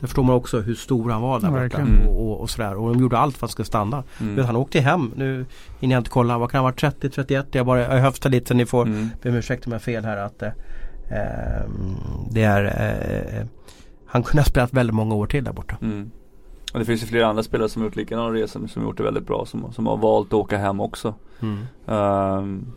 [0.00, 1.80] Där förstår man också hur stor han var där borta.
[1.82, 2.08] Mm.
[2.08, 2.76] Och, och, och, sådär.
[2.76, 4.04] Och de gjorde allt för att han skulle stanna.
[4.20, 4.44] Mm.
[4.44, 5.12] Han åkte hem.
[5.16, 5.46] Nu
[5.80, 6.38] hinner jag inte kolla.
[6.38, 7.02] Vad kan han ha varit?
[7.02, 7.44] 30-31?
[7.52, 8.54] Jag bara jag höftar lite.
[8.54, 9.08] Ni får mm.
[9.22, 10.16] be om ursäkt om jag har fel här.
[10.16, 10.48] Att, eh,
[11.10, 11.96] ehm,
[12.30, 13.46] det är eh,
[14.06, 15.76] Han kunde ha spelat väldigt många år till där borta.
[15.82, 16.10] Mm.
[16.72, 18.96] Och det finns ju flera andra spelare som har gjort likadana resor som har gjort
[18.96, 19.46] det väldigt bra.
[19.46, 21.14] Som, som har valt att åka hem också.
[21.86, 22.72] Um,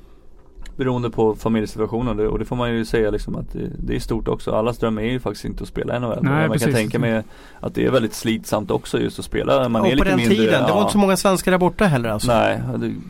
[0.80, 4.28] beroende på familjesituationen och det får man ju säga liksom att det, det är stort
[4.28, 4.52] också.
[4.52, 6.20] Allas dröm är ju faktiskt inte att spela NHL.
[6.22, 6.66] Nej, man precis.
[6.66, 7.24] kan tänka mig
[7.60, 9.70] att det är väldigt slitsamt också just att spela.
[9.70, 10.82] Man och är på lite den mindre, tiden, det var ja.
[10.82, 12.32] inte så många svenskar där borta heller alltså.
[12.32, 12.62] Nej,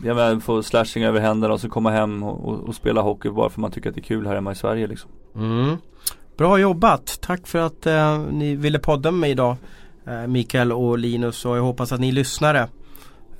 [0.04, 3.30] jag menar få slashing över händerna och så komma hem och, och, och spela hockey
[3.30, 5.10] bara för man tycker att det är kul här hemma i Sverige liksom.
[5.34, 5.76] Mm.
[6.36, 7.18] Bra jobbat!
[7.20, 9.56] Tack för att eh, ni ville podda med mig idag
[10.06, 12.66] eh, Mikael och Linus och jag hoppas att ni lyssnare eh,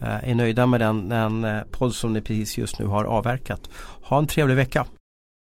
[0.03, 3.71] Eh, är nöjda med den, den eh, podd som ni precis just nu har avverkat.
[4.03, 4.87] Ha en trevlig vecka!